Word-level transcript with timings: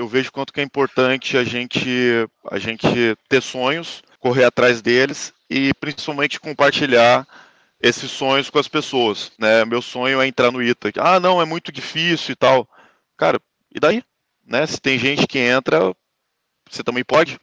eu 0.00 0.08
vejo 0.08 0.32
quanto 0.32 0.50
que 0.50 0.60
é 0.60 0.64
importante 0.64 1.36
a 1.36 1.44
gente, 1.44 2.26
a 2.50 2.58
gente 2.58 2.88
ter 3.28 3.42
sonhos, 3.42 4.02
correr 4.18 4.44
atrás 4.44 4.80
deles 4.80 5.30
e 5.48 5.74
principalmente 5.74 6.40
compartilhar 6.40 7.28
esses 7.78 8.10
sonhos 8.10 8.48
com 8.48 8.58
as 8.58 8.66
pessoas, 8.66 9.30
né? 9.38 9.62
Meu 9.66 9.82
sonho 9.82 10.18
é 10.22 10.26
entrar 10.26 10.50
no 10.50 10.62
ITA. 10.62 10.92
Ah, 10.96 11.20
não, 11.20 11.40
é 11.40 11.44
muito 11.44 11.70
difícil 11.70 12.32
e 12.32 12.36
tal. 12.36 12.66
Cara, 13.14 13.38
e 13.70 13.78
daí? 13.78 14.02
Né? 14.46 14.66
Se 14.66 14.80
tem 14.80 14.98
gente 14.98 15.26
que 15.26 15.38
entra, 15.38 15.94
você 16.70 16.82
também 16.82 17.04
pode. 17.04 17.38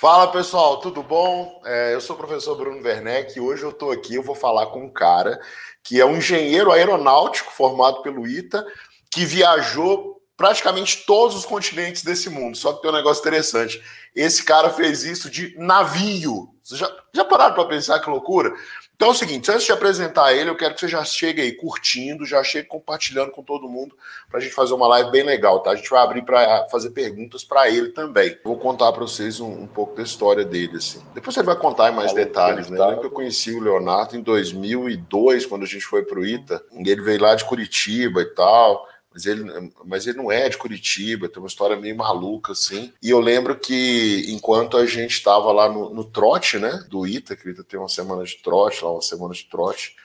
Fala 0.00 0.30
pessoal, 0.30 0.78
tudo 0.78 1.02
bom? 1.02 1.60
É, 1.64 1.92
eu 1.92 2.00
sou 2.00 2.14
o 2.14 2.18
professor 2.20 2.54
Bruno 2.54 2.80
Werneck 2.80 3.36
e 3.36 3.40
hoje 3.40 3.64
eu 3.64 3.70
estou 3.70 3.90
aqui, 3.90 4.14
eu 4.14 4.22
vou 4.22 4.36
falar 4.36 4.66
com 4.66 4.84
um 4.84 4.88
cara 4.88 5.40
que 5.82 6.00
é 6.00 6.06
um 6.06 6.18
engenheiro 6.18 6.70
aeronáutico 6.70 7.50
formado 7.50 8.00
pelo 8.00 8.24
ITA, 8.24 8.64
que 9.10 9.24
viajou 9.24 10.17
praticamente 10.38 11.04
todos 11.04 11.36
os 11.36 11.44
continentes 11.44 12.04
desse 12.04 12.30
mundo. 12.30 12.56
Só 12.56 12.72
que 12.72 12.80
tem 12.80 12.90
um 12.90 12.94
negócio 12.94 13.20
interessante. 13.20 13.82
Esse 14.14 14.44
cara 14.44 14.70
fez 14.70 15.02
isso 15.02 15.28
de 15.28 15.52
navio. 15.58 16.54
Vocês 16.62 16.78
já, 16.78 16.90
já 17.12 17.24
pararam 17.24 17.54
para 17.54 17.64
pensar 17.64 17.98
que 17.98 18.08
loucura? 18.08 18.54
Então 18.94 19.08
é 19.08 19.10
o 19.12 19.14
seguinte, 19.14 19.50
antes 19.50 19.64
de 19.64 19.72
apresentar 19.72 20.32
ele, 20.34 20.50
eu 20.50 20.56
quero 20.56 20.74
que 20.74 20.80
você 20.80 20.88
já 20.88 21.04
chegue 21.04 21.40
aí 21.40 21.52
curtindo, 21.52 22.24
já 22.24 22.42
chegue 22.42 22.66
compartilhando 22.66 23.30
com 23.30 23.42
todo 23.42 23.68
mundo 23.68 23.96
para 24.28 24.38
a 24.38 24.42
gente 24.42 24.54
fazer 24.54 24.74
uma 24.74 24.88
live 24.88 25.10
bem 25.10 25.22
legal, 25.22 25.60
tá? 25.60 25.70
A 25.70 25.76
gente 25.76 25.90
vai 25.90 26.02
abrir 26.02 26.22
para 26.22 26.66
fazer 26.68 26.90
perguntas 26.90 27.44
para 27.44 27.68
ele 27.68 27.90
também. 27.90 28.36
Vou 28.44 28.58
contar 28.58 28.92
para 28.92 29.02
vocês 29.02 29.38
um, 29.38 29.62
um, 29.62 29.66
pouco 29.68 29.96
da 29.96 30.02
história 30.02 30.44
dele, 30.44 30.78
assim. 30.78 31.00
Depois 31.14 31.36
ele 31.36 31.46
vai 31.46 31.56
contar 31.56 31.92
em 31.92 31.94
mais 31.94 32.10
Falou 32.10 32.24
detalhes, 32.26 32.70
né? 32.70 32.78
Eu 32.78 32.86
lembro 32.86 33.00
que 33.00 33.06
eu 33.06 33.12
conheci 33.12 33.52
o 33.52 33.60
Leonardo 33.60 34.16
em 34.16 34.20
2002, 34.20 35.46
quando 35.46 35.62
a 35.62 35.66
gente 35.66 35.84
foi 35.84 36.04
para 36.04 36.18
o 36.18 36.26
ITA. 36.26 36.60
Ele 36.72 37.02
veio 37.02 37.22
lá 37.22 37.36
de 37.36 37.44
Curitiba 37.44 38.20
e 38.22 38.34
tal 38.34 38.84
mas 39.18 39.26
ele, 39.26 39.72
mas 39.84 40.06
ele 40.06 40.18
não 40.18 40.30
é 40.30 40.48
de 40.48 40.56
Curitiba, 40.56 41.28
tem 41.28 41.42
uma 41.42 41.48
história 41.48 41.76
meio 41.76 41.96
maluca, 41.96 42.52
assim. 42.52 42.92
E 43.02 43.10
eu 43.10 43.18
lembro 43.18 43.58
que 43.58 44.26
enquanto 44.28 44.76
a 44.76 44.86
gente 44.86 45.12
estava 45.12 45.50
lá 45.50 45.68
no, 45.68 45.92
no, 45.92 46.04
trote, 46.04 46.58
né, 46.58 46.84
do 46.88 47.04
ITA, 47.04 47.34
que 47.34 47.48
o 47.48 47.50
ITA 47.50 47.64
tem 47.64 47.80
uma 47.80 47.88
semana 47.88 48.22
de 48.22 48.36
trote, 48.36 48.84
lá 48.84 48.92
uma 48.92 49.02
semana 49.02 49.34
de 49.34 49.44
trote, 49.44 49.96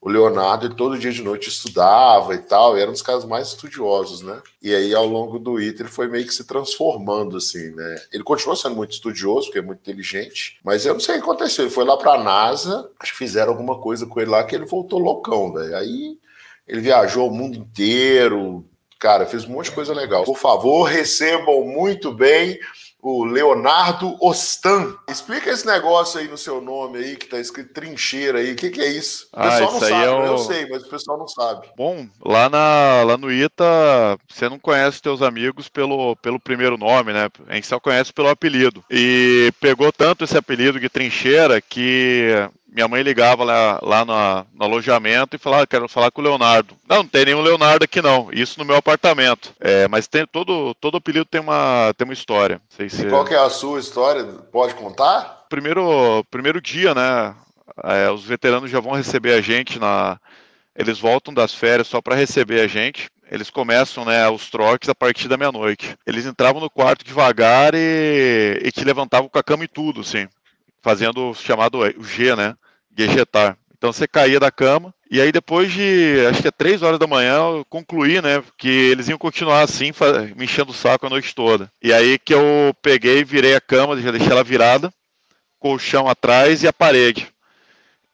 o 0.00 0.08
Leonardo, 0.08 0.66
ele 0.66 0.74
todo 0.74 0.98
dia 0.98 1.12
de 1.12 1.22
noite 1.22 1.48
estudava 1.48 2.34
e 2.34 2.38
tal, 2.38 2.76
e 2.76 2.80
era 2.80 2.90
um 2.90 2.92
dos 2.92 3.02
caras 3.02 3.24
mais 3.24 3.48
estudiosos, 3.48 4.20
né? 4.20 4.40
E 4.60 4.74
aí, 4.74 4.94
ao 4.94 5.06
longo 5.06 5.38
do 5.38 5.60
ITA, 5.60 5.82
ele 5.82 5.88
foi 5.88 6.08
meio 6.08 6.26
que 6.26 6.34
se 6.34 6.44
transformando, 6.44 7.36
assim, 7.36 7.70
né? 7.70 8.02
Ele 8.12 8.22
continuou 8.22 8.56
sendo 8.56 8.76
muito 8.76 8.92
estudioso, 8.92 9.46
porque 9.46 9.60
é 9.60 9.62
muito 9.62 9.80
inteligente, 9.80 10.58
mas 10.64 10.84
eu 10.84 10.92
não 10.92 11.00
sei 11.00 11.16
o 11.16 11.18
que 11.18 11.24
aconteceu. 11.24 11.64
Ele 11.64 11.74
foi 11.74 11.84
lá 11.84 11.96
para 11.96 12.14
a 12.14 12.22
NASA, 12.22 12.90
acho 12.98 13.12
que 13.12 13.18
fizeram 13.18 13.52
alguma 13.52 13.78
coisa 13.78 14.06
com 14.06 14.20
ele 14.20 14.30
lá, 14.30 14.44
que 14.44 14.54
ele 14.54 14.66
voltou 14.66 14.98
loucão, 14.98 15.52
velho. 15.52 15.76
Aí 15.76 16.18
ele 16.66 16.80
viajou 16.80 17.28
o 17.28 17.34
mundo 17.34 17.56
inteiro, 17.56 18.64
cara, 18.98 19.26
fez 19.26 19.44
um 19.44 19.52
monte 19.52 19.66
de 19.66 19.72
coisa 19.72 19.94
legal. 19.94 20.24
Por 20.24 20.38
favor, 20.38 20.84
recebam 20.84 21.64
muito 21.64 22.12
bem 22.12 22.58
o 23.00 23.24
Leonardo 23.24 24.16
Ostan. 24.20 24.96
Explica 25.08 25.50
esse 25.50 25.64
negócio 25.64 26.18
aí 26.18 26.26
no 26.26 26.36
seu 26.36 26.60
nome 26.60 26.98
aí, 26.98 27.16
que 27.16 27.26
tá 27.26 27.38
escrito 27.38 27.72
trincheira 27.72 28.40
aí. 28.40 28.52
O 28.52 28.56
que, 28.56 28.68
que 28.68 28.80
é 28.80 28.88
isso? 28.88 29.28
O 29.32 29.38
ah, 29.38 29.42
pessoal 29.42 29.68
ah, 29.68 29.72
não 29.72 29.80
sabe, 29.80 30.04
é 30.04 30.10
o... 30.10 30.24
Eu 30.24 30.38
sei, 30.38 30.68
mas 30.68 30.82
o 30.82 30.88
pessoal 30.88 31.18
não 31.18 31.28
sabe. 31.28 31.68
Bom, 31.76 32.08
lá, 32.24 32.48
na, 32.48 33.04
lá 33.04 33.16
no 33.16 33.30
ITA, 33.30 34.18
você 34.28 34.48
não 34.48 34.58
conhece 34.58 35.00
teus 35.00 35.22
amigos 35.22 35.68
pelo, 35.68 36.16
pelo 36.16 36.40
primeiro 36.40 36.76
nome, 36.76 37.12
né? 37.12 37.28
A 37.46 37.54
gente 37.54 37.68
só 37.68 37.78
conhece 37.78 38.12
pelo 38.12 38.28
apelido. 38.28 38.84
E 38.90 39.52
pegou 39.60 39.92
tanto 39.92 40.24
esse 40.24 40.36
apelido 40.36 40.80
de 40.80 40.88
trincheira 40.88 41.60
que 41.60 42.32
minha 42.76 42.86
mãe 42.86 43.02
ligava 43.02 43.42
lá, 43.42 43.80
lá 43.82 44.04
no, 44.04 44.46
no 44.52 44.64
alojamento 44.66 45.34
e 45.34 45.38
falava, 45.38 45.62
ah, 45.62 45.66
quero 45.66 45.88
falar 45.88 46.10
com 46.10 46.20
o 46.20 46.24
Leonardo. 46.24 46.76
Não, 46.86 46.98
não 46.98 47.06
tem 47.06 47.24
nenhum 47.24 47.40
Leonardo 47.40 47.82
aqui 47.82 48.02
não, 48.02 48.28
isso 48.30 48.58
no 48.58 48.66
meu 48.66 48.76
apartamento. 48.76 49.50
É, 49.58 49.88
mas 49.88 50.06
tem, 50.06 50.26
todo, 50.26 50.74
todo 50.74 50.98
apelido 50.98 51.24
tem 51.24 51.40
uma, 51.40 51.94
tem 51.96 52.04
uma 52.04 52.12
história. 52.12 52.60
Sei 52.68 52.90
se... 52.90 53.06
E 53.06 53.08
qual 53.08 53.24
que 53.24 53.32
é 53.32 53.38
a 53.38 53.48
sua 53.48 53.80
história? 53.80 54.22
Pode 54.52 54.74
contar? 54.74 55.46
Primeiro, 55.48 56.22
primeiro 56.30 56.60
dia, 56.60 56.94
né, 56.94 57.34
é, 57.82 58.10
os 58.10 58.24
veteranos 58.24 58.70
já 58.70 58.78
vão 58.78 58.92
receber 58.92 59.32
a 59.32 59.40
gente 59.40 59.78
na... 59.78 60.18
Eles 60.76 60.98
voltam 60.98 61.32
das 61.32 61.54
férias 61.54 61.88
só 61.88 62.02
para 62.02 62.14
receber 62.14 62.60
a 62.60 62.66
gente. 62.66 63.08
Eles 63.30 63.48
começam, 63.48 64.04
né, 64.04 64.28
os 64.28 64.50
troques 64.50 64.90
a 64.90 64.94
partir 64.94 65.28
da 65.28 65.38
meia-noite. 65.38 65.96
Eles 66.06 66.26
entravam 66.26 66.60
no 66.60 66.68
quarto 66.68 67.06
devagar 67.06 67.74
e, 67.74 68.60
e 68.62 68.70
te 68.70 68.84
levantavam 68.84 69.30
com 69.30 69.38
a 69.38 69.42
cama 69.42 69.64
e 69.64 69.68
tudo, 69.68 70.02
assim, 70.02 70.28
fazendo 70.82 71.30
o 71.30 71.34
chamado 71.34 71.78
o 71.78 72.04
G, 72.04 72.36
né? 72.36 72.54
Ejetar. 73.02 73.56
Então 73.76 73.92
você 73.92 74.06
caía 74.08 74.40
da 74.40 74.50
cama, 74.50 74.94
e 75.10 75.20
aí 75.20 75.30
depois 75.30 75.72
de, 75.72 76.26
acho 76.28 76.42
que 76.42 76.48
é 76.48 76.50
três 76.50 76.82
horas 76.82 76.98
da 76.98 77.06
manhã, 77.06 77.36
eu 77.36 77.64
concluí, 77.68 78.20
né, 78.20 78.42
que 78.56 78.68
eles 78.68 79.08
iam 79.08 79.18
continuar 79.18 79.60
assim, 79.62 79.92
me 80.34 80.44
enchendo 80.44 80.70
o 80.70 80.74
saco 80.74 81.06
a 81.06 81.10
noite 81.10 81.34
toda. 81.34 81.70
E 81.82 81.92
aí 81.92 82.18
que 82.18 82.34
eu 82.34 82.74
peguei, 82.82 83.22
virei 83.22 83.54
a 83.54 83.60
cama, 83.60 84.00
já 84.00 84.10
deixei 84.10 84.32
ela 84.32 84.42
virada, 84.42 84.92
colchão 85.58 86.08
atrás 86.08 86.62
e 86.62 86.68
a 86.68 86.72
parede. 86.72 87.28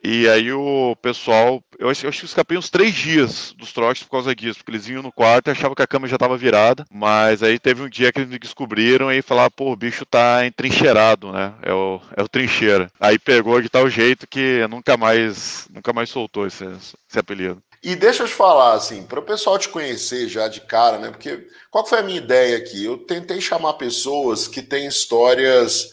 E 0.02 0.28
aí 0.28 0.52
o 0.52 0.96
pessoal, 1.00 1.62
eu 1.82 1.88
acho, 1.88 2.06
eu 2.06 2.08
acho 2.08 2.20
que 2.20 2.26
escapei 2.26 2.56
uns 2.56 2.70
três 2.70 2.94
dias 2.94 3.52
dos 3.58 3.72
trotes 3.72 4.04
por 4.04 4.10
causa 4.10 4.34
disso, 4.34 4.58
porque 4.58 4.70
eles 4.70 4.86
vinham 4.86 5.02
no 5.02 5.10
quarto 5.10 5.48
e 5.48 5.50
achavam 5.50 5.74
que 5.74 5.82
a 5.82 5.86
cama 5.86 6.06
já 6.06 6.14
estava 6.14 6.36
virada, 6.36 6.86
mas 6.88 7.42
aí 7.42 7.58
teve 7.58 7.82
um 7.82 7.88
dia 7.88 8.12
que 8.12 8.20
eles 8.20 8.30
me 8.30 8.38
descobriram 8.38 9.10
e 9.10 9.20
falaram, 9.20 9.50
pô, 9.50 9.72
o 9.72 9.76
bicho 9.76 10.06
tá 10.06 10.46
entrincheirado, 10.46 11.32
né? 11.32 11.52
É 11.60 11.72
o, 11.72 12.00
é 12.16 12.22
o 12.22 12.28
trincheira. 12.28 12.88
Aí 13.00 13.18
pegou 13.18 13.60
de 13.60 13.68
tal 13.68 13.90
jeito 13.90 14.28
que 14.28 14.64
nunca 14.68 14.96
mais, 14.96 15.66
nunca 15.72 15.92
mais 15.92 16.08
soltou 16.08 16.46
esse, 16.46 16.64
esse 16.64 17.18
apelido. 17.18 17.60
E 17.82 17.96
deixa 17.96 18.22
eu 18.22 18.28
te 18.28 18.34
falar, 18.34 18.74
assim, 18.74 19.02
para 19.02 19.18
o 19.18 19.24
pessoal 19.24 19.58
te 19.58 19.68
conhecer 19.68 20.28
já 20.28 20.46
de 20.46 20.60
cara, 20.60 20.98
né? 20.98 21.10
Porque 21.10 21.48
qual 21.68 21.84
foi 21.84 21.98
a 21.98 22.02
minha 22.02 22.18
ideia 22.18 22.56
aqui? 22.58 22.84
Eu 22.84 22.96
tentei 22.96 23.40
chamar 23.40 23.72
pessoas 23.72 24.46
que 24.46 24.62
têm 24.62 24.86
histórias 24.86 25.90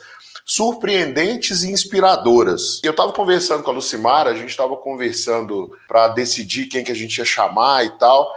surpreendentes 0.49 1.61
e 1.61 1.69
inspiradoras. 1.71 2.81
Eu 2.83 2.89
estava 2.89 3.13
conversando 3.13 3.61
com 3.61 3.69
a 3.69 3.73
Lucimara, 3.75 4.31
a 4.31 4.33
gente 4.33 4.49
estava 4.49 4.75
conversando 4.75 5.71
para 5.87 6.07
decidir 6.07 6.65
quem 6.65 6.83
que 6.83 6.91
a 6.91 6.95
gente 6.95 7.19
ia 7.19 7.25
chamar 7.25 7.85
e 7.85 7.91
tal. 7.99 8.27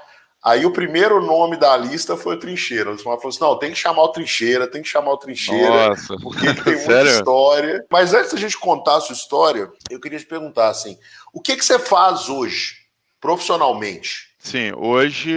Aí 0.44 0.66
o 0.66 0.72
primeiro 0.72 1.24
nome 1.24 1.56
da 1.56 1.74
lista 1.74 2.14
foi 2.14 2.34
o 2.36 2.38
Trincheira. 2.38 2.90
A 2.90 2.92
Lucimara 2.92 3.16
falou 3.16 3.30
assim: 3.30 3.40
não, 3.40 3.58
tem 3.58 3.70
que 3.70 3.78
chamar 3.78 4.02
o 4.02 4.08
Trincheira, 4.08 4.70
tem 4.70 4.82
que 4.82 4.88
chamar 4.90 5.12
o 5.12 5.16
Trincheira, 5.16 5.88
Nossa. 5.88 6.14
porque 6.18 6.44
ele 6.44 6.62
tem 6.62 6.74
muita 6.84 7.02
história. 7.04 7.86
Mas 7.90 8.12
antes 8.12 8.34
da 8.34 8.38
gente 8.38 8.58
contar 8.58 8.96
a 8.96 9.00
sua 9.00 9.14
história, 9.14 9.70
eu 9.88 9.98
queria 9.98 10.18
te 10.18 10.26
perguntar 10.26 10.68
assim: 10.68 10.98
o 11.32 11.40
que, 11.40 11.56
que 11.56 11.64
você 11.64 11.78
faz 11.78 12.28
hoje, 12.28 12.74
profissionalmente? 13.22 14.32
Sim, 14.38 14.72
hoje, 14.76 15.34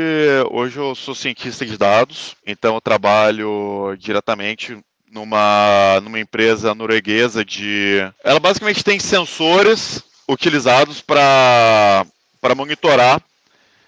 hoje 0.51 0.77
eu 0.77 0.93
sou 0.93 1.15
cientista 1.15 1.65
de 1.65 1.77
dados, 1.77 2.35
então 2.45 2.75
eu 2.75 2.81
trabalho 2.81 3.95
diretamente 3.97 4.83
numa, 5.15 6.01
numa 6.03 6.19
empresa 6.19 6.75
norueguesa 6.75 7.45
de. 7.45 7.99
Ela 8.21 8.39
basicamente 8.39 8.83
tem 8.83 8.99
sensores 8.99 10.03
utilizados 10.27 11.01
para 11.01 12.05
monitorar 12.55 13.21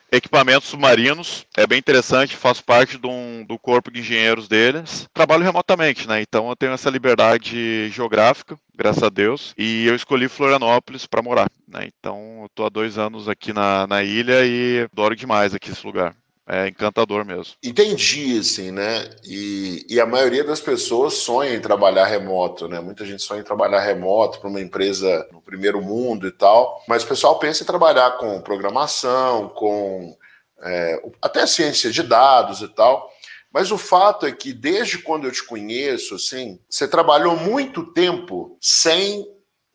equipamentos 0.09 0.69
submarinos. 0.69 1.45
É 1.55 1.67
bem 1.67 1.77
interessante, 1.77 2.37
faço 2.37 2.63
parte 2.63 2.97
do, 2.97 3.09
um, 3.09 3.43
do 3.45 3.59
corpo 3.59 3.91
de 3.91 3.99
engenheiros 3.99 4.47
deles. 4.47 5.05
Trabalho 5.13 5.43
remotamente, 5.43 6.07
né? 6.07 6.21
Então 6.21 6.49
eu 6.49 6.55
tenho 6.55 6.71
essa 6.71 6.89
liberdade 6.89 7.89
geográfica, 7.89 8.57
graças 8.73 9.03
a 9.03 9.09
Deus. 9.09 9.53
E 9.57 9.85
eu 9.85 9.95
escolhi 9.95 10.29
Florianópolis 10.29 11.05
para 11.05 11.21
morar, 11.21 11.51
né? 11.67 11.89
Então 11.99 12.43
eu 12.43 12.49
tô 12.55 12.65
há 12.65 12.69
dois 12.69 12.97
anos 12.97 13.27
aqui 13.27 13.51
na, 13.51 13.85
na 13.85 14.01
ilha 14.01 14.45
e 14.45 14.87
adoro 14.91 15.13
demais 15.13 15.53
aqui 15.53 15.71
esse 15.71 15.85
lugar 15.85 16.15
é 16.47 16.69
encantador 16.69 17.25
mesmo. 17.25 17.55
Entendi, 17.61 18.39
assim, 18.39 18.71
né? 18.71 19.09
E, 19.23 19.85
e 19.89 19.99
a 19.99 20.05
maioria 20.05 20.43
das 20.43 20.61
pessoas 20.61 21.15
sonha 21.15 21.53
em 21.53 21.59
trabalhar 21.59 22.05
remoto, 22.05 22.67
né? 22.67 22.79
Muita 22.79 23.05
gente 23.05 23.21
sonha 23.21 23.41
em 23.41 23.45
trabalhar 23.45 23.81
remoto 23.81 24.39
para 24.39 24.49
uma 24.49 24.61
empresa 24.61 25.27
no 25.31 25.41
primeiro 25.41 25.81
mundo 25.81 26.25
e 26.25 26.31
tal, 26.31 26.81
mas 26.87 27.03
o 27.03 27.07
pessoal 27.07 27.37
pensa 27.37 27.63
em 27.63 27.67
trabalhar 27.67 28.11
com 28.17 28.41
programação, 28.41 29.49
com 29.49 30.15
é, 30.63 31.01
até 31.21 31.45
ciência 31.45 31.91
de 31.91 32.01
dados 32.01 32.61
e 32.61 32.67
tal. 32.69 33.11
Mas 33.51 33.71
o 33.71 33.77
fato 33.77 34.25
é 34.25 34.31
que 34.31 34.53
desde 34.53 34.99
quando 34.99 35.25
eu 35.25 35.31
te 35.31 35.43
conheço, 35.43 36.15
assim, 36.15 36.59
você 36.69 36.87
trabalhou 36.87 37.35
muito 37.35 37.91
tempo 37.91 38.57
sem 38.61 39.25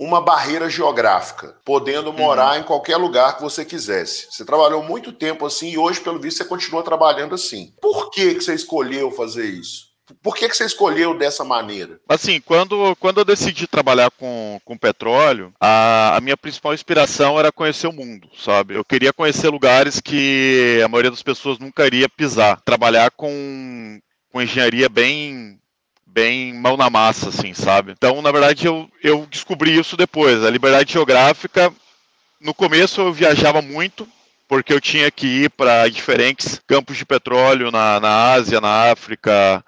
uma 0.03 0.21
barreira 0.21 0.69
geográfica, 0.69 1.57
podendo 1.65 2.11
uhum. 2.11 2.17
morar 2.17 2.55
uhum. 2.55 2.61
em 2.61 2.65
qualquer 2.65 2.97
lugar 2.97 3.37
que 3.37 3.43
você 3.43 3.65
quisesse. 3.65 4.27
Você 4.31 4.45
trabalhou 4.45 4.83
muito 4.83 5.13
tempo 5.13 5.47
assim 5.47 5.71
e 5.71 5.79
hoje, 5.79 6.01
pelo 6.01 6.19
visto, 6.19 6.39
você 6.39 6.45
continua 6.45 6.83
trabalhando 6.83 7.35
assim. 7.35 7.73
Por 7.81 8.11
que, 8.11 8.35
que 8.35 8.41
você 8.43 8.55
escolheu 8.55 9.11
fazer 9.13 9.47
isso? 9.47 9.93
Por 10.21 10.37
que, 10.37 10.49
que 10.49 10.57
você 10.57 10.65
escolheu 10.65 11.17
dessa 11.17 11.45
maneira? 11.45 12.01
Assim, 12.09 12.41
quando, 12.41 12.95
quando 12.97 13.19
eu 13.19 13.25
decidi 13.25 13.67
trabalhar 13.67 14.11
com, 14.11 14.61
com 14.65 14.77
petróleo, 14.77 15.55
a, 15.61 16.17
a 16.17 16.21
minha 16.21 16.37
principal 16.37 16.75
inspiração 16.75 17.39
era 17.39 17.53
conhecer 17.53 17.87
o 17.87 17.93
mundo, 17.93 18.29
sabe? 18.37 18.75
Eu 18.75 18.85
queria 18.85 19.13
conhecer 19.13 19.49
lugares 19.49 20.01
que 20.01 20.83
a 20.85 20.89
maioria 20.89 21.11
das 21.11 21.23
pessoas 21.23 21.59
nunca 21.59 21.87
iria 21.87 22.09
pisar. 22.09 22.61
Trabalhar 22.63 23.13
com, 23.13 24.01
com 24.31 24.43
engenharia 24.43 24.89
bem 24.89 25.62
bem 26.13 26.53
mão 26.53 26.77
na 26.77 26.91
massa, 26.91 27.31
assim, 27.31 27.55
sabe? 27.55 27.93
Então, 27.93 28.21
na 28.21 28.31
verdade, 28.31 28.67
eu, 28.67 28.89
eu 29.03 29.27
descobri 29.31 29.79
isso 29.79 29.97
depois. 29.97 30.45
A 30.45 30.51
liberdade 30.51 30.93
geográfica, 30.93 31.73
no 32.41 32.53
começo 32.53 33.01
eu 33.01 33.13
viajava 33.13 33.63
muito, 33.63 34.07
porque 34.47 34.73
eu 34.73 34.81
tinha 34.81 35.11
que 35.11 35.27
ir 35.27 35.51
para 35.51 35.89
diferentes 35.89 36.61
campos 36.67 36.97
de 36.97 37.07
petróleo 37.07 37.71
na, 37.71 37.99
na 37.99 38.33
Ásia, 38.33 38.61
na 38.61 38.91
África, 38.91 39.65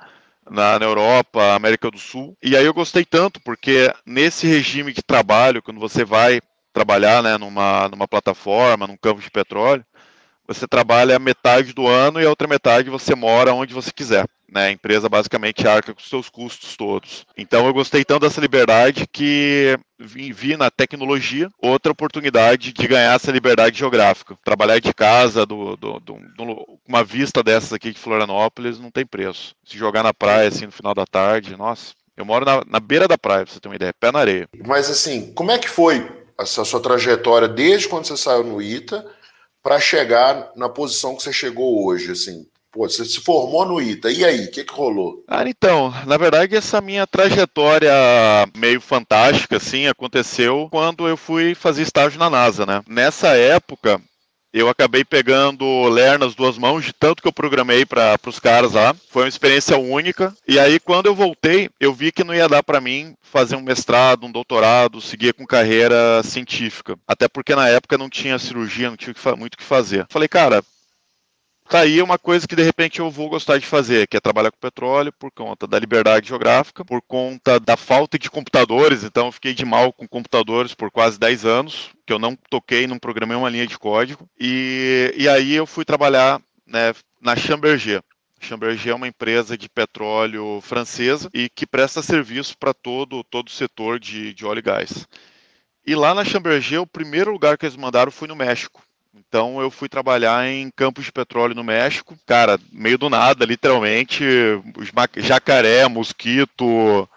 na, 0.50 0.78
na, 0.78 0.84
Europa, 0.84 1.54
América 1.54 1.90
do 1.90 1.98
Sul. 1.98 2.36
E 2.42 2.54
aí 2.54 2.66
eu 2.66 2.74
gostei 2.74 3.04
tanto, 3.04 3.40
porque 3.40 3.90
nesse 4.04 4.46
regime 4.46 4.92
de 4.92 5.02
trabalho, 5.02 5.62
quando 5.62 5.80
você 5.80 6.04
vai 6.04 6.40
trabalhar 6.74 7.22
né, 7.22 7.38
numa, 7.38 7.88
numa 7.88 8.06
plataforma, 8.06 8.86
num 8.86 8.96
campo 8.96 9.22
de 9.22 9.30
petróleo, 9.30 9.84
você 10.46 10.66
trabalha 10.66 11.18
metade 11.18 11.72
do 11.72 11.86
ano 11.86 12.20
e 12.20 12.26
a 12.26 12.28
outra 12.28 12.46
metade 12.46 12.90
você 12.90 13.14
mora 13.14 13.54
onde 13.54 13.74
você 13.74 13.90
quiser. 13.90 14.26
Né? 14.54 14.66
A 14.66 14.70
empresa 14.70 15.08
basicamente 15.08 15.66
arca 15.66 15.92
com 15.92 16.00
os 16.00 16.08
seus 16.08 16.28
custos 16.28 16.76
todos. 16.76 17.26
Então 17.36 17.66
eu 17.66 17.74
gostei 17.74 18.04
tanto 18.04 18.22
dessa 18.22 18.40
liberdade 18.40 19.06
que 19.10 19.76
vi, 19.98 20.56
na 20.56 20.70
tecnologia 20.70 21.50
outra 21.60 21.90
oportunidade 21.90 22.72
de 22.72 22.86
ganhar 22.86 23.14
essa 23.14 23.32
liberdade 23.32 23.78
geográfica. 23.78 24.38
Trabalhar 24.44 24.78
de 24.78 24.94
casa, 24.94 25.44
do, 25.44 25.76
do, 25.76 25.98
do, 25.98 26.18
do, 26.36 26.78
uma 26.86 27.02
vista 27.02 27.42
dessas 27.42 27.72
aqui 27.72 27.90
de 27.90 27.98
Florianópolis, 27.98 28.78
não 28.78 28.90
tem 28.90 29.04
preço. 29.04 29.56
Se 29.64 29.76
jogar 29.76 30.02
na 30.02 30.14
praia 30.14 30.48
assim 30.48 30.66
no 30.66 30.72
final 30.72 30.94
da 30.94 31.06
tarde, 31.06 31.56
nossa. 31.56 31.94
Eu 32.16 32.24
moro 32.24 32.44
na, 32.44 32.62
na 32.64 32.78
beira 32.78 33.08
da 33.08 33.18
praia, 33.18 33.44
pra 33.44 33.52
você 33.52 33.58
ter 33.58 33.66
uma 33.66 33.74
ideia, 33.74 33.92
pé 33.92 34.12
na 34.12 34.20
areia. 34.20 34.48
Mas 34.64 34.88
assim, 34.88 35.32
como 35.32 35.50
é 35.50 35.58
que 35.58 35.68
foi 35.68 36.08
essa 36.38 36.64
sua 36.64 36.80
trajetória 36.80 37.48
desde 37.48 37.88
quando 37.88 38.06
você 38.06 38.16
saiu 38.16 38.44
no 38.44 38.62
ITA 38.62 39.04
para 39.64 39.80
chegar 39.80 40.50
na 40.54 40.68
posição 40.68 41.16
que 41.16 41.22
você 41.22 41.32
chegou 41.32 41.86
hoje, 41.86 42.12
assim? 42.12 42.46
Pô, 42.70 42.86
você 42.86 43.04
se 43.04 43.20
formou 43.20 43.64
no 43.64 43.80
ITA, 43.80 44.10
e 44.10 44.24
aí, 44.24 44.44
o 44.44 44.50
que, 44.50 44.62
que 44.62 44.74
rolou? 44.74 45.24
Ah, 45.26 45.48
então, 45.48 45.94
na 46.06 46.18
verdade, 46.18 46.54
essa 46.54 46.80
minha 46.80 47.06
trajetória 47.06 47.90
meio 48.54 48.80
fantástica, 48.80 49.56
assim, 49.56 49.86
aconteceu 49.86 50.68
quando 50.70 51.08
eu 51.08 51.16
fui 51.16 51.54
fazer 51.54 51.82
estágio 51.82 52.18
na 52.18 52.28
NASA, 52.28 52.66
né? 52.66 52.82
Nessa 52.86 53.28
época, 53.28 54.00
eu 54.60 54.68
acabei 54.68 55.04
pegando 55.04 55.88
ler 55.88 56.18
nas 56.18 56.34
duas 56.34 56.56
mãos, 56.56 56.84
de 56.84 56.92
tanto 56.92 57.20
que 57.20 57.28
eu 57.28 57.32
programei 57.32 57.84
para 57.84 58.18
os 58.26 58.38
caras 58.38 58.72
lá. 58.72 58.94
Foi 59.10 59.24
uma 59.24 59.28
experiência 59.28 59.76
única. 59.76 60.34
E 60.46 60.58
aí, 60.58 60.78
quando 60.78 61.06
eu 61.06 61.14
voltei, 61.14 61.68
eu 61.80 61.92
vi 61.92 62.12
que 62.12 62.24
não 62.24 62.34
ia 62.34 62.48
dar 62.48 62.62
para 62.62 62.80
mim 62.80 63.14
fazer 63.22 63.56
um 63.56 63.62
mestrado, 63.62 64.26
um 64.26 64.30
doutorado, 64.30 65.00
seguir 65.00 65.34
com 65.34 65.44
carreira 65.44 66.22
científica. 66.22 66.96
Até 67.06 67.26
porque 67.26 67.54
na 67.56 67.68
época 67.68 67.98
não 67.98 68.08
tinha 68.08 68.38
cirurgia, 68.38 68.90
não 68.90 68.96
tinha 68.96 69.14
muito 69.36 69.54
o 69.54 69.58
que 69.58 69.64
fazer. 69.64 70.06
Falei, 70.08 70.28
cara, 70.28 70.62
tá 71.68 71.80
aí 71.80 72.00
uma 72.02 72.18
coisa 72.18 72.46
que 72.46 72.56
de 72.56 72.62
repente 72.62 73.00
eu 73.00 73.10
vou 73.10 73.28
gostar 73.28 73.58
de 73.58 73.66
fazer, 73.66 74.06
que 74.06 74.16
é 74.16 74.20
trabalhar 74.20 74.50
com 74.50 74.58
petróleo 74.58 75.12
por 75.12 75.30
conta 75.30 75.66
da 75.66 75.78
liberdade 75.78 76.28
geográfica, 76.28 76.84
por 76.84 77.00
conta 77.02 77.58
da 77.58 77.76
falta 77.76 78.18
de 78.18 78.30
computadores, 78.30 79.04
então 79.04 79.26
eu 79.26 79.32
fiquei 79.32 79.54
de 79.54 79.64
mal 79.64 79.92
com 79.92 80.06
computadores 80.06 80.74
por 80.74 80.90
quase 80.90 81.18
10 81.18 81.44
anos, 81.44 81.90
que 82.06 82.12
eu 82.12 82.18
não 82.18 82.36
toquei, 82.50 82.86
não 82.86 82.98
programei 82.98 83.36
uma 83.36 83.50
linha 83.50 83.66
de 83.66 83.78
código, 83.78 84.28
e, 84.38 85.12
e 85.16 85.28
aí 85.28 85.54
eu 85.54 85.66
fui 85.66 85.84
trabalhar 85.84 86.40
né, 86.66 86.94
na 87.20 87.36
Chamberger. 87.36 88.02
Chamberger 88.40 88.92
é 88.92 88.94
uma 88.94 89.08
empresa 89.08 89.56
de 89.56 89.68
petróleo 89.68 90.60
francesa 90.60 91.30
e 91.32 91.48
que 91.48 91.66
presta 91.66 92.02
serviço 92.02 92.56
para 92.58 92.74
todo, 92.74 93.24
todo 93.24 93.48
o 93.48 93.52
setor 93.52 93.98
de, 93.98 94.34
de 94.34 94.44
óleo 94.44 94.58
e 94.58 94.62
gás. 94.62 95.08
E 95.86 95.94
lá 95.94 96.14
na 96.14 96.24
Chamberger, 96.24 96.80
o 96.80 96.86
primeiro 96.86 97.32
lugar 97.32 97.58
que 97.58 97.66
eles 97.66 97.76
mandaram 97.76 98.10
foi 98.10 98.28
no 98.28 98.36
México. 98.36 98.82
Então 99.16 99.60
eu 99.60 99.70
fui 99.70 99.88
trabalhar 99.88 100.46
em 100.48 100.70
campos 100.70 101.04
de 101.04 101.12
petróleo 101.12 101.54
no 101.54 101.62
México, 101.62 102.16
cara, 102.26 102.58
meio 102.72 102.98
do 102.98 103.08
nada, 103.08 103.44
literalmente, 103.44 104.24
jacaré, 105.16 105.86
mosquito, 105.88 107.08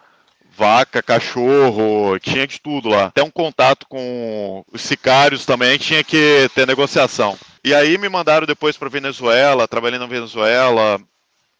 vaca, 0.57 1.01
cachorro, 1.01 2.19
tinha 2.19 2.45
de 2.45 2.59
tudo 2.59 2.89
lá. 2.89 3.05
Até 3.05 3.23
um 3.23 3.31
contato 3.31 3.87
com 3.87 4.63
os 4.71 4.81
sicários 4.81 5.45
também, 5.45 5.77
tinha 5.77 6.03
que 6.03 6.49
ter 6.53 6.67
negociação. 6.67 7.37
E 7.63 7.73
aí 7.73 7.97
me 7.97 8.09
mandaram 8.09 8.45
depois 8.45 8.77
para 8.77 8.89
Venezuela, 8.89 9.67
trabalhei 9.67 9.99
na 9.99 10.07
Venezuela, 10.07 10.99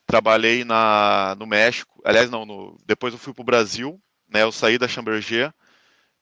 trabalhei 0.05 0.63
na, 0.63 1.35
no 1.37 1.45
México, 1.45 2.01
aliás 2.05 2.29
não, 2.29 2.45
no, 2.45 2.77
depois 2.85 3.13
eu 3.13 3.19
fui 3.19 3.33
para 3.33 3.41
o 3.41 3.45
Brasil, 3.45 3.99
né, 4.29 4.43
eu 4.43 4.51
saí 4.51 4.77
da 4.77 4.87
Chamberger 4.87 5.51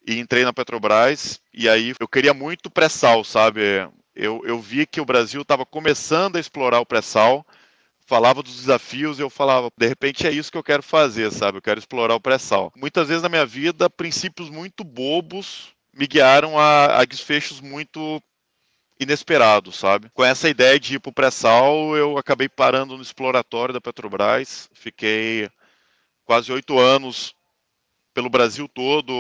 e 0.08 0.20
entrei 0.20 0.44
na 0.44 0.54
Petrobras, 0.54 1.40
e 1.54 1.70
aí 1.70 1.94
eu 2.00 2.08
queria 2.08 2.34
muito 2.34 2.70
pré-sal, 2.70 3.24
sabe? 3.24 3.88
Eu, 4.16 4.42
eu 4.46 4.60
vi 4.60 4.86
que 4.86 5.02
o 5.02 5.06
Brasil 5.06 5.42
estava 5.42 5.66
começando 5.66 6.38
a 6.38 6.40
explorar 6.40 6.80
o 6.80 6.86
pré-sal, 6.86 7.46
falava 8.06 8.42
dos 8.42 8.56
desafios 8.56 9.20
eu 9.20 9.30
falava, 9.30 9.72
de 9.76 9.88
repente 9.88 10.26
é 10.26 10.32
isso 10.32 10.52
que 10.52 10.58
eu 10.58 10.64
quero 10.64 10.84
fazer, 10.84 11.32
sabe? 11.32 11.58
Eu 11.58 11.62
quero 11.62 11.80
explorar 11.80 12.16
o 12.16 12.20
pré-sal. 12.20 12.72
Muitas 12.76 13.08
vezes 13.08 13.24
na 13.24 13.30
minha 13.30 13.46
vida, 13.46 13.90
princípios 13.90 14.50
muito 14.50 14.84
bobos 14.84 15.74
me 15.94 16.08
guiaram 16.08 16.60
a, 16.60 17.02
a 17.02 17.06
desfechos 17.06 17.60
muito 17.62 18.22
inesperados, 19.00 19.78
sabe? 19.78 20.10
Com 20.14 20.24
essa 20.24 20.50
ideia 20.50 20.80
de 20.80 20.96
ir 20.96 21.00
para 21.00 21.10
o 21.10 21.14
pré-sal, 21.14 21.96
eu 21.98 22.18
acabei 22.18 22.48
parando 22.48 22.96
no 22.96 23.04
exploratório 23.04 23.74
da 23.74 23.82
Petrobras, 23.82 24.70
fiquei 24.74 25.50
quase 26.24 26.52
oito 26.52 26.80
anos 26.80 27.34
pelo 28.14 28.30
Brasil 28.30 28.70
todo, 28.70 29.14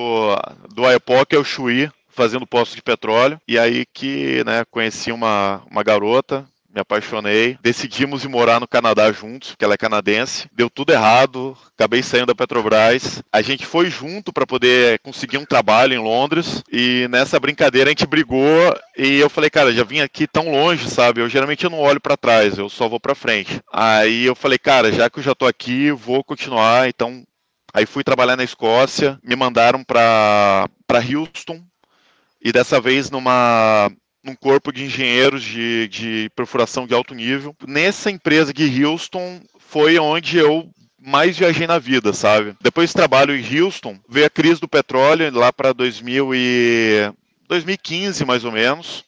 do 0.73 0.85
Aepoque 0.85 1.35
ao 1.35 1.43
Chuí, 1.43 1.91
fazendo 2.15 2.47
poços 2.47 2.75
de 2.75 2.81
petróleo. 2.81 3.39
E 3.47 3.59
aí 3.59 3.85
que, 3.85 4.43
né, 4.45 4.63
conheci 4.71 5.11
uma, 5.11 5.61
uma 5.69 5.83
garota, 5.83 6.47
me 6.75 6.81
apaixonei, 6.81 7.57
decidimos 7.61 8.25
ir 8.25 8.27
morar 8.27 8.59
no 8.59 8.67
Canadá 8.67 9.09
juntos, 9.09 9.51
porque 9.51 9.63
ela 9.63 9.75
é 9.75 9.77
canadense. 9.77 10.49
Deu 10.51 10.69
tudo 10.69 10.91
errado, 10.91 11.57
acabei 11.73 12.03
saindo 12.03 12.25
da 12.25 12.35
Petrobras. 12.35 13.23
A 13.31 13.41
gente 13.41 13.65
foi 13.65 13.89
junto 13.89 14.33
para 14.33 14.45
poder 14.45 14.99
conseguir 14.99 15.37
um 15.37 15.45
trabalho 15.45 15.93
em 15.93 16.03
Londres 16.03 16.61
e 16.69 17.07
nessa 17.09 17.39
brincadeira 17.39 17.89
a 17.89 17.91
gente 17.91 18.05
brigou 18.05 18.77
e 18.97 19.19
eu 19.19 19.29
falei, 19.29 19.49
cara, 19.49 19.71
já 19.71 19.85
vim 19.85 20.01
aqui 20.01 20.27
tão 20.27 20.51
longe, 20.51 20.89
sabe? 20.89 21.21
Eu 21.21 21.29
geralmente 21.29 21.63
eu 21.63 21.69
não 21.69 21.79
olho 21.79 22.01
para 22.01 22.17
trás, 22.17 22.57
eu 22.57 22.67
só 22.67 22.89
vou 22.89 22.99
para 22.99 23.15
frente. 23.15 23.61
Aí 23.71 24.25
eu 24.25 24.35
falei, 24.35 24.59
cara, 24.59 24.91
já 24.91 25.09
que 25.09 25.19
eu 25.19 25.23
já 25.23 25.33
tô 25.33 25.47
aqui, 25.47 25.91
vou 25.91 26.25
continuar. 26.25 26.89
Então, 26.89 27.23
aí 27.73 27.85
fui 27.85 28.03
trabalhar 28.03 28.35
na 28.35 28.43
Escócia, 28.43 29.17
me 29.23 29.35
mandaram 29.37 29.81
para 29.81 30.67
Houston 31.09 31.63
e 32.45 32.51
dessa 32.51 32.79
vez 32.79 33.09
numa 33.09 33.91
num 34.23 34.35
corpo 34.35 34.71
de 34.71 34.83
engenheiros 34.83 35.41
de, 35.43 35.87
de 35.87 36.29
perfuração 36.35 36.85
de 36.85 36.93
alto 36.93 37.15
nível. 37.15 37.55
Nessa 37.67 38.11
empresa 38.11 38.53
de 38.53 38.85
Houston 38.85 39.41
foi 39.59 39.97
onde 39.99 40.37
eu 40.37 40.69
mais 40.99 41.37
viajei 41.37 41.67
na 41.67 41.79
vida, 41.79 42.13
sabe? 42.13 42.55
Depois 42.61 42.85
desse 42.85 42.95
trabalho 42.95 43.35
em 43.35 43.61
Houston, 43.61 43.99
veio 44.07 44.27
a 44.27 44.29
crise 44.29 44.61
do 44.61 44.67
petróleo 44.67 45.31
lá 45.33 45.51
para 45.53 45.73
2015, 45.73 48.25
mais 48.25 48.45
ou 48.45 48.51
menos. 48.51 49.03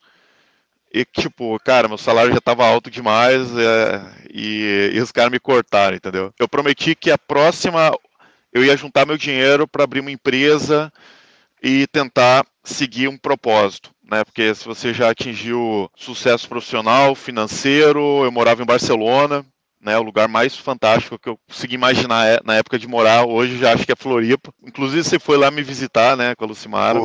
E, 0.94 1.04
tipo, 1.06 1.60
cara, 1.60 1.88
meu 1.88 1.98
salário 1.98 2.32
já 2.32 2.38
estava 2.38 2.66
alto 2.66 2.92
demais 2.92 3.56
é, 3.56 4.02
e, 4.32 4.92
e 4.94 5.00
os 5.00 5.12
caras 5.12 5.32
me 5.32 5.40
cortaram, 5.40 5.96
entendeu? 5.96 6.34
Eu 6.40 6.48
prometi 6.48 6.96
que 6.96 7.12
a 7.12 7.18
próxima 7.18 7.92
eu 8.54 8.64
ia 8.64 8.78
juntar 8.78 9.06
meu 9.06 9.18
dinheiro 9.18 9.68
para 9.68 9.84
abrir 9.84 10.00
uma 10.00 10.12
empresa 10.12 10.92
e 11.62 11.86
tentar 11.88 12.46
seguir 12.74 13.08
um 13.08 13.18
propósito, 13.18 13.92
né? 14.10 14.24
Porque 14.24 14.54
se 14.54 14.66
você 14.66 14.94
já 14.94 15.10
atingiu 15.10 15.90
sucesso 15.96 16.48
profissional, 16.48 17.16
financeiro, 17.16 18.24
eu 18.24 18.32
morava 18.32 18.62
em 18.62 18.66
Barcelona, 18.66 19.46
né? 19.82 19.98
O 19.98 20.04
lugar 20.04 20.28
mais 20.28 20.56
fantástico 20.56 21.18
que 21.20 21.30
eu 21.30 21.40
consegui 21.48 21.76
imaginar 21.76 22.28
é, 22.28 22.40
na 22.44 22.56
época 22.56 22.78
de 22.78 22.88
morar. 22.88 23.26
Hoje 23.26 23.58
já 23.58 23.74
acho 23.74 23.86
que 23.86 23.92
é 23.92 23.96
Floripa. 23.96 24.52
Inclusive 24.66 25.04
você 25.04 25.20
foi 25.20 25.38
lá 25.38 25.50
me 25.50 25.64
visitar, 25.64 26.16
né? 26.18 26.36
Com 26.36 26.46
a 26.46 26.48
Lucimara. 26.48 27.00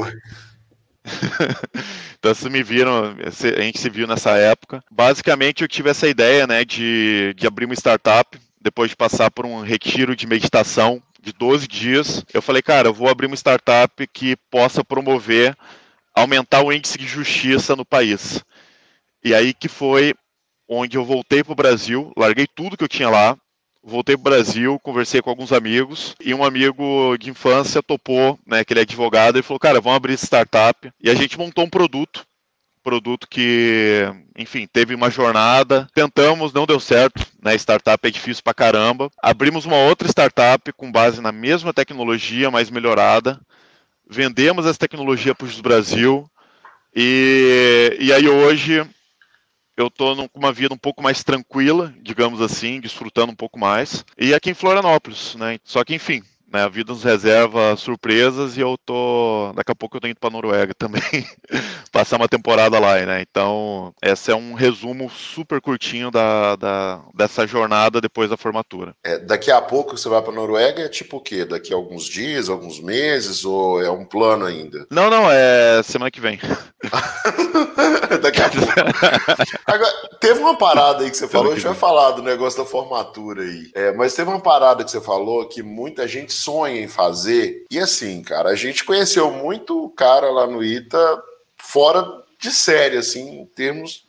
então 2.19 2.35
vocês 2.35 2.53
me 2.53 2.63
viram, 2.63 3.17
a 3.25 3.63
gente 3.63 3.79
se 3.79 3.91
viu 3.91 4.07
nessa 4.07 4.33
época. 4.37 4.83
Basicamente 4.91 5.63
eu 5.63 5.69
tive 5.69 5.91
essa 5.91 6.09
ideia, 6.09 6.47
né? 6.47 6.65
De, 6.65 7.35
de 7.37 7.47
abrir 7.47 7.67
uma 7.67 7.75
startup 7.75 8.39
depois 8.61 8.91
de 8.91 8.97
passar 8.97 9.31
por 9.31 9.45
um 9.45 9.61
retiro 9.61 10.15
de 10.15 10.27
meditação 10.27 11.03
de 11.23 11.33
12 11.33 11.69
dias, 11.69 12.25
eu 12.35 12.43
falei, 12.43 12.61
cara, 12.61 12.89
eu 12.89 12.95
vou 12.95 13.09
abrir 13.09 13.27
uma 13.27 13.37
startup 13.37 14.07
que 14.09 14.37
possa 14.51 14.85
promover, 14.85 15.57
aumentar 16.13 16.63
o 16.63 16.73
índice 16.73 16.99
de 16.99 17.07
justiça 17.07 17.77
no 17.77 17.85
país. 17.85 18.45
E 19.25 19.33
aí 19.33 19.55
que 19.55 19.69
foi 19.69 20.15
onde 20.69 20.97
eu 20.97 21.05
voltei 21.05 21.45
para 21.45 21.53
o 21.53 21.57
Brasil, 21.57 22.13
larguei 22.17 22.47
tudo 22.47 22.77
que 22.77 22.83
eu 22.83 22.89
tinha 22.89 23.09
lá, 23.09 23.37
voltei 23.85 24.17
para 24.17 24.21
o 24.21 24.25
Brasil, 24.25 24.81
conversei 24.81 25.23
com 25.23 25.31
alguns 25.31 25.53
amigos 25.53 26.17
e 26.21 26.35
um 26.35 26.45
amigo 26.45 27.17
de 27.19 27.31
infância 27.31 27.83
topou, 27.83 28.39
né, 28.45 28.65
que 28.65 28.73
ele 28.73 28.81
é 28.81 28.83
advogado, 28.83 29.39
e 29.39 29.43
falou, 29.43 29.61
cara, 29.61 29.81
vamos 29.81 29.97
abrir 29.97 30.15
startup. 30.15 30.91
E 31.01 31.09
a 31.09 31.15
gente 31.15 31.39
montou 31.39 31.65
um 31.65 31.71
produto 31.71 32.27
produto 32.83 33.29
que, 33.29 34.05
enfim, 34.37 34.67
teve 34.67 34.95
uma 34.95 35.11
jornada. 35.11 35.89
Tentamos, 35.95 36.53
não 36.53 36.67
deu 36.67 36.81
certo, 36.81 37.25
né? 37.43 37.55
Startup 37.55 38.07
é 38.07 38.11
difícil 38.11 38.43
pra 38.43 38.53
caramba. 38.53 39.11
Abrimos 39.23 39.65
uma 39.65 39.77
outra 39.77 40.09
startup 40.09 40.73
com 40.73 40.93
base 40.93 41.21
na 41.21 41.33
mesma 41.33 41.73
tecnologia, 41.73 42.51
mas 42.51 42.71
melhorada. 42.71 43.41
Vendemos 44.09 44.67
essa 44.67 44.79
tecnologia 44.79 45.35
para 45.35 45.47
o 45.47 45.63
Brasil. 45.63 46.29
E, 46.95 47.97
e 48.01 48.13
aí 48.13 48.29
hoje 48.29 48.87
eu 49.77 49.91
tô 49.91 50.15
com 50.29 50.39
uma 50.39 50.53
vida 50.53 50.75
um 50.75 50.79
pouco 50.79 51.03
mais 51.03 51.25
tranquila, 51.25 51.95
digamos 52.03 52.41
assim, 52.41 52.81
desfrutando 52.81 53.33
um 53.33 53.37
pouco 53.37 53.59
mais. 53.59 54.05
E 54.19 54.35
aqui 54.35 54.51
em 54.51 54.55
Florianópolis, 54.55 55.35
né? 55.37 55.59
Só 55.65 55.83
que, 55.83 55.95
enfim, 55.95 56.23
né, 56.53 56.63
a 56.63 56.69
vida 56.69 56.93
nos 56.93 57.03
reserva 57.03 57.75
surpresas 57.77 58.57
e 58.57 58.61
eu 58.61 58.77
tô. 58.85 59.53
Daqui 59.55 59.73
a 59.73 59.75
pouco 59.75 59.97
eu 59.97 60.01
tô 60.01 60.07
indo 60.07 60.21
pra 60.21 60.31
Noruega 60.31 60.75
também, 60.75 61.03
passar 61.91 62.17
uma 62.17 62.29
temporada 62.29 62.79
lá, 62.79 62.99
né? 63.01 63.23
Então, 63.23 63.95
esse 64.03 64.31
é 64.31 64.35
um 64.35 64.55
resumo 64.55 65.11
super 65.11 65.61
curtinho 65.61 66.11
da, 66.11 66.57
da 66.57 67.01
dessa 67.15 67.47
jornada 67.47 68.01
depois 68.01 68.29
da 68.29 68.37
formatura. 68.37 68.95
É, 69.05 69.19
daqui 69.19 69.51
a 69.51 69.61
pouco 69.63 69.97
você 69.97 70.09
vai 70.09 70.21
pra 70.21 70.33
Noruega, 70.33 70.83
é 70.83 70.89
tipo 70.89 71.17
o 71.17 71.21
quê? 71.21 71.45
Daqui 71.45 71.73
a 71.73 71.77
alguns 71.77 72.05
dias, 72.05 72.49
alguns 72.49 72.81
meses, 72.81 73.45
ou 73.45 73.83
é 73.83 73.91
um 73.91 74.05
plano 74.05 74.45
ainda? 74.45 74.87
Não, 74.91 75.09
não, 75.09 75.31
é 75.31 75.83
semana 75.83 76.11
que 76.11 76.21
vem. 76.21 76.39
daqui 78.21 78.43
a 78.43 78.51
pouco. 78.51 78.73
Agora, 79.67 79.93
teve 80.21 80.41
uma 80.41 80.57
parada 80.57 81.05
aí 81.05 81.11
que 81.11 81.17
você 81.17 81.29
falou, 81.29 81.53
a 81.53 81.55
gente 81.55 81.65
vai 81.65 81.75
falar 81.75 82.13
do 82.13 82.23
negócio 82.23 82.63
da 82.63 82.69
formatura 82.69 83.43
aí. 83.43 83.71
É, 83.75 83.93
mas 83.93 84.15
teve 84.15 84.31
uma 84.31 84.41
parada 84.41 84.85
que 84.85 84.91
você 84.91 85.01
falou 85.01 85.49
que 85.49 85.63
muita 85.63 86.07
gente 86.07 86.33
sonha 86.43 86.81
em 86.81 86.89
fazer. 86.89 87.65
E 87.71 87.79
assim, 87.79 88.23
cara, 88.23 88.51
a 88.51 88.55
gente 88.55 88.85
conheceu 88.85 89.31
muito 89.31 89.89
cara 89.91 90.31
lá 90.31 90.47
no 90.47 90.63
ITA 90.63 91.23
fora 91.57 92.23
de 92.41 92.51
série, 92.51 92.97
assim, 92.97 93.41
em 93.41 93.47
termos 93.47 94.05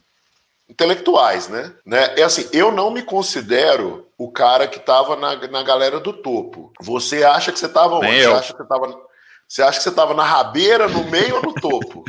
intelectuais, 0.68 1.48
né? 1.48 1.74
né? 1.86 2.16
É 2.18 2.24
assim, 2.24 2.48
eu 2.52 2.72
não 2.72 2.90
me 2.90 3.04
considero 3.04 4.08
o 4.18 4.32
cara 4.32 4.68
que 4.68 4.80
tava 4.80 5.16
na, 5.16 5.36
na 5.48 5.64
galera 5.64 6.00
do 6.00 6.14
topo. 6.14 6.72
Você 6.82 7.24
acha 7.24 7.52
que 7.52 7.60
você 7.60 7.70
tava 7.70 7.96
onde? 7.96 8.24
Você 8.24 8.32
acha 8.32 8.54
que 8.54 8.58
você 8.58 8.68
tava, 8.68 9.02
você 9.48 9.62
acha 9.62 9.78
que 9.78 9.84
você 9.84 9.92
tava 9.92 10.14
na 10.14 10.24
rabeira, 10.24 10.88
no 10.88 11.04
meio 11.06 11.36
ou 11.36 11.42
no 11.44 11.54
topo? 11.54 12.04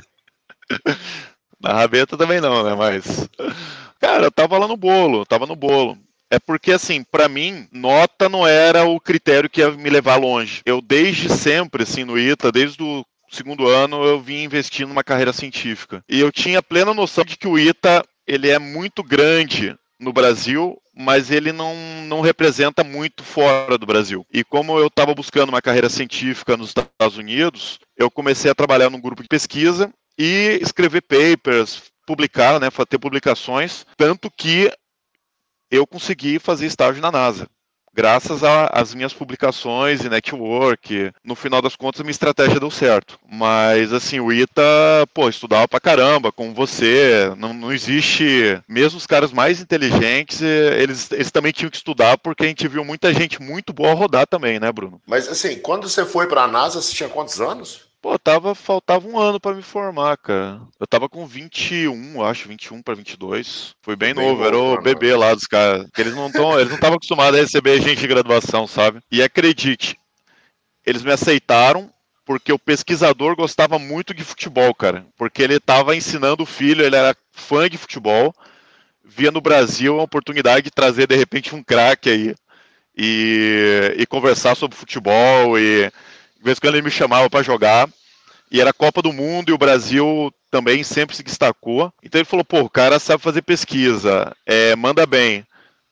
na 1.60 1.74
rabeta 1.74 2.16
também 2.16 2.40
não, 2.40 2.62
né? 2.62 2.74
Mas. 2.74 3.28
Cara, 4.00 4.24
eu 4.24 4.30
tava 4.30 4.58
lá 4.58 4.66
no 4.66 4.76
bolo, 4.76 5.26
tava 5.26 5.46
no 5.46 5.56
bolo. 5.56 5.98
É 6.34 6.38
porque, 6.40 6.72
assim, 6.72 7.04
para 7.04 7.28
mim, 7.28 7.68
nota 7.70 8.28
não 8.28 8.44
era 8.44 8.84
o 8.84 8.98
critério 8.98 9.48
que 9.48 9.60
ia 9.60 9.70
me 9.70 9.88
levar 9.88 10.16
longe. 10.16 10.62
Eu, 10.66 10.80
desde 10.80 11.28
sempre, 11.28 11.84
assim, 11.84 12.02
no 12.02 12.18
ITA, 12.18 12.50
desde 12.50 12.82
o 12.82 13.04
segundo 13.30 13.68
ano, 13.68 14.02
eu 14.04 14.20
vim 14.20 14.42
investindo 14.42 14.88
numa 14.88 15.04
carreira 15.04 15.32
científica. 15.32 16.02
E 16.08 16.18
eu 16.18 16.32
tinha 16.32 16.60
plena 16.60 16.92
noção 16.92 17.24
de 17.24 17.36
que 17.36 17.46
o 17.46 17.56
ITA, 17.56 18.04
ele 18.26 18.50
é 18.50 18.58
muito 18.58 19.00
grande 19.00 19.76
no 20.00 20.12
Brasil, 20.12 20.76
mas 20.92 21.30
ele 21.30 21.52
não, 21.52 21.76
não 22.08 22.20
representa 22.20 22.82
muito 22.82 23.22
fora 23.22 23.78
do 23.78 23.86
Brasil. 23.86 24.26
E 24.32 24.42
como 24.42 24.76
eu 24.76 24.88
estava 24.88 25.14
buscando 25.14 25.50
uma 25.50 25.62
carreira 25.62 25.88
científica 25.88 26.56
nos 26.56 26.70
Estados 26.70 27.16
Unidos, 27.16 27.78
eu 27.96 28.10
comecei 28.10 28.50
a 28.50 28.56
trabalhar 28.56 28.90
num 28.90 29.00
grupo 29.00 29.22
de 29.22 29.28
pesquisa 29.28 29.88
e 30.18 30.58
escrever 30.60 31.02
papers, 31.02 31.84
publicar, 32.04 32.58
né, 32.58 32.68
ter 32.88 32.98
publicações, 32.98 33.86
tanto 33.96 34.28
que 34.30 34.70
eu 35.74 35.86
consegui 35.86 36.38
fazer 36.38 36.66
estágio 36.66 37.02
na 37.02 37.10
NASA. 37.10 37.48
Graças 37.96 38.42
às 38.42 38.92
minhas 38.92 39.14
publicações 39.14 40.04
e 40.04 40.08
network, 40.08 41.12
no 41.22 41.36
final 41.36 41.62
das 41.62 41.76
contas, 41.76 42.00
minha 42.00 42.10
estratégia 42.10 42.58
deu 42.58 42.70
certo. 42.70 43.20
Mas, 43.30 43.92
assim, 43.92 44.18
o 44.18 44.32
ITA, 44.32 45.06
pô, 45.14 45.28
estudava 45.28 45.68
pra 45.68 45.78
caramba 45.78 46.32
com 46.32 46.52
você. 46.52 47.32
Não, 47.38 47.54
não 47.54 47.72
existe. 47.72 48.60
Mesmo 48.68 48.98
os 48.98 49.06
caras 49.06 49.32
mais 49.32 49.60
inteligentes, 49.60 50.42
eles, 50.42 51.08
eles 51.12 51.30
também 51.30 51.52
tinham 51.52 51.70
que 51.70 51.76
estudar, 51.76 52.18
porque 52.18 52.44
a 52.44 52.48
gente 52.48 52.66
viu 52.66 52.84
muita 52.84 53.14
gente 53.14 53.40
muito 53.40 53.72
boa 53.72 53.94
rodar 53.94 54.26
também, 54.26 54.58
né, 54.58 54.72
Bruno? 54.72 55.00
Mas, 55.06 55.28
assim, 55.28 55.60
quando 55.60 55.88
você 55.88 56.04
foi 56.04 56.26
pra 56.26 56.48
NASA, 56.48 56.82
você 56.82 56.92
tinha 56.92 57.08
quantos 57.08 57.40
anos? 57.40 57.83
Pô, 58.04 58.18
tava, 58.18 58.54
faltava 58.54 59.08
um 59.08 59.18
ano 59.18 59.40
para 59.40 59.56
me 59.56 59.62
formar, 59.62 60.18
cara. 60.18 60.60
Eu 60.78 60.86
tava 60.86 61.08
com 61.08 61.26
21, 61.26 62.22
acho, 62.22 62.46
21 62.46 62.82
para 62.82 62.94
22. 62.94 63.74
Foi 63.80 63.96
bem, 63.96 64.14
bem 64.14 64.22
novo, 64.22 64.44
era 64.44 64.58
o 64.58 64.78
bebê 64.82 65.16
lá 65.16 65.32
dos 65.32 65.46
caras. 65.46 65.86
Eles 65.96 66.14
não 66.14 66.26
estão, 66.26 66.52
eles 66.52 66.68
não 66.68 66.74
estavam 66.74 66.96
acostumados 66.96 67.40
a 67.40 67.42
receber 67.42 67.80
gente 67.80 68.00
de 68.00 68.06
graduação, 68.06 68.66
sabe? 68.66 69.00
E 69.10 69.22
acredite, 69.22 69.98
eles 70.84 71.02
me 71.02 71.12
aceitaram 71.12 71.90
porque 72.26 72.52
o 72.52 72.58
pesquisador 72.58 73.34
gostava 73.34 73.78
muito 73.78 74.12
de 74.12 74.22
futebol, 74.22 74.74
cara. 74.74 75.06
Porque 75.16 75.42
ele 75.42 75.58
tava 75.58 75.96
ensinando 75.96 76.42
o 76.42 76.46
filho, 76.46 76.84
ele 76.84 76.96
era 76.96 77.16
fã 77.32 77.70
de 77.70 77.78
futebol, 77.78 78.34
via 79.02 79.30
no 79.30 79.40
Brasil 79.40 79.98
a 79.98 80.02
oportunidade 80.02 80.64
de 80.64 80.70
trazer 80.70 81.06
de 81.06 81.16
repente 81.16 81.54
um 81.54 81.64
craque 81.64 82.10
aí 82.10 82.34
e, 82.94 83.94
e 83.96 84.04
conversar 84.04 84.54
sobre 84.54 84.76
futebol 84.76 85.58
e 85.58 85.90
vez 86.44 86.58
em 86.58 86.60
quando 86.60 86.74
ele 86.74 86.84
me 86.84 86.90
chamava 86.90 87.28
para 87.28 87.42
jogar. 87.42 87.88
E 88.50 88.60
era 88.60 88.72
Copa 88.72 89.02
do 89.02 89.12
Mundo 89.12 89.50
e 89.50 89.52
o 89.52 89.58
Brasil 89.58 90.32
também 90.50 90.84
sempre 90.84 91.16
se 91.16 91.22
destacou. 91.22 91.92
Então 92.02 92.20
ele 92.20 92.28
falou: 92.28 92.44
pô, 92.44 92.60
o 92.60 92.70
cara 92.70 92.98
sabe 92.98 93.22
fazer 93.22 93.42
pesquisa, 93.42 94.32
é, 94.46 94.76
manda 94.76 95.06
bem. 95.06 95.44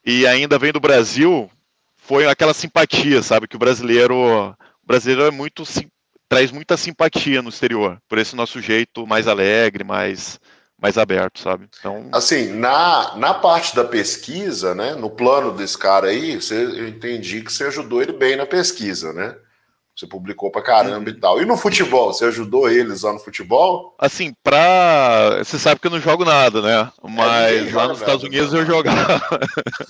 E 0.05 0.27
ainda 0.27 0.59
vem 0.59 0.73
do 0.73 0.81
Brasil. 0.81 1.51
Foi 1.97 2.27
aquela 2.27 2.55
simpatia, 2.55 3.23
sabe? 3.23 3.49
Que 3.49 3.57
o 3.57 3.59
brasileiro. 3.59 4.15
O 4.15 4.87
brasileiro 4.87 5.25
é 5.25 5.31
muito. 5.31 5.65
traz 6.29 6.51
muita 6.51 6.77
simpatia 6.77 7.43
no 7.43 7.49
exterior. 7.49 7.99
Por 8.09 8.19
esse 8.19 8.37
nosso 8.37 8.61
jeito 8.61 9.07
mais 9.07 9.27
alegre, 9.27 9.83
mais 9.83 10.39
mais 10.83 10.99
aberto, 10.99 11.39
sabe? 11.39 11.69
Então, 11.79 12.09
assim, 12.13 12.55
na, 12.55 13.17
na 13.17 13.33
parte 13.33 13.75
da 13.77 13.85
pesquisa, 13.85 14.75
né, 14.75 14.97
no 14.97 15.09
plano 15.09 15.53
desse 15.53 15.79
cara 15.79 16.09
aí, 16.09 16.35
você, 16.35 16.57
eu 16.57 16.89
entendi 16.89 17.41
que 17.41 17.53
você 17.53 17.65
ajudou 17.65 18.03
ele 18.03 18.13
bem 18.13 18.35
na 18.35 18.45
pesquisa, 18.45 19.13
né? 19.13 19.37
Você 19.95 20.07
publicou 20.07 20.51
pra 20.51 20.63
caramba 20.63 21.11
e 21.11 21.15
tal. 21.15 21.41
E 21.41 21.45
no 21.45 21.57
futebol, 21.57 22.13
você 22.13 22.25
ajudou 22.25 22.69
eles 22.69 23.03
lá 23.03 23.13
no 23.13 23.19
futebol? 23.19 23.95
Assim, 23.99 24.35
pra. 24.43 25.39
Você 25.39 25.59
sabe 25.59 25.81
que 25.81 25.87
eu 25.87 25.91
não 25.91 26.01
jogo 26.01 26.25
nada, 26.25 26.63
né? 26.63 26.91
Mas 27.03 27.69
é, 27.69 27.77
lá 27.77 27.89
nos 27.89 28.01
Estados 28.01 28.25
Unidos 28.25 28.55
eu 28.55 28.65
jogava. 28.65 29.23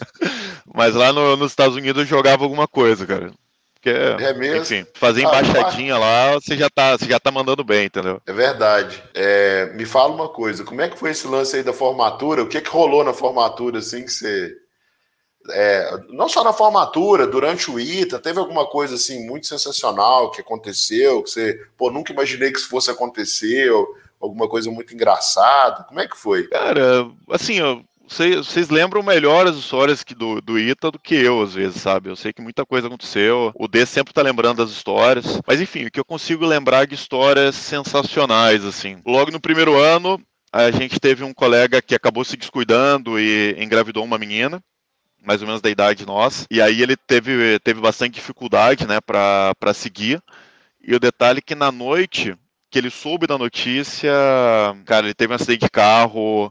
Mas 0.74 0.94
lá 0.94 1.12
no, 1.12 1.36
nos 1.36 1.52
Estados 1.52 1.76
Unidos 1.76 2.02
eu 2.02 2.08
jogava 2.08 2.42
alguma 2.42 2.66
coisa, 2.66 3.06
cara. 3.06 3.30
Porque, 3.74 3.90
é 3.90 4.32
mesmo? 4.32 4.62
enfim, 4.62 4.86
fazer 4.94 5.24
ah, 5.24 5.28
embaixadinha 5.28 5.96
ah, 5.96 5.98
lá, 5.98 6.34
você 6.34 6.56
já, 6.56 6.70
tá, 6.70 6.96
você 6.96 7.06
já 7.06 7.18
tá 7.18 7.32
mandando 7.32 7.64
bem, 7.64 7.86
entendeu? 7.86 8.22
É 8.24 8.32
verdade. 8.32 9.02
É, 9.12 9.72
me 9.74 9.84
fala 9.84 10.14
uma 10.14 10.28
coisa, 10.28 10.62
como 10.62 10.80
é 10.80 10.88
que 10.88 10.96
foi 10.96 11.10
esse 11.10 11.26
lance 11.26 11.56
aí 11.56 11.64
da 11.64 11.72
formatura? 11.72 12.44
O 12.44 12.46
que 12.46 12.60
que 12.60 12.70
rolou 12.70 13.02
na 13.02 13.12
formatura, 13.12 13.80
assim, 13.80 14.04
que 14.04 14.12
você 14.12 14.56
é, 15.50 15.98
não 16.08 16.28
só 16.28 16.44
na 16.44 16.52
formatura, 16.52 17.26
durante 17.26 17.70
o 17.70 17.80
ITA, 17.80 18.18
teve 18.18 18.38
alguma 18.38 18.66
coisa 18.66 18.94
assim 18.94 19.26
muito 19.26 19.46
sensacional 19.46 20.30
que 20.30 20.40
aconteceu, 20.40 21.22
que 21.22 21.30
você, 21.30 21.60
pô, 21.76 21.90
nunca 21.90 22.12
imaginei 22.12 22.52
que 22.52 22.58
isso 22.58 22.68
fosse 22.68 22.90
acontecer, 22.90 23.70
ou 23.70 23.94
alguma 24.20 24.48
coisa 24.48 24.70
muito 24.70 24.94
engraçada. 24.94 25.84
Como 25.84 26.00
é 26.00 26.06
que 26.06 26.16
foi? 26.16 26.46
Cara, 26.48 27.10
assim, 27.30 27.60
vocês, 28.08 28.36
vocês 28.46 28.68
lembram 28.68 29.02
melhor 29.02 29.46
as 29.46 29.56
histórias 29.56 30.04
que 30.04 30.14
do, 30.14 30.40
do 30.40 30.58
ITA 30.58 30.90
do 30.90 30.98
que 30.98 31.14
eu, 31.14 31.42
às 31.42 31.54
vezes, 31.54 31.82
sabe? 31.82 32.08
Eu 32.08 32.16
sei 32.16 32.32
que 32.32 32.42
muita 32.42 32.64
coisa 32.64 32.86
aconteceu. 32.86 33.50
O 33.54 33.66
D 33.66 33.84
sempre 33.84 34.12
tá 34.12 34.22
lembrando 34.22 34.58
das 34.58 34.70
histórias. 34.70 35.40
Mas 35.46 35.60
enfim, 35.60 35.86
o 35.86 35.90
que 35.90 35.98
eu 35.98 36.04
consigo 36.04 36.46
lembrar 36.46 36.86
de 36.86 36.94
histórias 36.94 37.56
sensacionais, 37.56 38.64
assim. 38.64 38.98
Logo 39.04 39.30
no 39.30 39.40
primeiro 39.40 39.80
ano, 39.80 40.20
a 40.52 40.70
gente 40.70 41.00
teve 41.00 41.24
um 41.24 41.32
colega 41.32 41.82
que 41.82 41.94
acabou 41.94 42.24
se 42.24 42.36
descuidando 42.36 43.18
e 43.18 43.56
engravidou 43.58 44.04
uma 44.04 44.18
menina 44.18 44.62
mais 45.24 45.40
ou 45.40 45.46
menos 45.46 45.62
da 45.62 45.70
idade 45.70 46.04
nossa. 46.06 46.46
E 46.50 46.60
aí 46.60 46.82
ele 46.82 46.96
teve, 46.96 47.58
teve 47.60 47.80
bastante 47.80 48.14
dificuldade, 48.14 48.86
né, 48.86 49.00
para 49.00 49.74
seguir. 49.74 50.22
E 50.82 50.94
o 50.94 51.00
detalhe 51.00 51.38
é 51.38 51.42
que 51.42 51.54
na 51.54 51.70
noite 51.70 52.36
que 52.70 52.78
ele 52.78 52.90
soube 52.90 53.26
da 53.26 53.36
notícia, 53.36 54.12
cara, 54.86 55.06
ele 55.06 55.14
teve 55.14 55.32
um 55.32 55.36
acidente 55.36 55.66
de 55.66 55.70
carro, 55.70 56.50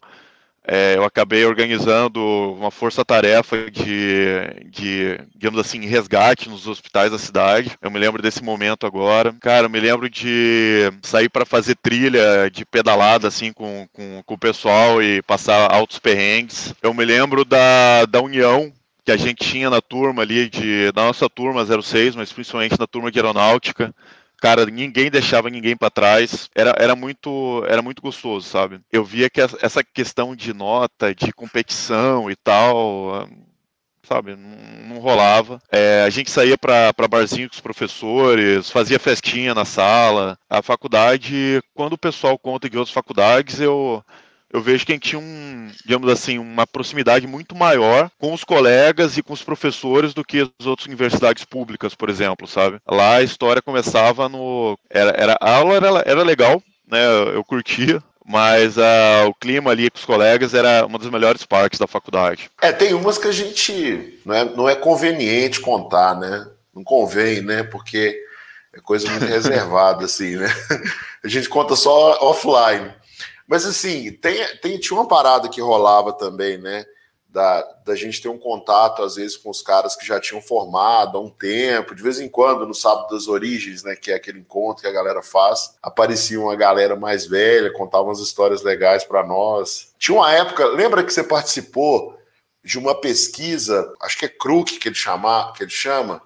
é, 0.68 0.96
eu 0.96 1.04
acabei 1.04 1.44
organizando 1.44 2.22
uma 2.54 2.70
força-tarefa 2.70 3.70
de, 3.72 4.70
de, 4.70 5.20
digamos 5.36 5.60
assim, 5.60 5.86
resgate 5.86 6.50
nos 6.50 6.68
hospitais 6.68 7.12
da 7.12 7.18
cidade. 7.18 7.72
Eu 7.82 7.90
me 7.90 7.98
lembro 7.98 8.22
desse 8.22 8.44
momento 8.44 8.86
agora. 8.86 9.34
Cara, 9.40 9.66
eu 9.66 9.70
me 9.70 9.80
lembro 9.80 10.08
de 10.08 10.92
sair 11.02 11.30
para 11.30 11.46
fazer 11.46 11.76
trilha 11.76 12.50
de 12.52 12.64
pedalada, 12.64 13.28
assim, 13.28 13.52
com, 13.52 13.88
com, 13.92 14.22
com 14.24 14.34
o 14.36 14.38
pessoal 14.38 15.02
e 15.02 15.22
passar 15.24 15.74
altos 15.74 15.98
perrengues. 15.98 16.76
Eu 16.82 16.94
me 16.94 17.06
lembro 17.06 17.44
da, 17.44 18.06
da 18.06 18.22
união 18.22 18.72
que 19.04 19.12
a 19.12 19.18
gente 19.18 19.44
tinha 19.44 19.68
na 19.68 19.82
turma 19.82 20.22
ali, 20.22 20.48
de, 20.48 20.92
da 20.92 21.06
nossa 21.06 21.28
turma 21.28 21.66
06, 21.66 22.16
mas 22.16 22.32
principalmente 22.32 22.80
na 22.80 22.86
turma 22.86 23.12
de 23.12 23.18
aeronáutica 23.18 23.94
cara, 24.42 24.66
ninguém 24.66 25.10
deixava 25.10 25.50
ninguém 25.50 25.78
para 25.78 25.90
trás. 25.90 26.50
Era, 26.54 26.76
era 26.78 26.96
muito 26.96 27.64
era 27.68 27.82
muito 27.82 28.02
gostoso, 28.02 28.50
sabe? 28.50 28.82
Eu 28.92 29.06
via 29.06 29.30
que 29.30 29.40
essa 29.40 29.84
questão 29.84 30.36
de 30.36 30.54
nota, 30.54 31.16
de 31.16 31.32
competição 31.32 32.30
e 32.30 32.36
tal, 32.36 33.30
sabe, 34.04 34.36
não, 34.36 34.96
não 34.96 35.00
rolava. 35.00 35.62
É, 35.72 36.04
a 36.04 36.10
gente 36.10 36.30
saía 36.32 36.58
para 36.58 36.94
barzinho 37.10 37.48
com 37.48 37.56
os 37.56 37.62
professores, 37.62 38.70
fazia 38.70 39.00
festinha 39.00 39.54
na 39.54 39.64
sala. 39.64 40.38
A 40.50 40.62
faculdade, 40.62 41.62
quando 41.74 41.94
o 41.94 41.98
pessoal 41.98 42.38
conta 42.38 42.70
de 42.70 42.78
outras 42.78 42.94
faculdades, 42.94 43.60
eu 43.62 44.04
eu 44.54 44.62
vejo 44.62 44.86
que 44.86 44.92
a 44.92 44.96
gente 44.96 45.10
tinha 45.10 45.20
um, 45.20 45.70
digamos 45.84 46.10
assim, 46.12 46.38
uma 46.38 46.68
proximidade 46.68 47.26
muito 47.26 47.56
maior 47.56 48.10
com 48.20 48.34
os 48.34 48.44
colegas 48.44 49.18
e 49.18 49.24
com 49.24 49.34
os 49.34 49.42
professores 49.42 50.14
do 50.14 50.24
que 50.24 50.42
as 50.42 50.66
outras 50.66 50.88
universidades 50.88 51.46
públicas, 51.46 51.96
por 51.96 52.10
exemplo, 52.10 52.48
sabe? 52.48 52.80
Lá 52.88 53.16
a 53.16 53.24
história 53.24 53.62
começava 53.62 54.28
no. 54.28 54.78
Era, 54.90 55.12
era, 55.12 55.38
a 55.40 55.56
aula 55.56 55.76
era, 55.76 56.04
era 56.06 56.24
legal, 56.24 56.62
né? 56.88 57.00
Eu 57.34 57.44
curtia, 57.44 58.04
mas 58.26 58.78
uh, 58.78 59.28
o 59.28 59.34
clima 59.34 59.72
ali 59.72 59.90
com 59.90 59.98
os 59.98 60.06
colegas 60.06 60.54
era 60.54 60.86
uma 60.86 61.00
das 61.00 61.10
melhores 61.10 61.46
partes 61.46 61.80
da 61.80 61.88
faculdade. 61.88 62.52
É, 62.62 62.72
tem 62.72 62.94
umas 62.94 63.18
que 63.18 63.28
a 63.28 63.32
gente 63.32 64.20
não 64.26 64.36
é, 64.36 64.46
não 64.46 64.70
é 64.70 64.76
conveniente 64.76 65.62
contar, 65.62 66.20
né? 66.20 66.48
Não 66.76 66.84
convém, 66.84 67.42
né? 67.42 67.64
Porque 67.64 68.20
é 68.74 68.80
coisa 68.82 69.10
muito 69.10 69.26
reservada, 69.26 70.06
assim, 70.06 70.36
né? 70.36 70.48
A 71.24 71.28
gente 71.28 71.48
conta 71.48 71.76
só 71.76 72.18
offline. 72.22 72.94
Mas 73.52 73.66
assim, 73.66 74.14
tem, 74.14 74.48
tem, 74.62 74.80
tinha 74.80 74.98
uma 74.98 75.10
parada 75.10 75.50
que 75.50 75.60
rolava 75.60 76.14
também, 76.14 76.58
né? 76.58 76.86
Da, 77.28 77.62
da 77.86 77.96
gente 77.96 78.22
ter 78.22 78.30
um 78.30 78.38
contato, 78.38 79.04
às 79.04 79.16
vezes, 79.16 79.36
com 79.36 79.50
os 79.50 79.62
caras 79.62 79.94
que 79.94 80.08
já 80.08 80.22
tinham 80.22 80.42
formado 80.42 81.18
há 81.18 81.22
um 81.22 81.30
tempo, 81.30 81.94
de 81.94 82.02
vez 82.02 82.22
em 82.22 82.30
quando, 82.30 82.66
no 82.66 82.74
Sábado 82.74 83.10
das 83.14 83.28
Origens, 83.28 83.84
né? 83.84 83.94
Que 83.94 84.14
é 84.14 84.16
aquele 84.16 84.40
encontro 84.40 84.84
que 84.84 84.88
a 84.88 84.94
galera 84.94 85.22
faz, 85.22 85.76
aparecia 85.84 86.40
uma 86.40 86.56
galera 86.56 86.96
mais 86.96 87.26
velha, 87.26 87.74
contava 87.74 88.06
umas 88.06 88.22
histórias 88.22 88.64
legais 88.64 89.04
para 89.04 89.22
nós. 89.22 89.94
Tinha 90.00 90.18
uma 90.18 90.32
época, 90.32 90.68
lembra 90.68 91.04
que 91.04 91.12
você 91.12 91.22
participou 91.22 92.18
de 92.64 92.80
uma 92.80 92.96
pesquisa, 92.96 93.94
acho 94.02 94.18
que 94.18 94.28
é 94.28 94.30
Crook 94.30 94.80
que 94.80 94.88
ele, 94.88 94.96
chama, 94.96 95.52
que 95.52 95.64
ele 95.64 95.72
chama? 95.72 96.22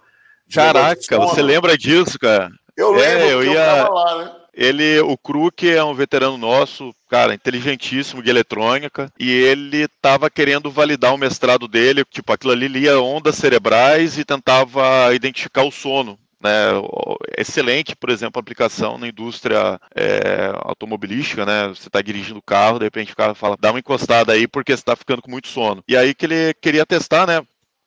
Caraca, 0.53 1.17
você 1.17 1.41
lembra 1.41 1.75
disso, 1.75 2.19
cara? 2.19 2.51
Eu 2.77 2.91
lembro, 2.91 3.23
é, 3.23 3.33
eu 3.33 3.43
ia... 3.43 3.77
eu 3.79 3.93
lá, 3.93 4.23
né? 4.23 4.44
Ele, 4.55 4.99
o 5.01 5.17
Kruk 5.17 5.69
é 5.69 5.83
um 5.83 5.93
veterano 5.93 6.37
nosso, 6.37 6.95
cara, 7.09 7.33
inteligentíssimo 7.33 8.23
de 8.23 8.29
eletrônica, 8.29 9.11
e 9.19 9.29
ele 9.29 9.83
estava 9.83 10.29
querendo 10.29 10.71
validar 10.71 11.13
o 11.13 11.17
mestrado 11.17 11.67
dele, 11.67 12.05
tipo, 12.05 12.31
aquilo 12.31 12.53
ali 12.53 12.67
lia 12.67 12.99
ondas 12.99 13.35
cerebrais 13.35 14.17
e 14.17 14.23
tentava 14.23 15.13
identificar 15.13 15.63
o 15.63 15.71
sono. 15.71 16.17
Né, 16.41 16.51
excelente, 17.39 17.95
por 17.95 18.11
exemplo, 18.11 18.39
aplicação 18.39 18.99
na 18.99 19.07
indústria 19.07 19.79
é, 19.95 20.51
automobilística, 20.59 21.43
né? 21.43 21.69
Você 21.69 21.87
está 21.87 22.03
dirigindo 22.03 22.37
o 22.37 22.43
carro, 22.43 22.77
de 22.77 22.85
repente 22.85 23.13
o 23.13 23.15
cara 23.15 23.33
fala, 23.33 23.57
dá 23.59 23.71
uma 23.71 23.79
encostada 23.79 24.33
aí 24.33 24.47
porque 24.47 24.71
você 24.73 24.81
está 24.81 24.95
ficando 24.95 25.23
com 25.23 25.31
muito 25.31 25.47
sono. 25.47 25.83
E 25.87 25.97
aí 25.97 26.13
que 26.13 26.25
ele 26.25 26.53
queria 26.61 26.85
testar, 26.85 27.25
né? 27.25 27.41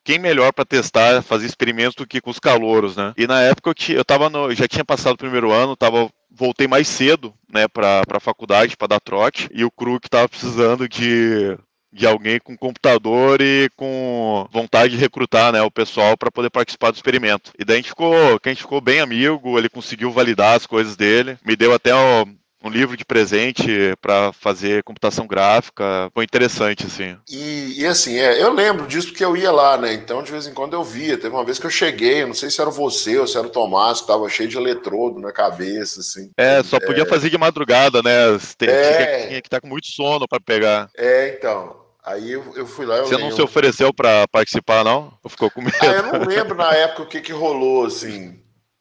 Quem 0.09 0.17
melhor 0.17 0.51
para 0.51 0.65
testar, 0.65 1.21
fazer 1.21 1.45
experimentos 1.45 1.93
do 1.93 2.07
que 2.07 2.19
com 2.19 2.31
os 2.31 2.39
calouros, 2.39 2.95
né? 2.95 3.13
E 3.15 3.27
na 3.27 3.43
época 3.43 3.69
eu, 3.69 3.97
eu 3.97 4.03
tava 4.03 4.27
no, 4.27 4.51
já 4.55 4.67
tinha 4.67 4.83
passado 4.83 5.13
o 5.13 5.17
primeiro 5.17 5.51
ano, 5.51 5.75
tava 5.75 6.09
voltei 6.31 6.67
mais 6.67 6.87
cedo, 6.87 7.31
né, 7.51 7.67
para 7.67 8.01
a 8.11 8.19
faculdade 8.19 8.75
para 8.75 8.87
dar 8.87 8.99
trote 8.99 9.47
e 9.53 9.63
o 9.63 9.69
Kruk 9.69 10.07
estava 10.07 10.27
precisando 10.27 10.89
de 10.89 11.55
de 11.91 12.05
alguém 12.05 12.39
com 12.39 12.55
computador 12.55 13.41
e 13.41 13.69
com 13.75 14.47
vontade 14.51 14.95
de 14.95 14.99
recrutar 14.99 15.51
né, 15.51 15.61
o 15.61 15.71
pessoal 15.71 16.15
para 16.15 16.31
poder 16.31 16.51
participar 16.51 16.91
do 16.91 16.95
experimento. 16.95 17.51
E 17.57 17.65
daí 17.65 17.77
a 17.77 17.77
gente 17.77 17.89
ficou, 17.89 18.13
a 18.13 18.49
gente 18.49 18.61
ficou 18.61 18.79
bem 18.79 18.99
amigo, 18.99 19.57
ele 19.57 19.69
conseguiu 19.69 20.11
validar 20.11 20.55
as 20.55 20.67
coisas 20.67 20.95
dele, 20.95 21.37
me 21.43 21.55
deu 21.55 21.73
até 21.73 21.93
ó, 21.93 22.25
um 22.63 22.69
livro 22.69 22.97
de 22.97 23.05
presente 23.05 23.95
para 24.01 24.33
fazer 24.33 24.83
computação 24.83 25.25
gráfica. 25.25 26.09
Foi 26.13 26.23
interessante, 26.23 26.85
assim. 26.85 27.17
E, 27.29 27.81
e, 27.81 27.85
assim, 27.85 28.17
é, 28.17 28.41
eu 28.41 28.53
lembro 28.53 28.85
disso 28.85 29.07
porque 29.07 29.23
eu 29.23 29.35
ia 29.35 29.51
lá, 29.51 29.77
né? 29.77 29.93
Então, 29.93 30.21
de 30.21 30.31
vez 30.31 30.45
em 30.45 30.53
quando 30.53 30.73
eu 30.73 30.83
via. 30.83 31.17
Teve 31.17 31.33
uma 31.33 31.45
vez 31.45 31.57
que 31.57 31.65
eu 31.65 31.69
cheguei, 31.69 32.23
eu 32.23 32.27
não 32.27 32.33
sei 32.33 32.49
se 32.49 32.59
era 32.59 32.69
você 32.69 33.17
ou 33.17 33.27
se 33.27 33.37
era 33.37 33.47
o 33.47 33.51
Tomás, 33.51 34.01
que 34.01 34.07
tava 34.07 34.27
cheio 34.29 34.49
de 34.49 34.57
eletrodo 34.57 35.19
na 35.19 35.31
cabeça, 35.31 36.01
assim. 36.01 36.31
É, 36.37 36.61
só 36.63 36.79
podia 36.79 37.03
é... 37.03 37.07
fazer 37.07 37.29
de 37.29 37.37
madrugada, 37.37 38.01
né? 38.03 38.37
Tem, 38.57 38.69
é... 38.69 39.27
tinha, 39.27 39.41
que 39.41 39.47
estar 39.47 39.57
tá 39.57 39.61
com 39.61 39.67
muito 39.67 39.87
sono 39.87 40.27
para 40.27 40.39
pegar. 40.39 40.89
É, 40.97 41.35
então. 41.37 41.77
Aí 42.03 42.31
eu, 42.31 42.43
eu 42.55 42.65
fui 42.65 42.85
lá. 42.85 42.97
Você 43.01 43.15
lembro. 43.15 43.29
não 43.29 43.35
se 43.35 43.41
ofereceu 43.41 43.93
para 43.93 44.27
participar, 44.27 44.83
não? 44.83 45.13
Ou 45.23 45.29
ficou 45.29 45.51
com 45.51 45.61
medo? 45.61 45.77
Ah, 45.81 45.85
eu 45.85 46.19
não 46.19 46.25
lembro 46.25 46.55
na 46.55 46.73
época 46.73 47.03
o 47.03 47.05
que, 47.05 47.21
que 47.21 47.31
rolou, 47.31 47.85
assim. 47.85 48.39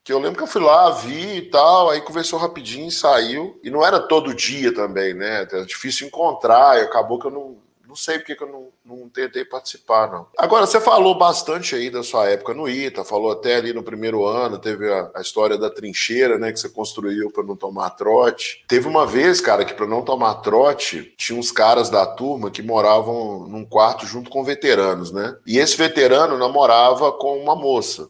Que 0.08 0.12
eu 0.14 0.18
lembro 0.18 0.38
que 0.38 0.42
eu 0.42 0.46
fui 0.46 0.62
lá, 0.62 0.88
vi 0.88 1.36
e 1.36 1.42
tal, 1.50 1.90
aí 1.90 2.00
conversou 2.00 2.38
rapidinho, 2.38 2.90
saiu. 2.90 3.60
E 3.62 3.68
não 3.68 3.84
era 3.84 4.00
todo 4.00 4.32
dia 4.32 4.72
também, 4.74 5.12
né? 5.12 5.42
Era 5.42 5.66
difícil 5.66 6.06
encontrar, 6.06 6.78
e 6.78 6.80
acabou 6.80 7.18
que 7.18 7.26
eu 7.26 7.30
não. 7.30 7.58
Não 7.86 7.94
sei 7.94 8.18
porque 8.18 8.34
que 8.34 8.42
eu 8.42 8.48
não, 8.48 8.68
não 8.82 9.08
tentei 9.10 9.44
participar, 9.44 10.10
não. 10.10 10.26
Agora, 10.38 10.66
você 10.66 10.80
falou 10.80 11.14
bastante 11.14 11.74
aí 11.74 11.90
da 11.90 12.02
sua 12.02 12.26
época 12.26 12.54
no 12.54 12.66
ITA, 12.68 13.04
falou 13.04 13.32
até 13.32 13.56
ali 13.56 13.74
no 13.74 13.82
primeiro 13.82 14.24
ano, 14.24 14.58
teve 14.58 14.90
a, 14.90 15.10
a 15.14 15.20
história 15.20 15.58
da 15.58 15.70
trincheira, 15.70 16.38
né, 16.38 16.52
que 16.52 16.60
você 16.60 16.70
construiu 16.70 17.30
para 17.30 17.44
não 17.44 17.56
tomar 17.56 17.90
trote. 17.90 18.64
Teve 18.66 18.88
uma 18.88 19.06
vez, 19.06 19.42
cara, 19.42 19.64
que 19.64 19.74
para 19.74 19.86
não 19.86 20.02
tomar 20.02 20.36
trote, 20.36 21.14
tinha 21.18 21.38
uns 21.38 21.50
caras 21.50 21.90
da 21.90 22.06
turma 22.06 22.50
que 22.50 22.62
moravam 22.62 23.46
num 23.46 23.64
quarto 23.64 24.06
junto 24.06 24.30
com 24.30 24.44
veteranos, 24.44 25.12
né? 25.12 25.36
E 25.46 25.58
esse 25.58 25.76
veterano 25.76 26.38
namorava 26.38 27.12
com 27.12 27.38
uma 27.38 27.54
moça. 27.54 28.08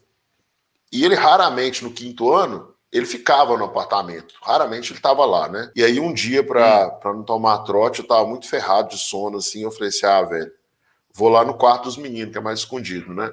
E 0.92 1.04
ele 1.04 1.14
raramente, 1.14 1.84
no 1.84 1.92
quinto 1.92 2.32
ano, 2.32 2.74
ele 2.92 3.06
ficava 3.06 3.56
no 3.56 3.64
apartamento. 3.64 4.34
Raramente 4.42 4.92
ele 4.92 4.98
estava 4.98 5.24
lá, 5.24 5.48
né? 5.48 5.70
E 5.76 5.84
aí 5.84 6.00
um 6.00 6.12
dia, 6.12 6.42
para 6.42 6.98
hum. 7.04 7.14
não 7.14 7.22
tomar 7.22 7.58
trote, 7.58 8.00
eu 8.00 8.04
estava 8.04 8.26
muito 8.26 8.48
ferrado 8.48 8.90
de 8.90 8.98
sono, 8.98 9.38
assim. 9.38 9.62
Eu 9.62 9.70
falei 9.70 9.88
assim: 9.88 10.06
ah, 10.06 10.22
velho, 10.22 10.50
vou 11.12 11.28
lá 11.28 11.44
no 11.44 11.54
quarto 11.54 11.84
dos 11.84 11.96
meninos, 11.96 12.32
que 12.32 12.38
é 12.38 12.42
mais 12.42 12.60
escondido, 12.60 13.12
né? 13.12 13.30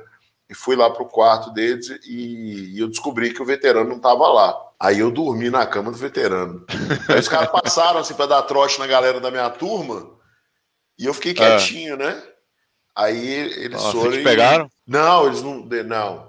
E 0.49 0.53
fui 0.53 0.75
lá 0.75 0.89
pro 0.89 1.05
quarto 1.05 1.51
deles 1.51 1.89
e, 2.05 2.75
e 2.75 2.79
eu 2.79 2.87
descobri 2.87 3.33
que 3.33 3.41
o 3.41 3.45
veterano 3.45 3.89
não 3.89 3.97
estava 3.97 4.27
lá. 4.27 4.55
Aí 4.79 4.99
eu 4.99 5.09
dormi 5.09 5.49
na 5.49 5.65
cama 5.65 5.91
do 5.91 5.97
veterano. 5.97 6.65
Aí 7.09 7.19
os 7.19 7.27
caras 7.27 7.49
passaram 7.49 7.99
assim 7.99 8.13
para 8.13 8.27
dar 8.27 8.41
trote 8.43 8.77
na 8.77 8.85
galera 8.85 9.19
da 9.19 9.31
minha 9.31 9.49
turma 9.49 10.11
e 10.99 11.05
eu 11.05 11.13
fiquei 11.13 11.31
ah. 11.31 11.35
quietinho, 11.35 11.97
né? 11.97 12.21
Aí 12.95 13.27
eles 13.27 13.81
Nossa, 13.81 13.91
foram. 13.91 14.13
Eles 14.13 14.23
pegaram? 14.23 14.69
Não, 14.87 15.27
eles 15.27 15.41
não. 15.41 15.65
Não. 15.65 16.24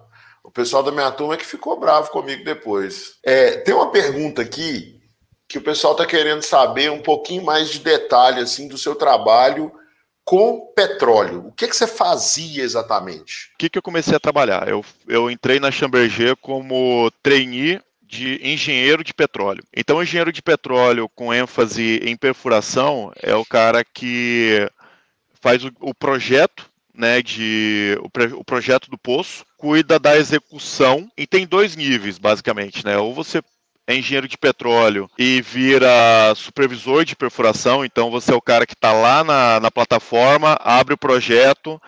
O 0.46 0.50
pessoal 0.52 0.80
da 0.80 0.92
minha 0.92 1.10
turma 1.10 1.34
é 1.34 1.36
que 1.36 1.44
ficou 1.44 1.78
bravo 1.78 2.08
comigo 2.12 2.44
depois. 2.44 3.16
É, 3.24 3.56
tem 3.58 3.74
uma 3.74 3.90
pergunta 3.90 4.42
aqui 4.42 5.00
que 5.48 5.58
o 5.58 5.60
pessoal 5.62 5.92
está 5.92 6.06
querendo 6.06 6.40
saber 6.42 6.88
um 6.88 7.02
pouquinho 7.02 7.44
mais 7.44 7.68
de 7.68 7.80
detalhe 7.80 8.40
assim 8.40 8.68
do 8.68 8.78
seu 8.78 8.94
trabalho 8.94 9.72
com 10.24 10.72
petróleo. 10.72 11.48
O 11.48 11.52
que, 11.52 11.66
que 11.66 11.76
você 11.76 11.88
fazia 11.88 12.62
exatamente? 12.62 13.50
O 13.54 13.58
que, 13.58 13.68
que 13.68 13.76
eu 13.76 13.82
comecei 13.82 14.14
a 14.14 14.20
trabalhar? 14.20 14.68
Eu, 14.68 14.84
eu 15.08 15.28
entrei 15.28 15.58
na 15.58 15.72
Chamberger 15.72 16.36
como 16.36 17.10
trainee 17.24 17.80
de 18.00 18.38
engenheiro 18.40 19.02
de 19.02 19.12
petróleo. 19.12 19.64
Então, 19.76 20.00
engenheiro 20.00 20.30
de 20.30 20.42
petróleo 20.42 21.08
com 21.08 21.34
ênfase 21.34 22.00
em 22.04 22.16
perfuração 22.16 23.12
é 23.20 23.34
o 23.34 23.44
cara 23.44 23.84
que 23.84 24.70
faz 25.40 25.64
o, 25.64 25.72
o 25.80 25.92
projeto 25.92 26.70
né, 26.96 27.20
de 27.20 27.98
o, 28.00 28.38
o, 28.38 28.44
projeto 28.44 28.90
do 28.90 28.96
poço, 28.96 29.44
cuida 29.56 29.98
da 29.98 30.16
execução 30.16 31.10
e 31.16 31.26
tem 31.26 31.46
dois 31.46 31.76
níveis, 31.76 32.18
basicamente, 32.18 32.84
né? 32.84 32.98
Ou 32.98 33.14
você 33.14 33.42
é 33.86 33.94
engenheiro 33.94 34.26
de 34.26 34.36
petróleo 34.36 35.08
e 35.16 35.40
vira 35.40 36.34
supervisor 36.34 37.04
de 37.04 37.14
perfuração, 37.14 37.84
então 37.84 38.10
você 38.10 38.32
é 38.32 38.36
o 38.36 38.42
cara 38.42 38.66
que 38.66 38.74
está 38.74 38.92
lá 38.92 39.22
na, 39.22 39.60
na 39.60 39.70
plataforma, 39.70 40.58
abre 40.60 40.94
o 40.94 40.98
projeto 40.98 41.80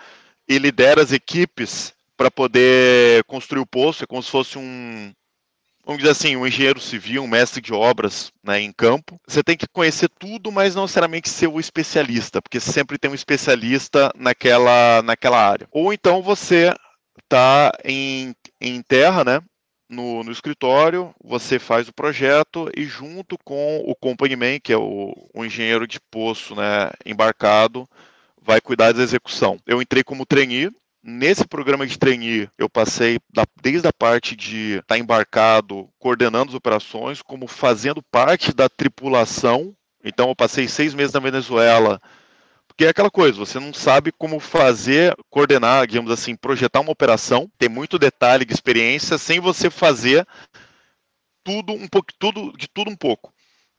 e 0.49 0.59
lidera 0.59 1.03
as 1.03 1.13
equipes 1.13 1.93
para 2.17 2.31
poder 2.31 3.25
construir 3.25 3.61
o 3.61 3.67
poço, 3.67 4.05
é 4.05 4.07
como 4.07 4.23
se 4.23 4.31
fosse 4.31 4.59
um, 4.59 5.13
vamos 5.85 6.03
dizer 6.03 6.13
assim, 6.13 6.37
um 6.37 6.47
engenheiro 6.47 6.81
civil, 6.81 7.23
um 7.23 7.29
mestre 7.29 7.61
de 7.61 7.73
obras 7.73 8.31
né, 8.45 8.61
em 8.61 8.73
campo. 8.73 9.19
Você 9.27 9.43
tem 9.43 9.57
que 9.57 9.67
conhecer 9.67 10.11
tudo, 10.19 10.53
mas 10.53 10.75
não 10.75 10.83
necessariamente 10.83 11.31
ser 11.31 11.47
o 11.47 11.59
especialista, 11.59 12.43
porque 12.43 12.61
sempre 12.61 12.99
tem 12.99 13.11
um 13.11 13.15
especialista 13.15 14.11
naquela, 14.15 15.01
naquela 15.03 15.43
área. 15.43 15.67
Ou 15.73 15.93
então 15.93 16.21
você 16.23 16.75
está 17.29 17.73
em, 17.85 18.35
em 18.61 18.83
terra, 18.83 19.23
né? 19.23 19.41
No, 19.89 20.23
no, 20.23 20.33
escritório, 20.33 21.15
você 21.23 21.59
faz 21.59 21.89
o 21.89 21.95
projeto 21.95 22.71
e 22.77 22.85
junto 22.85 23.39
com 23.43 23.83
o 23.87 23.95
company 23.95 24.37
man, 24.37 24.61
que 24.63 24.73
é 24.73 24.77
o, 24.77 25.15
o 25.33 25.45
engenheiro 25.45 25.87
de 25.87 25.99
poço 26.11 26.55
né, 26.55 26.91
embarcado, 27.07 27.89
vai 28.43 28.61
cuidar 28.61 28.93
da 28.93 29.03
execução. 29.03 29.59
Eu 29.67 29.81
entrei 29.81 30.05
como 30.05 30.27
trainee, 30.27 30.71
Nesse 31.01 31.47
programa 31.47 31.87
de 31.87 31.97
trainee, 31.97 32.51
eu 32.59 32.69
passei 32.69 33.19
da, 33.33 33.47
desde 33.63 33.87
a 33.87 33.93
parte 33.93 34.35
de 34.35 34.73
estar 34.73 34.83
tá 34.89 34.99
embarcado, 34.99 35.89
coordenando 35.99 36.51
as 36.51 36.55
operações, 36.55 37.23
como 37.23 37.47
fazendo 37.47 38.03
parte 38.03 38.53
da 38.53 38.69
tripulação. 38.69 39.75
Então, 40.05 40.29
eu 40.29 40.37
passei 40.37 40.67
seis 40.67 40.95
meses 40.95 41.13
na 41.13 41.21
Venezuela, 41.21 42.01
porque 42.79 42.87
é 42.87 42.91
aquela 42.91 43.11
coisa, 43.11 43.37
você 43.37 43.59
não 43.59 43.75
sabe 43.75 44.13
como 44.13 44.39
fazer, 44.39 45.13
coordenar, 45.29 45.85
digamos 45.85 46.13
assim, 46.13 46.37
projetar 46.37 46.79
uma 46.79 46.93
operação, 46.93 47.51
tem 47.59 47.69
muito 47.69 47.99
detalhe 47.99 48.45
de 48.45 48.55
experiência, 48.55 49.19
sem 49.19 49.41
você 49.41 49.69
fazer 49.69 50.25
tudo 51.43 51.73
um 51.73 51.89
pouco, 51.89 52.13
tudo 52.17 52.53
de 52.57 52.69
tudo 52.69 52.89
um 52.89 52.95
pouco. 52.95 53.35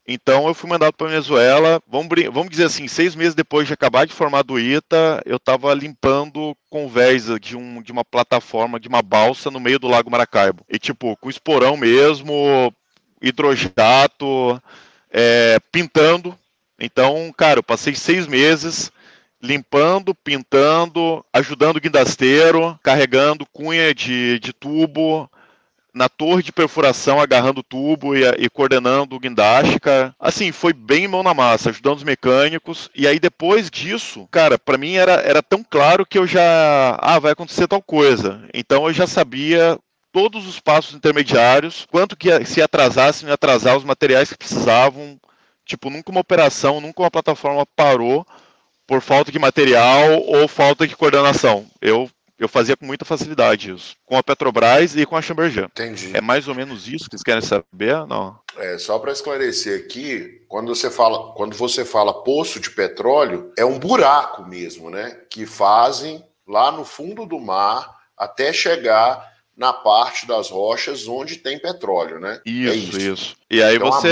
Então 0.06 0.50
eu 0.50 0.54
fui 0.54 0.70
mandado 0.70 0.92
para 0.92 1.08
Venezuela, 1.08 1.82
vamos, 1.88 2.10
vamos 2.30 2.50
dizer 2.50 2.66
assim, 2.66 2.90
seis 2.90 3.16
meses 3.16 3.34
depois 3.34 3.66
de 3.66 3.74
acabar 3.74 4.06
de 4.06 4.12
formar 4.12 4.42
do 4.42 4.60
ITA, 4.60 5.22
eu 5.26 5.38
estava 5.38 5.74
limpando 5.74 6.54
convés 6.70 7.28
de, 7.40 7.56
um, 7.56 7.82
de 7.82 7.94
uma 7.94 8.04
plataforma, 8.04 8.82
de 8.82 8.90
uma 8.90 9.02
balsa 9.02 9.50
no 9.50 9.62
meio 9.62 9.80
do 9.80 9.88
Lago 9.88 10.12
Maracaibo. 10.12 10.66
E 10.70 10.78
tipo, 10.78 11.16
com 11.22 11.30
esporão 11.30 11.78
mesmo, 11.78 12.70
hidrojato, 13.22 14.62
é, 15.10 15.58
pintando. 15.72 16.38
Então, 16.80 17.34
cara, 17.36 17.60
eu 17.60 17.64
passei 17.64 17.96
seis 17.96 18.28
meses 18.28 18.92
limpando, 19.42 20.14
pintando, 20.14 21.26
ajudando 21.34 21.80
guindasteiro, 21.80 22.78
carregando 22.84 23.46
cunha 23.46 23.94
de, 23.94 24.40
de 24.40 24.52
tubo, 24.52 25.30
na 25.94 26.08
torre 26.08 26.44
de 26.44 26.52
perfuração, 26.52 27.20
agarrando 27.20 27.62
o 27.62 27.64
tubo 27.64 28.16
e, 28.16 28.24
e, 28.38 28.50
coordenando 28.50 29.16
o 29.16 29.20
guindaste, 29.20 29.80
cara. 29.80 30.16
Assim, 30.20 30.52
foi 30.52 30.72
bem 30.72 31.08
mão 31.08 31.24
na 31.24 31.34
massa, 31.34 31.70
ajudando 31.70 31.98
os 31.98 32.04
mecânicos. 32.04 32.90
E 32.96 33.08
aí, 33.08 33.20
depois 33.20 33.70
disso, 33.70 34.28
cara, 34.32 34.58
para 34.58 34.78
mim 34.78 34.96
era, 34.96 35.14
era 35.14 35.42
tão 35.42 35.64
claro 35.64 36.06
que 36.06 36.18
eu 36.18 36.28
já. 36.28 36.98
Ah, 37.02 37.20
vai 37.20 37.32
acontecer 37.32 37.68
tal 37.68 37.82
coisa. 37.82 38.42
Então 38.54 38.88
eu 38.88 38.94
já 38.94 39.08
sabia 39.08 39.78
todos 40.12 40.48
os 40.48 40.60
passos 40.60 40.96
intermediários, 40.96 41.86
quanto 41.92 42.16
que 42.16 42.46
se 42.46 42.62
atrasasse, 42.62 43.26
ia 43.26 43.34
atrasar 43.34 43.78
os 43.78 43.84
materiais 43.84 44.30
que 44.30 44.38
precisavam. 44.38 45.19
Tipo, 45.70 45.92
nunca 45.92 46.10
uma 46.10 46.22
operação, 46.22 46.82
nunca 46.82 47.04
uma 47.04 47.12
plataforma 47.12 47.64
parou 47.76 48.26
por 48.88 49.02
falta 49.02 49.32
de 49.32 49.38
material 49.38 50.20
ou 50.26 50.48
falta 50.48 50.88
de 50.88 50.96
coordenação. 50.96 51.68
Eu 51.80 52.10
eu 52.40 52.48
fazia 52.48 52.76
com 52.76 52.86
muita 52.86 53.04
facilidade 53.04 53.70
isso. 53.70 53.96
Com 54.06 54.18
a 54.18 54.24
Petrobras 54.24 54.96
e 54.96 55.06
com 55.06 55.18
a 55.18 55.22
Chamberjan. 55.22 55.66
Entendi. 55.66 56.16
É 56.16 56.22
mais 56.22 56.48
ou 56.48 56.56
menos 56.56 56.88
isso 56.88 57.04
que 57.04 57.12
vocês 57.12 57.22
querem 57.22 57.42
saber? 57.42 58.08
Não. 58.08 58.40
É, 58.58 58.78
só 58.78 58.98
para 58.98 59.12
esclarecer 59.12 59.78
aqui, 59.78 60.42
quando 60.48 60.74
você 60.74 60.90
fala, 60.90 61.34
quando 61.34 61.54
você 61.54 61.84
fala 61.84 62.24
poço 62.24 62.60
de 62.60 62.72
petróleo, 62.72 63.52
é 63.58 63.66
um 63.66 63.78
buraco 63.78 64.48
mesmo, 64.48 64.90
né? 64.90 65.20
Que 65.30 65.46
fazem 65.46 66.26
lá 66.48 66.72
no 66.72 66.86
fundo 66.86 67.26
do 67.26 67.40
mar 67.40 67.94
até 68.18 68.54
chegar 68.54 69.22
na 69.60 69.74
parte 69.74 70.26
das 70.26 70.50
rochas 70.50 71.06
onde 71.06 71.36
tem 71.36 71.60
petróleo, 71.60 72.18
né? 72.18 72.40
Isso, 72.46 72.72
é 72.72 72.76
isso. 72.76 73.00
isso. 73.00 73.36
E 73.52 73.62
aí 73.62 73.76
então, 73.76 73.92
você 73.92 74.10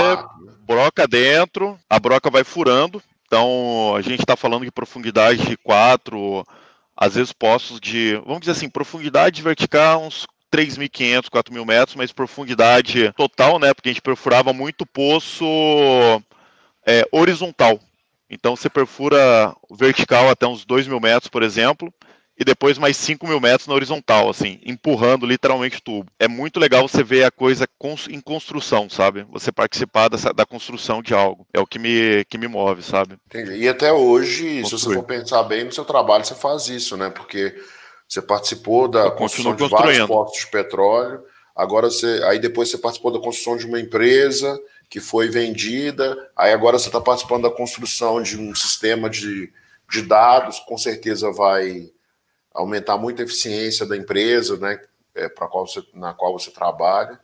broca 0.66 1.08
dentro, 1.08 1.78
a 1.88 1.98
broca 1.98 2.28
vai 2.28 2.44
furando. 2.44 3.02
Então 3.26 3.94
a 3.96 4.02
gente 4.02 4.20
está 4.20 4.36
falando 4.36 4.66
de 4.66 4.70
profundidade 4.70 5.46
de 5.46 5.56
4 5.56 6.46
às 6.94 7.14
vezes 7.14 7.32
poços 7.32 7.80
de, 7.80 8.16
vamos 8.26 8.40
dizer 8.40 8.52
assim, 8.52 8.68
profundidade 8.68 9.40
vertical 9.40 10.02
uns 10.02 10.26
3.500, 10.52 11.30
4.000 11.30 11.64
metros, 11.64 11.96
mas 11.96 12.12
profundidade 12.12 13.12
total, 13.16 13.58
né? 13.58 13.72
Porque 13.72 13.88
a 13.88 13.92
gente 13.92 14.02
perfurava 14.02 14.52
muito 14.52 14.84
poço 14.84 15.44
é, 16.86 17.08
horizontal. 17.10 17.80
Então 18.28 18.54
você 18.54 18.68
perfura 18.68 19.54
vertical 19.70 20.28
até 20.28 20.46
uns 20.46 20.66
2.000 20.66 21.00
metros, 21.00 21.30
por 21.30 21.42
exemplo, 21.42 21.90
e 22.38 22.44
depois 22.44 22.78
mais 22.78 22.96
5 22.96 23.26
mil 23.26 23.40
metros 23.40 23.66
na 23.66 23.74
horizontal, 23.74 24.30
assim, 24.30 24.60
empurrando 24.64 25.26
literalmente 25.26 25.78
o 25.78 25.82
tubo. 25.82 26.10
É 26.20 26.28
muito 26.28 26.60
legal 26.60 26.86
você 26.86 27.02
ver 27.02 27.24
a 27.24 27.30
coisa 27.32 27.68
em 28.08 28.20
construção, 28.20 28.88
sabe? 28.88 29.26
Você 29.30 29.50
participar 29.50 30.08
dessa, 30.08 30.32
da 30.32 30.46
construção 30.46 31.02
de 31.02 31.12
algo. 31.12 31.44
É 31.52 31.58
o 31.58 31.66
que 31.66 31.80
me, 31.80 32.24
que 32.26 32.38
me 32.38 32.46
move, 32.46 32.82
sabe? 32.82 33.16
Entendi. 33.26 33.56
E 33.56 33.68
até 33.68 33.92
hoje, 33.92 34.60
Construir. 34.62 34.78
se 34.78 34.86
você 34.86 34.94
for 34.94 35.02
pensar 35.02 35.42
bem 35.42 35.64
no 35.64 35.72
seu 35.72 35.84
trabalho, 35.84 36.24
você 36.24 36.34
faz 36.34 36.68
isso, 36.68 36.96
né? 36.96 37.10
Porque 37.10 37.56
você 38.08 38.22
participou 38.22 38.86
da 38.86 39.10
construção 39.10 39.56
de 39.56 39.68
vários 39.68 40.06
postos 40.06 40.44
de 40.44 40.50
petróleo, 40.50 41.24
agora 41.56 41.90
você. 41.90 42.22
Aí 42.24 42.38
depois 42.38 42.70
você 42.70 42.78
participou 42.78 43.10
da 43.10 43.18
construção 43.18 43.56
de 43.56 43.66
uma 43.66 43.80
empresa 43.80 44.58
que 44.88 45.00
foi 45.00 45.28
vendida, 45.28 46.16
aí 46.36 46.52
agora 46.52 46.78
você 46.78 46.88
está 46.88 47.00
participando 47.00 47.42
da 47.42 47.50
construção 47.50 48.22
de 48.22 48.38
um 48.38 48.54
sistema 48.54 49.10
de, 49.10 49.52
de 49.90 50.02
dados, 50.02 50.60
com 50.60 50.78
certeza 50.78 51.30
vai 51.30 51.90
aumentar 52.58 52.98
muito 52.98 53.22
a 53.22 53.24
eficiência 53.24 53.86
da 53.86 53.96
empresa, 53.96 54.56
né, 54.56 54.80
é, 55.14 55.28
para 55.28 55.46
qual 55.46 55.66
você, 55.66 55.82
na 55.94 56.12
qual 56.12 56.32
você 56.38 56.50
trabalha. 56.50 57.18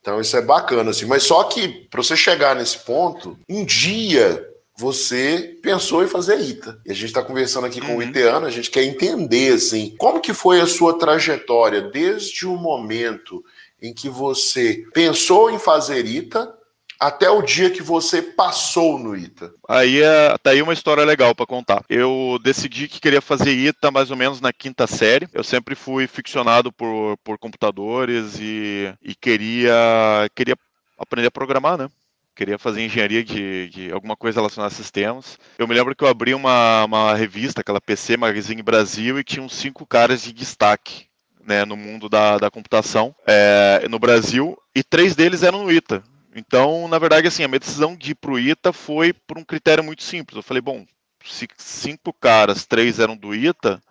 Então 0.00 0.20
isso 0.20 0.36
é 0.36 0.40
bacana 0.40 0.90
assim, 0.90 1.04
mas 1.04 1.24
só 1.24 1.44
que 1.44 1.68
para 1.90 2.02
você 2.02 2.16
chegar 2.16 2.56
nesse 2.56 2.78
ponto, 2.78 3.38
um 3.48 3.64
dia 3.64 4.46
você 4.76 5.58
pensou 5.62 6.02
em 6.02 6.08
fazer 6.08 6.40
ITA. 6.40 6.80
E 6.86 6.90
a 6.90 6.94
gente 6.94 7.06
está 7.06 7.22
conversando 7.22 7.66
aqui 7.66 7.82
com 7.82 7.92
o 7.92 7.96
uhum. 7.96 8.02
Iteano, 8.02 8.46
a 8.46 8.50
gente 8.50 8.70
quer 8.70 8.82
entender 8.82 9.52
assim, 9.52 9.94
como 9.98 10.20
que 10.20 10.32
foi 10.32 10.60
a 10.60 10.66
sua 10.66 10.98
trajetória 10.98 11.82
desde 11.82 12.46
o 12.46 12.56
momento 12.56 13.44
em 13.82 13.92
que 13.92 14.08
você 14.08 14.84
pensou 14.94 15.50
em 15.50 15.58
fazer 15.58 16.06
ITA 16.06 16.54
até 17.00 17.30
o 17.30 17.40
dia 17.40 17.70
que 17.70 17.82
você 17.82 18.20
passou 18.20 18.98
no 18.98 19.16
ITA? 19.16 19.52
Aí 19.66 20.02
é, 20.02 20.36
tá 20.36 20.50
aí 20.50 20.60
uma 20.60 20.74
história 20.74 21.02
legal 21.02 21.34
para 21.34 21.46
contar. 21.46 21.82
Eu 21.88 22.38
decidi 22.42 22.86
que 22.86 23.00
queria 23.00 23.22
fazer 23.22 23.52
ITA 23.52 23.90
mais 23.90 24.10
ou 24.10 24.16
menos 24.16 24.40
na 24.40 24.52
quinta 24.52 24.86
série. 24.86 25.26
Eu 25.32 25.42
sempre 25.42 25.74
fui 25.74 26.06
ficcionado 26.06 26.70
por, 26.70 27.16
por 27.24 27.38
computadores 27.38 28.38
e, 28.38 28.92
e 29.02 29.14
queria, 29.14 30.28
queria 30.34 30.56
aprender 30.98 31.28
a 31.28 31.32
programar, 31.32 31.78
né? 31.78 31.88
queria 32.36 32.58
fazer 32.58 32.82
engenharia 32.82 33.22
de, 33.22 33.68
de, 33.68 33.92
alguma 33.92 34.16
coisa 34.16 34.40
relacionada 34.40 34.72
a 34.72 34.76
sistemas. 34.76 35.38
Eu 35.58 35.68
me 35.68 35.74
lembro 35.74 35.94
que 35.94 36.02
eu 36.02 36.08
abri 36.08 36.32
uma, 36.32 36.84
uma 36.86 37.14
revista, 37.14 37.60
aquela 37.60 37.82
PC 37.82 38.16
Magazine 38.16 38.62
Brasil, 38.62 39.18
e 39.18 39.24
tinha 39.24 39.42
uns 39.42 39.54
cinco 39.54 39.84
caras 39.84 40.22
de 40.22 40.32
destaque 40.32 41.04
né, 41.44 41.66
no 41.66 41.76
mundo 41.76 42.08
da, 42.08 42.38
da 42.38 42.50
computação 42.50 43.14
é, 43.26 43.86
no 43.90 43.98
Brasil, 43.98 44.56
e 44.74 44.82
três 44.82 45.14
deles 45.14 45.42
eram 45.42 45.64
no 45.64 45.72
ITA. 45.72 46.02
Então, 46.34 46.86
na 46.88 46.98
verdade, 46.98 47.26
assim, 47.26 47.42
a 47.42 47.48
minha 47.48 47.58
decisão 47.58 47.96
de 47.96 48.12
ir 48.12 48.14
pro 48.14 48.38
ITA 48.38 48.72
foi 48.72 49.12
por 49.12 49.38
um 49.38 49.44
critério 49.44 49.82
muito 49.82 50.02
simples. 50.02 50.36
Eu 50.36 50.42
falei, 50.42 50.60
bom, 50.60 50.86
se 51.24 51.48
cinco 51.56 52.12
caras, 52.12 52.66
três 52.66 52.98
eram 52.98 53.16
do 53.16 53.34
ITA, 53.34 53.82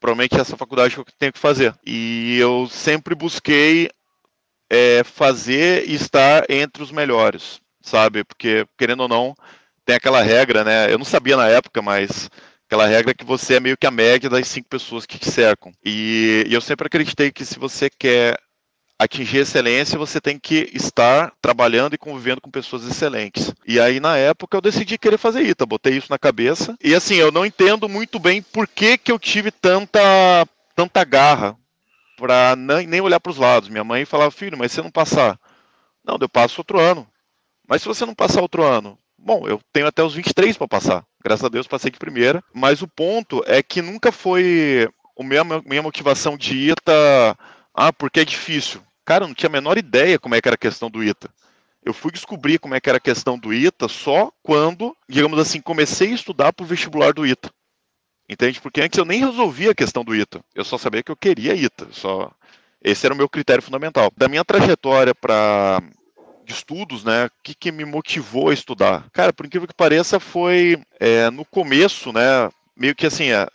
provavelmente 0.00 0.40
essa 0.40 0.56
faculdade 0.56 0.94
que 0.94 1.00
eu 1.00 1.06
tenho 1.18 1.32
que 1.32 1.38
fazer. 1.38 1.74
E 1.86 2.38
eu 2.38 2.66
sempre 2.68 3.14
busquei 3.14 3.90
é, 4.70 5.04
fazer 5.04 5.88
e 5.88 5.94
estar 5.94 6.50
entre 6.50 6.82
os 6.82 6.90
melhores, 6.90 7.60
sabe? 7.82 8.24
Porque, 8.24 8.66
querendo 8.78 9.00
ou 9.00 9.08
não, 9.08 9.34
tem 9.84 9.96
aquela 9.96 10.22
regra, 10.22 10.64
né? 10.64 10.90
Eu 10.90 10.98
não 10.98 11.04
sabia 11.04 11.36
na 11.36 11.48
época, 11.48 11.82
mas 11.82 12.30
aquela 12.66 12.86
regra 12.86 13.12
que 13.12 13.24
você 13.24 13.56
é 13.56 13.60
meio 13.60 13.76
que 13.76 13.86
a 13.86 13.90
média 13.90 14.30
das 14.30 14.48
cinco 14.48 14.68
pessoas 14.68 15.04
que 15.04 15.18
te 15.18 15.30
cercam. 15.30 15.72
E, 15.84 16.44
e 16.48 16.54
eu 16.54 16.60
sempre 16.62 16.86
acreditei 16.86 17.30
que 17.30 17.44
se 17.44 17.58
você 17.58 17.90
quer 17.90 18.38
atingir 19.04 19.38
excelência, 19.38 19.98
você 19.98 20.20
tem 20.20 20.38
que 20.38 20.70
estar 20.72 21.32
trabalhando 21.40 21.94
e 21.94 21.98
convivendo 21.98 22.40
com 22.40 22.50
pessoas 22.50 22.84
excelentes. 22.84 23.52
E 23.66 23.80
aí, 23.80 24.00
na 24.00 24.16
época, 24.16 24.56
eu 24.56 24.60
decidi 24.60 24.98
querer 24.98 25.18
fazer 25.18 25.42
ITA, 25.42 25.66
botei 25.66 25.96
isso 25.96 26.08
na 26.10 26.18
cabeça. 26.18 26.76
E 26.82 26.94
assim, 26.94 27.14
eu 27.14 27.32
não 27.32 27.44
entendo 27.44 27.88
muito 27.88 28.18
bem 28.18 28.42
por 28.42 28.66
que, 28.68 28.96
que 28.96 29.10
eu 29.10 29.18
tive 29.18 29.50
tanta, 29.50 30.00
tanta 30.74 31.04
garra 31.04 31.56
para 32.16 32.54
nem 32.56 33.00
olhar 33.00 33.18
para 33.18 33.30
os 33.30 33.38
lados. 33.38 33.68
Minha 33.68 33.84
mãe 33.84 34.04
falava, 34.04 34.30
filho, 34.30 34.56
mas 34.56 34.72
você 34.72 34.82
não 34.82 34.90
passar? 34.90 35.38
Não, 36.04 36.16
eu 36.20 36.28
passo 36.28 36.60
outro 36.60 36.78
ano. 36.78 37.06
Mas 37.66 37.82
se 37.82 37.88
você 37.88 38.04
não 38.04 38.14
passar 38.14 38.42
outro 38.42 38.64
ano? 38.64 38.98
Bom, 39.18 39.46
eu 39.46 39.60
tenho 39.72 39.86
até 39.86 40.02
os 40.02 40.14
23 40.14 40.56
para 40.56 40.68
passar. 40.68 41.04
Graças 41.24 41.44
a 41.44 41.48
Deus 41.48 41.66
passei 41.66 41.90
de 41.90 41.98
primeira. 41.98 42.42
Mas 42.52 42.82
o 42.82 42.88
ponto 42.88 43.42
é 43.46 43.62
que 43.62 43.80
nunca 43.80 44.10
foi 44.10 44.88
o 45.16 45.22
minha, 45.22 45.44
minha 45.64 45.82
motivação 45.82 46.36
de 46.36 46.70
ITA, 46.70 47.36
ah, 47.74 47.92
porque 47.92 48.20
é 48.20 48.24
difícil. 48.24 48.80
Cara, 49.12 49.24
eu 49.24 49.28
não 49.28 49.34
tinha 49.34 49.50
a 49.50 49.52
menor 49.52 49.76
ideia 49.76 50.18
como 50.18 50.34
é 50.34 50.40
que 50.40 50.48
era 50.48 50.54
a 50.54 50.58
questão 50.58 50.90
do 50.90 51.04
ITA. 51.04 51.28
Eu 51.84 51.92
fui 51.92 52.10
descobrir 52.10 52.58
como 52.58 52.74
é 52.74 52.80
que 52.80 52.88
era 52.88 52.96
a 52.96 53.00
questão 53.00 53.38
do 53.38 53.52
ITA 53.52 53.86
só 53.86 54.32
quando, 54.42 54.96
digamos 55.06 55.38
assim, 55.38 55.60
comecei 55.60 56.12
a 56.12 56.14
estudar 56.14 56.50
para 56.50 56.64
o 56.64 56.66
vestibular 56.66 57.12
do 57.12 57.26
ITA. 57.26 57.52
Entende? 58.26 58.58
Porque 58.58 58.80
antes 58.80 58.98
eu 58.98 59.04
nem 59.04 59.20
resolvia 59.20 59.72
a 59.72 59.74
questão 59.74 60.02
do 60.02 60.16
ITA. 60.16 60.42
Eu 60.54 60.64
só 60.64 60.78
sabia 60.78 61.02
que 61.02 61.12
eu 61.12 61.16
queria 61.16 61.54
ITA. 61.54 61.88
Só... 61.90 62.32
Esse 62.82 63.04
era 63.04 63.12
o 63.12 63.16
meu 63.16 63.28
critério 63.28 63.62
fundamental. 63.62 64.10
Da 64.16 64.28
minha 64.28 64.46
trajetória 64.46 65.14
para 65.14 65.82
estudos, 66.46 67.04
né? 67.04 67.26
O 67.26 67.30
que, 67.42 67.54
que, 67.54 67.70
me 67.70 67.84
motivou 67.84 68.48
a 68.48 68.54
estudar? 68.54 69.04
Cara, 69.12 69.30
por 69.30 69.44
incrível 69.44 69.68
que 69.68 69.74
pareça, 69.74 70.18
foi 70.18 70.82
é, 70.98 71.28
no 71.28 71.44
começo, 71.44 72.14
né? 72.14 72.48
Meio 72.74 72.94
que 72.94 73.06
assim, 73.06 73.30
é, 73.30 73.46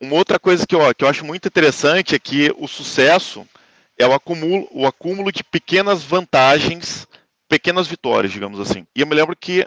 uma 0.00 0.16
outra 0.16 0.38
coisa 0.38 0.66
que 0.66 0.74
eu, 0.74 0.94
que 0.94 1.04
eu 1.04 1.08
acho 1.08 1.26
muito 1.26 1.46
interessante 1.46 2.14
é 2.14 2.18
que 2.18 2.50
o 2.56 2.66
sucesso 2.66 3.46
é 4.02 4.06
o 4.06 4.12
acúmulo, 4.12 4.68
o 4.72 4.86
acúmulo 4.86 5.30
de 5.30 5.44
pequenas 5.44 6.02
vantagens, 6.02 7.06
pequenas 7.48 7.86
vitórias, 7.86 8.32
digamos 8.32 8.58
assim. 8.58 8.86
E 8.96 9.00
eu 9.00 9.06
me 9.06 9.14
lembro 9.14 9.36
que 9.36 9.66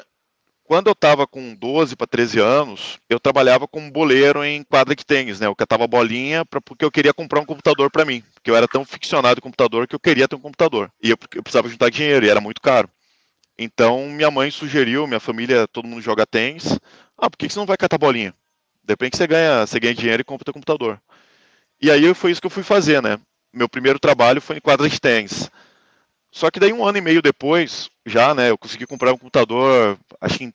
quando 0.65 0.87
eu 0.87 0.93
estava 0.93 1.25
com 1.27 1.55
12 1.55 1.95
para 1.95 2.07
13 2.07 2.39
anos, 2.39 2.99
eu 3.09 3.19
trabalhava 3.19 3.67
como 3.67 3.91
boleiro 3.91 4.43
em 4.43 4.63
quadra 4.63 4.95
de 4.95 5.05
tênis, 5.05 5.39
né? 5.39 5.47
Eu 5.47 5.55
catava 5.55 5.87
bolinha 5.87 6.43
pra, 6.43 6.59
porque 6.59 6.83
eu 6.83 6.91
queria 6.91 7.13
comprar 7.13 7.39
um 7.39 7.45
computador 7.45 7.89
para 7.91 8.03
mim. 8.03 8.23
Porque 8.33 8.49
eu 8.49 8.55
era 8.55 8.67
tão 8.67 8.83
ficcionado 8.83 9.37
em 9.37 9.41
computador 9.41 9.87
que 9.87 9.95
eu 9.95 9.99
queria 9.99 10.27
ter 10.27 10.35
um 10.35 10.41
computador. 10.41 10.91
E 11.01 11.11
eu, 11.11 11.17
eu 11.35 11.43
precisava 11.43 11.69
juntar 11.69 11.89
dinheiro 11.89 12.25
e 12.25 12.29
era 12.29 12.41
muito 12.41 12.59
caro. 12.61 12.89
Então 13.57 14.09
minha 14.09 14.31
mãe 14.31 14.51
sugeriu, 14.51 15.07
minha 15.07 15.19
família, 15.19 15.67
todo 15.67 15.87
mundo 15.87 16.01
joga 16.01 16.25
tênis. 16.25 16.79
Ah, 17.17 17.29
por 17.29 17.37
que 17.37 17.47
você 17.47 17.59
não 17.59 17.65
vai 17.65 17.77
catar 17.77 17.97
bolinha? 17.97 18.33
De 18.83 18.91
repente 18.91 19.15
você 19.15 19.27
ganha, 19.27 19.65
você 19.65 19.79
ganha 19.79 19.93
dinheiro 19.93 20.21
e 20.21 20.25
compra 20.25 20.49
o 20.49 20.53
computador. 20.53 20.99
E 21.81 21.91
aí 21.91 22.13
foi 22.13 22.31
isso 22.31 22.41
que 22.41 22.47
eu 22.47 22.51
fui 22.51 22.63
fazer, 22.63 23.01
né? 23.01 23.19
Meu 23.55 23.69
primeiro 23.69 23.99
trabalho 23.99 24.41
foi 24.41 24.57
em 24.57 24.61
quadra 24.61 24.87
de 24.89 24.99
tênis. 24.99 25.49
Só 26.31 26.51
que 26.51 26.59
daí 26.59 26.73
um 26.73 26.85
ano 26.85 26.97
e 26.97 27.01
meio 27.01 27.21
depois, 27.21 27.89
já, 28.05 28.35
né, 28.35 28.49
eu 28.49 28.57
consegui 28.57 28.85
comprar 28.85 29.13
um 29.13 29.17
computador, 29.17 29.97
acho 30.19 30.37
que 30.37 30.43
em 30.43 30.53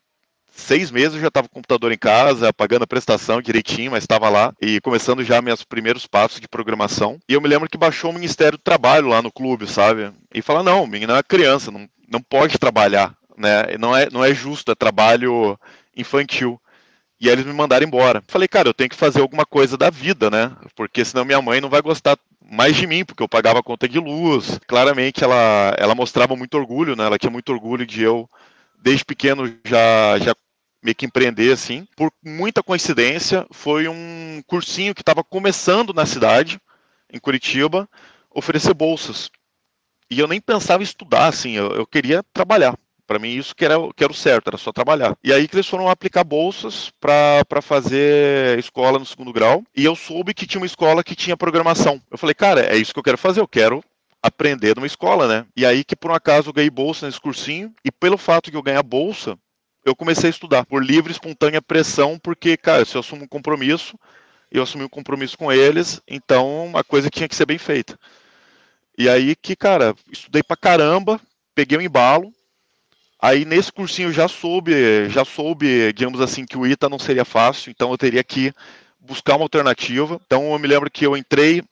seis 0.52 0.90
meses 0.90 1.14
eu 1.14 1.20
já 1.20 1.28
estava 1.28 1.48
com 1.48 1.52
o 1.52 1.54
computador 1.54 1.90
em 1.90 1.98
casa, 1.98 2.52
pagando 2.52 2.82
a 2.82 2.86
prestação 2.86 3.40
direitinho, 3.40 3.92
mas 3.92 4.04
estava 4.04 4.28
lá 4.28 4.52
e 4.60 4.78
começando 4.80 5.24
já 5.24 5.40
meus 5.40 5.64
primeiros 5.64 6.06
passos 6.06 6.38
de 6.38 6.46
programação. 6.46 7.18
E 7.26 7.32
eu 7.32 7.40
me 7.40 7.48
lembro 7.48 7.68
que 7.68 7.78
baixou 7.78 8.10
o 8.10 8.14
Ministério 8.14 8.58
do 8.58 8.62
Trabalho 8.62 9.08
lá 9.08 9.22
no 9.22 9.32
clube, 9.32 9.66
sabe? 9.66 10.12
E 10.34 10.42
fala, 10.42 10.62
não, 10.62 10.84
o 10.84 10.86
menino 10.86 11.14
é 11.14 11.22
criança, 11.22 11.70
não, 11.70 11.88
não 12.06 12.20
pode 12.20 12.58
trabalhar, 12.58 13.16
né? 13.36 13.78
Não 13.78 13.96
é, 13.96 14.10
não 14.10 14.22
é 14.22 14.34
justo, 14.34 14.70
é 14.70 14.74
trabalho 14.74 15.58
infantil. 15.96 16.60
E 17.20 17.28
aí 17.28 17.34
eles 17.34 17.44
me 17.44 17.52
mandaram 17.52 17.86
embora. 17.86 18.22
Falei, 18.26 18.48
cara, 18.48 18.68
eu 18.68 18.74
tenho 18.74 18.88
que 18.88 18.96
fazer 18.96 19.20
alguma 19.20 19.44
coisa 19.44 19.76
da 19.76 19.90
vida, 19.90 20.30
né? 20.30 20.56
Porque 20.74 21.04
senão 21.04 21.24
minha 21.24 21.42
mãe 21.42 21.60
não 21.60 21.68
vai 21.68 21.82
gostar 21.82 22.18
mais 22.50 22.74
de 22.74 22.86
mim, 22.86 23.04
porque 23.04 23.22
eu 23.22 23.28
pagava 23.28 23.62
conta 23.62 23.86
de 23.86 23.98
luz. 23.98 24.58
Claramente 24.66 25.22
ela, 25.22 25.74
ela 25.78 25.94
mostrava 25.94 26.34
muito 26.34 26.56
orgulho, 26.56 26.96
né? 26.96 27.04
Ela 27.04 27.18
tinha 27.18 27.30
muito 27.30 27.52
orgulho 27.52 27.86
de 27.86 28.02
eu, 28.02 28.28
desde 28.82 29.04
pequeno, 29.04 29.46
já, 29.66 30.18
já 30.18 30.34
meio 30.82 30.94
que 30.94 31.04
empreender, 31.04 31.52
assim. 31.52 31.86
Por 31.94 32.10
muita 32.24 32.62
coincidência, 32.62 33.46
foi 33.50 33.86
um 33.86 34.42
cursinho 34.46 34.94
que 34.94 35.02
estava 35.02 35.22
começando 35.22 35.92
na 35.92 36.06
cidade, 36.06 36.58
em 37.12 37.18
Curitiba, 37.18 37.86
oferecer 38.30 38.72
bolsas. 38.72 39.30
E 40.10 40.18
eu 40.18 40.26
nem 40.26 40.40
pensava 40.40 40.82
em 40.82 40.84
estudar, 40.84 41.26
assim, 41.26 41.52
eu, 41.52 41.70
eu 41.72 41.86
queria 41.86 42.24
trabalhar. 42.32 42.76
Para 43.10 43.18
mim, 43.18 43.30
isso 43.30 43.56
que 43.56 43.64
era, 43.64 43.74
que 43.96 44.04
era 44.04 44.12
o 44.12 44.14
certo, 44.14 44.46
era 44.46 44.56
só 44.56 44.70
trabalhar. 44.70 45.16
E 45.24 45.32
aí 45.32 45.48
que 45.48 45.56
eles 45.56 45.66
foram 45.66 45.88
aplicar 45.88 46.22
bolsas 46.22 46.92
para 47.00 47.60
fazer 47.60 48.56
escola 48.56 49.00
no 49.00 49.04
segundo 49.04 49.32
grau. 49.32 49.64
E 49.76 49.84
eu 49.84 49.96
soube 49.96 50.32
que 50.32 50.46
tinha 50.46 50.60
uma 50.60 50.66
escola 50.66 51.02
que 51.02 51.16
tinha 51.16 51.36
programação. 51.36 52.00
Eu 52.08 52.16
falei, 52.16 52.34
cara, 52.34 52.60
é 52.60 52.76
isso 52.76 52.92
que 52.92 53.00
eu 53.00 53.02
quero 53.02 53.18
fazer, 53.18 53.40
eu 53.40 53.48
quero 53.48 53.82
aprender 54.22 54.76
numa 54.76 54.86
escola, 54.86 55.26
né? 55.26 55.44
E 55.56 55.66
aí 55.66 55.82
que 55.82 55.96
por 55.96 56.12
um 56.12 56.14
acaso 56.14 56.50
eu 56.50 56.52
ganhei 56.52 56.70
bolsa 56.70 57.04
nesse 57.04 57.20
cursinho. 57.20 57.74
E 57.84 57.90
pelo 57.90 58.16
fato 58.16 58.48
de 58.48 58.56
eu 58.56 58.62
ganhar 58.62 58.84
bolsa, 58.84 59.36
eu 59.84 59.96
comecei 59.96 60.28
a 60.28 60.30
estudar 60.30 60.64
por 60.64 60.80
livre, 60.80 61.10
espontânea 61.10 61.60
pressão, 61.60 62.16
porque, 62.16 62.56
cara, 62.56 62.84
se 62.84 62.94
eu 62.94 63.00
assumo 63.00 63.24
um 63.24 63.28
compromisso, 63.28 63.98
eu 64.52 64.62
assumi 64.62 64.84
um 64.84 64.88
compromisso 64.88 65.36
com 65.36 65.50
eles, 65.50 66.00
então 66.06 66.70
a 66.74 66.84
coisa 66.84 67.10
tinha 67.10 67.28
que 67.28 67.34
ser 67.34 67.46
bem 67.46 67.58
feita. 67.58 67.98
E 68.96 69.08
aí 69.08 69.34
que, 69.34 69.56
cara, 69.56 69.96
estudei 70.12 70.44
pra 70.44 70.56
caramba, 70.56 71.20
peguei 71.56 71.76
um 71.76 71.80
embalo, 71.82 72.32
Aí 73.22 73.44
nesse 73.44 73.70
cursinho 73.70 74.08
eu 74.08 74.12
já 74.12 74.28
soube, 74.28 75.08
já 75.10 75.24
soube, 75.24 75.92
digamos 75.92 76.20
assim, 76.20 76.46
que 76.46 76.56
o 76.56 76.66
ITA 76.66 76.88
não 76.88 76.98
seria 76.98 77.24
fácil, 77.24 77.70
então 77.70 77.90
eu 77.90 77.98
teria 77.98 78.24
que 78.24 78.52
buscar 78.98 79.36
uma 79.36 79.44
alternativa. 79.44 80.20
Então 80.24 80.52
eu 80.52 80.58
me 80.58 80.66
lembro 80.66 80.90
que 80.90 81.06
eu 81.06 81.16
entrei, 81.16 81.62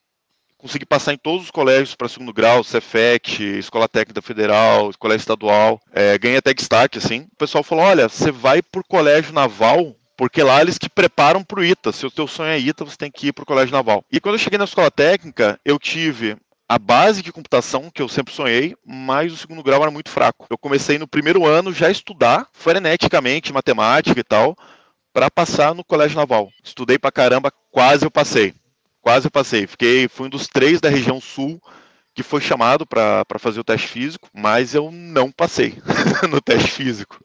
consegui 0.59 0.85
passar 0.85 1.15
em 1.15 1.17
todos 1.17 1.45
os 1.45 1.51
colégios 1.51 1.95
para 1.95 2.09
segundo 2.09 2.33
grau, 2.33 2.63
Cefet, 2.63 3.43
Escola 3.59 3.89
Técnica 3.89 4.21
Federal, 4.21 4.91
Colégio 4.99 5.23
Estadual, 5.23 5.81
é, 5.93 6.19
ganhei 6.19 6.39
até 6.39 6.53
destaque, 6.53 6.99
assim. 6.99 7.27
O 7.33 7.37
pessoal 7.37 7.65
falou, 7.65 7.85
olha, 7.85 8.09
você 8.09 8.31
vai 8.31 8.61
por 8.61 8.85
colégio 8.85 9.33
naval, 9.33 9.95
porque 10.17 10.43
lá 10.43 10.61
eles 10.61 10.79
te 10.79 10.91
preparam 10.91 11.43
para 11.43 11.61
o 11.61 11.65
ITA. 11.65 11.93
Se 11.93 12.05
o 12.05 12.11
teu 12.11 12.27
sonho 12.27 12.51
é 12.51 12.59
ITA, 12.59 12.85
você 12.85 12.97
tem 12.97 13.11
que 13.11 13.29
ir 13.29 13.33
para 13.33 13.45
o 13.45 13.47
colégio 13.47 13.73
naval. 13.73 14.05
E 14.13 14.21
quando 14.21 14.35
eu 14.35 14.41
cheguei 14.41 14.59
na 14.59 14.65
escola 14.65 14.91
técnica, 14.91 15.59
eu 15.65 15.79
tive 15.79 16.37
a 16.69 16.79
base 16.79 17.23
de 17.23 17.33
computação 17.33 17.91
que 17.91 18.03
eu 18.03 18.09
sempre 18.09 18.35
sonhei, 18.35 18.77
mas 18.85 19.33
o 19.33 19.37
segundo 19.39 19.63
grau 19.63 19.81
era 19.81 19.91
muito 19.91 20.11
fraco. 20.11 20.47
Eu 20.51 20.59
comecei 20.59 20.99
no 20.99 21.09
primeiro 21.09 21.47
ano 21.47 21.73
já 21.73 21.87
a 21.87 21.91
estudar 21.91 22.47
freneticamente 22.53 23.53
matemática 23.53 24.21
e 24.21 24.25
tal, 24.25 24.55
para 25.11 25.31
passar 25.31 25.75
no 25.75 25.83
colégio 25.83 26.19
naval. 26.19 26.51
Estudei 26.63 26.99
pra 26.99 27.11
caramba, 27.11 27.51
quase 27.71 28.05
eu 28.05 28.11
passei. 28.11 28.55
Quase 29.01 29.27
eu 29.27 29.31
passei. 29.31 29.67
Fiquei, 29.67 30.09
fui 30.09 30.27
um 30.27 30.31
dos 30.31 30.47
três 30.47 30.79
da 30.79 30.91
região 30.91 31.21
sul 31.21 31.59
que 32.15 32.23
foi 32.23 32.41
chamado 32.41 32.85
para 32.85 33.25
fazer 33.39 33.61
o 33.61 33.65
teste 33.65 33.89
físico, 33.89 34.29
mas 34.35 34.75
eu 34.75 34.91
não 34.91 35.31
passei 35.33 35.79
no 36.29 36.41
teste 36.41 36.71
físico. 36.71 37.19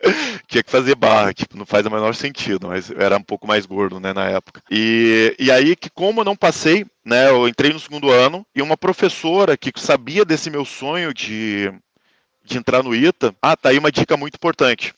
Tinha 0.46 0.62
que 0.62 0.70
fazer 0.70 0.94
barra, 0.94 1.32
tipo, 1.32 1.56
não 1.56 1.66
faz 1.66 1.84
o 1.86 1.90
menor 1.90 2.14
sentido, 2.14 2.68
mas 2.68 2.90
eu 2.90 3.00
era 3.00 3.16
um 3.16 3.22
pouco 3.22 3.46
mais 3.46 3.66
gordo, 3.66 3.98
né, 3.98 4.12
na 4.12 4.26
época. 4.26 4.62
E, 4.70 5.34
e 5.38 5.50
aí 5.50 5.74
que 5.74 5.90
como 5.90 6.20
eu 6.20 6.24
não 6.24 6.36
passei, 6.36 6.86
né, 7.04 7.28
eu 7.28 7.48
entrei 7.48 7.72
no 7.72 7.80
segundo 7.80 8.10
ano 8.10 8.46
e 8.54 8.62
uma 8.62 8.76
professora 8.76 9.56
que 9.56 9.72
sabia 9.76 10.24
desse 10.24 10.50
meu 10.50 10.64
sonho 10.64 11.12
de, 11.12 11.72
de 12.44 12.58
entrar 12.58 12.82
no 12.82 12.94
ITA, 12.94 13.34
ah, 13.40 13.56
tá 13.56 13.70
aí 13.70 13.78
uma 13.78 13.92
dica 13.92 14.16
muito 14.16 14.34
importante. 14.34 14.94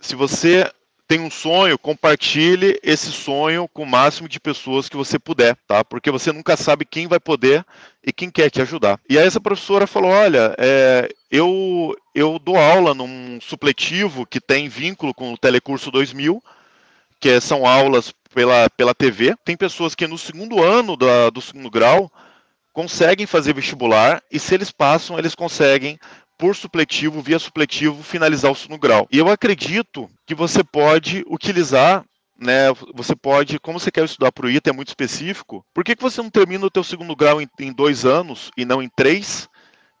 Se 0.00 0.14
você 0.14 0.70
tem 1.08 1.20
um 1.20 1.30
sonho, 1.30 1.78
compartilhe 1.78 2.78
esse 2.82 3.12
sonho 3.12 3.68
com 3.68 3.84
o 3.84 3.86
máximo 3.86 4.28
de 4.28 4.40
pessoas 4.40 4.88
que 4.88 4.96
você 4.96 5.18
puder, 5.18 5.56
tá? 5.66 5.84
Porque 5.84 6.10
você 6.10 6.32
nunca 6.32 6.56
sabe 6.56 6.84
quem 6.84 7.06
vai 7.06 7.20
poder 7.20 7.64
e 8.06 8.12
quem 8.12 8.30
quer 8.30 8.48
te 8.48 8.62
ajudar. 8.62 9.00
E 9.10 9.18
aí 9.18 9.26
essa 9.26 9.40
professora 9.40 9.84
falou, 9.84 10.12
olha, 10.12 10.54
é, 10.58 11.12
eu, 11.28 11.94
eu 12.14 12.38
dou 12.38 12.56
aula 12.56 12.94
num 12.94 13.40
supletivo 13.42 14.24
que 14.24 14.40
tem 14.40 14.68
vínculo 14.68 15.12
com 15.12 15.32
o 15.32 15.36
Telecurso 15.36 15.90
2000, 15.90 16.40
que 17.18 17.40
são 17.40 17.66
aulas 17.66 18.14
pela, 18.32 18.70
pela 18.70 18.94
TV. 18.94 19.34
Tem 19.44 19.56
pessoas 19.56 19.96
que 19.96 20.06
no 20.06 20.16
segundo 20.16 20.62
ano 20.62 20.96
da, 20.96 21.30
do 21.30 21.40
segundo 21.40 21.68
grau 21.68 22.10
conseguem 22.72 23.26
fazer 23.26 23.52
vestibular 23.52 24.22
e 24.30 24.38
se 24.38 24.54
eles 24.54 24.70
passam, 24.70 25.18
eles 25.18 25.34
conseguem 25.34 25.98
por 26.38 26.54
supletivo, 26.54 27.22
via 27.22 27.38
supletivo, 27.38 28.02
finalizar 28.02 28.52
o 28.52 28.54
segundo 28.54 28.78
grau. 28.78 29.08
E 29.10 29.18
eu 29.18 29.28
acredito 29.28 30.08
que 30.26 30.34
você 30.34 30.62
pode 30.62 31.24
utilizar 31.26 32.04
né, 32.38 32.72
você 32.94 33.16
pode, 33.16 33.58
como 33.58 33.80
você 33.80 33.90
quer 33.90 34.04
estudar 34.04 34.30
para 34.30 34.46
o 34.46 34.50
ITA, 34.50 34.70
é 34.70 34.72
muito 34.72 34.88
específico, 34.88 35.64
por 35.72 35.82
que, 35.82 35.96
que 35.96 36.02
você 36.02 36.20
não 36.20 36.30
termina 36.30 36.66
o 36.66 36.70
teu 36.70 36.84
segundo 36.84 37.16
grau 37.16 37.40
em, 37.40 37.48
em 37.58 37.72
dois 37.72 38.04
anos 38.04 38.50
e 38.56 38.64
não 38.64 38.82
em 38.82 38.88
três? 38.88 39.48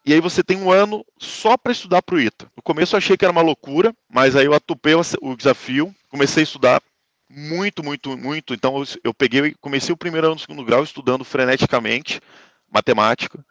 E 0.04 0.12
aí 0.12 0.20
você 0.20 0.42
tem 0.44 0.56
um 0.56 0.70
ano 0.70 1.04
só 1.18 1.56
para 1.56 1.72
estudar 1.72 2.00
para 2.00 2.14
o 2.14 2.20
ITA. 2.20 2.48
No 2.56 2.62
começo 2.62 2.94
eu 2.94 2.98
achei 2.98 3.16
que 3.16 3.24
era 3.24 3.32
uma 3.32 3.42
loucura, 3.42 3.92
mas 4.08 4.36
aí 4.36 4.46
eu 4.46 4.54
atupei 4.54 4.94
o 4.94 5.36
desafio, 5.36 5.92
comecei 6.08 6.42
a 6.42 6.44
estudar 6.44 6.82
muito, 7.28 7.82
muito, 7.82 8.16
muito. 8.16 8.54
Então 8.54 8.84
eu, 9.02 9.12
peguei, 9.12 9.54
comecei 9.60 9.92
o 9.92 9.96
primeiro 9.96 10.28
ano 10.28 10.36
do 10.36 10.40
segundo 10.40 10.64
grau 10.64 10.84
estudando 10.84 11.24
freneticamente 11.24 12.20
matemática. 12.70 13.44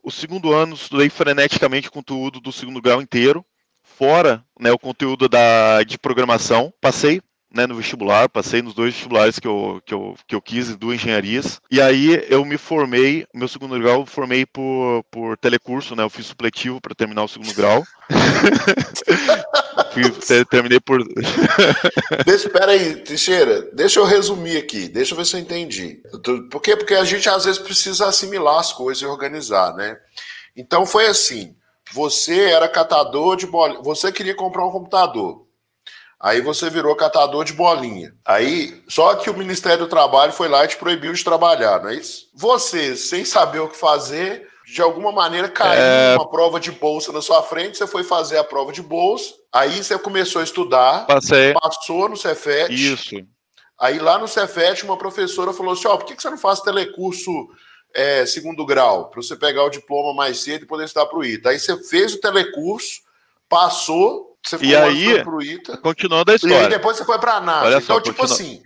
O 0.00 0.10
segundo 0.10 0.52
ano 0.52 0.76
estudei 0.76 1.10
freneticamente 1.10 1.90
conteúdo 1.90 2.38
do 2.38 2.52
segundo 2.52 2.80
grau 2.80 3.02
inteiro, 3.02 3.44
fora 3.82 4.44
né, 4.60 4.70
o 4.70 4.78
conteúdo 4.78 5.28
da, 5.28 5.82
de 5.82 5.98
programação. 5.98 6.72
Passei 6.80 7.20
né, 7.56 7.66
no 7.66 7.74
vestibular, 7.74 8.28
passei 8.28 8.62
nos 8.62 8.74
dois 8.74 8.92
vestibulares 8.92 9.38
que 9.38 9.48
eu, 9.48 9.80
que 9.84 9.94
eu, 9.94 10.14
que 10.28 10.34
eu 10.34 10.42
quis, 10.42 10.76
duas 10.76 10.96
engenharias. 10.96 11.60
E 11.70 11.80
aí 11.80 12.24
eu 12.28 12.44
me 12.44 12.58
formei, 12.58 13.26
meu 13.34 13.48
segundo 13.48 13.78
grau, 13.78 14.00
eu 14.00 14.06
formei 14.06 14.46
por, 14.46 15.02
por 15.10 15.36
telecurso, 15.38 15.96
né? 15.96 16.02
Eu 16.02 16.10
fiz 16.10 16.26
supletivo 16.26 16.80
para 16.80 16.94
terminar 16.94 17.24
o 17.24 17.28
segundo 17.28 17.52
grau. 17.54 17.82
terminei 20.50 20.78
por. 20.78 21.02
deixa, 22.24 22.46
espera 22.46 22.72
aí, 22.72 22.96
Teixeira, 22.96 23.62
deixa 23.72 23.98
eu 23.98 24.04
resumir 24.04 24.58
aqui, 24.58 24.88
deixa 24.88 25.14
eu 25.14 25.18
ver 25.18 25.24
se 25.24 25.36
eu 25.36 25.40
entendi. 25.40 26.02
Por 26.50 26.60
quê? 26.60 26.76
Porque 26.76 26.94
a 26.94 27.04
gente 27.04 27.28
às 27.28 27.44
vezes 27.44 27.60
precisa 27.60 28.06
assimilar 28.06 28.58
as 28.58 28.72
coisas 28.72 29.02
e 29.02 29.06
organizar, 29.06 29.74
né? 29.74 29.96
Então 30.54 30.84
foi 30.84 31.06
assim: 31.06 31.56
você 31.92 32.50
era 32.50 32.68
catador 32.68 33.36
de 33.36 33.46
bola, 33.46 33.80
você 33.82 34.12
queria 34.12 34.34
comprar 34.34 34.66
um 34.66 34.70
computador. 34.70 35.45
Aí 36.20 36.40
você 36.40 36.70
virou 36.70 36.96
catador 36.96 37.44
de 37.44 37.52
bolinha. 37.52 38.14
Aí, 38.24 38.82
só 38.88 39.14
que 39.14 39.28
o 39.28 39.36
Ministério 39.36 39.84
do 39.84 39.88
Trabalho 39.88 40.32
foi 40.32 40.48
lá 40.48 40.64
e 40.64 40.68
te 40.68 40.76
proibiu 40.76 41.12
de 41.12 41.22
trabalhar, 41.22 41.82
não 41.82 41.90
é 41.90 41.96
isso? 41.96 42.28
Você, 42.34 42.96
sem 42.96 43.24
saber 43.24 43.60
o 43.60 43.68
que 43.68 43.76
fazer, 43.76 44.48
de 44.66 44.80
alguma 44.82 45.12
maneira 45.12 45.48
caiu 45.48 45.80
é... 45.80 46.16
uma 46.16 46.28
prova 46.28 46.58
de 46.58 46.72
bolsa 46.72 47.12
na 47.12 47.20
sua 47.20 47.42
frente, 47.42 47.78
você 47.78 47.86
foi 47.86 48.02
fazer 48.02 48.38
a 48.38 48.44
prova 48.44 48.72
de 48.72 48.82
bolsa, 48.82 49.34
aí 49.52 49.84
você 49.84 49.98
começou 49.98 50.40
a 50.40 50.44
estudar, 50.44 51.06
Passei. 51.06 51.52
passou 51.52 52.08
no 52.08 52.16
Cefet. 52.16 52.72
Isso. 52.72 53.14
Aí 53.78 53.98
lá 53.98 54.18
no 54.18 54.26
Cefet, 54.26 54.84
uma 54.84 54.96
professora 54.96 55.52
falou 55.52 55.74
assim: 55.74 55.86
ó, 55.86 55.94
oh, 55.94 55.98
por 55.98 56.06
que 56.06 56.20
você 56.20 56.30
não 56.30 56.38
faz 56.38 56.60
telecurso 56.60 57.30
é, 57.94 58.24
segundo 58.24 58.64
grau? 58.64 59.10
Para 59.10 59.22
você 59.22 59.36
pegar 59.36 59.64
o 59.64 59.70
diploma 59.70 60.14
mais 60.14 60.40
cedo 60.40 60.64
e 60.64 60.66
poder 60.66 60.84
estudar 60.84 61.06
para 61.06 61.18
o 61.18 61.24
ITA. 61.24 61.50
Aí 61.50 61.58
você 61.58 61.76
fez 61.84 62.14
o 62.14 62.20
telecurso, 62.20 63.02
passou, 63.48 64.35
você 64.48 64.58
e 64.60 64.76
aí, 64.76 65.22
pro 65.22 65.42
ITA. 65.42 65.76
Continuando 65.78 66.32
a 66.32 66.34
história. 66.34 66.54
E 66.54 66.58
aí 66.58 66.68
depois 66.68 66.96
você 66.96 67.04
foi 67.04 67.18
para 67.18 67.34
a 67.34 67.40
NASA. 67.40 67.66
Olha 67.66 67.76
então, 67.76 67.96
só, 67.96 68.00
tipo 68.00 68.16
continua... 68.16 68.34
assim, 68.34 68.62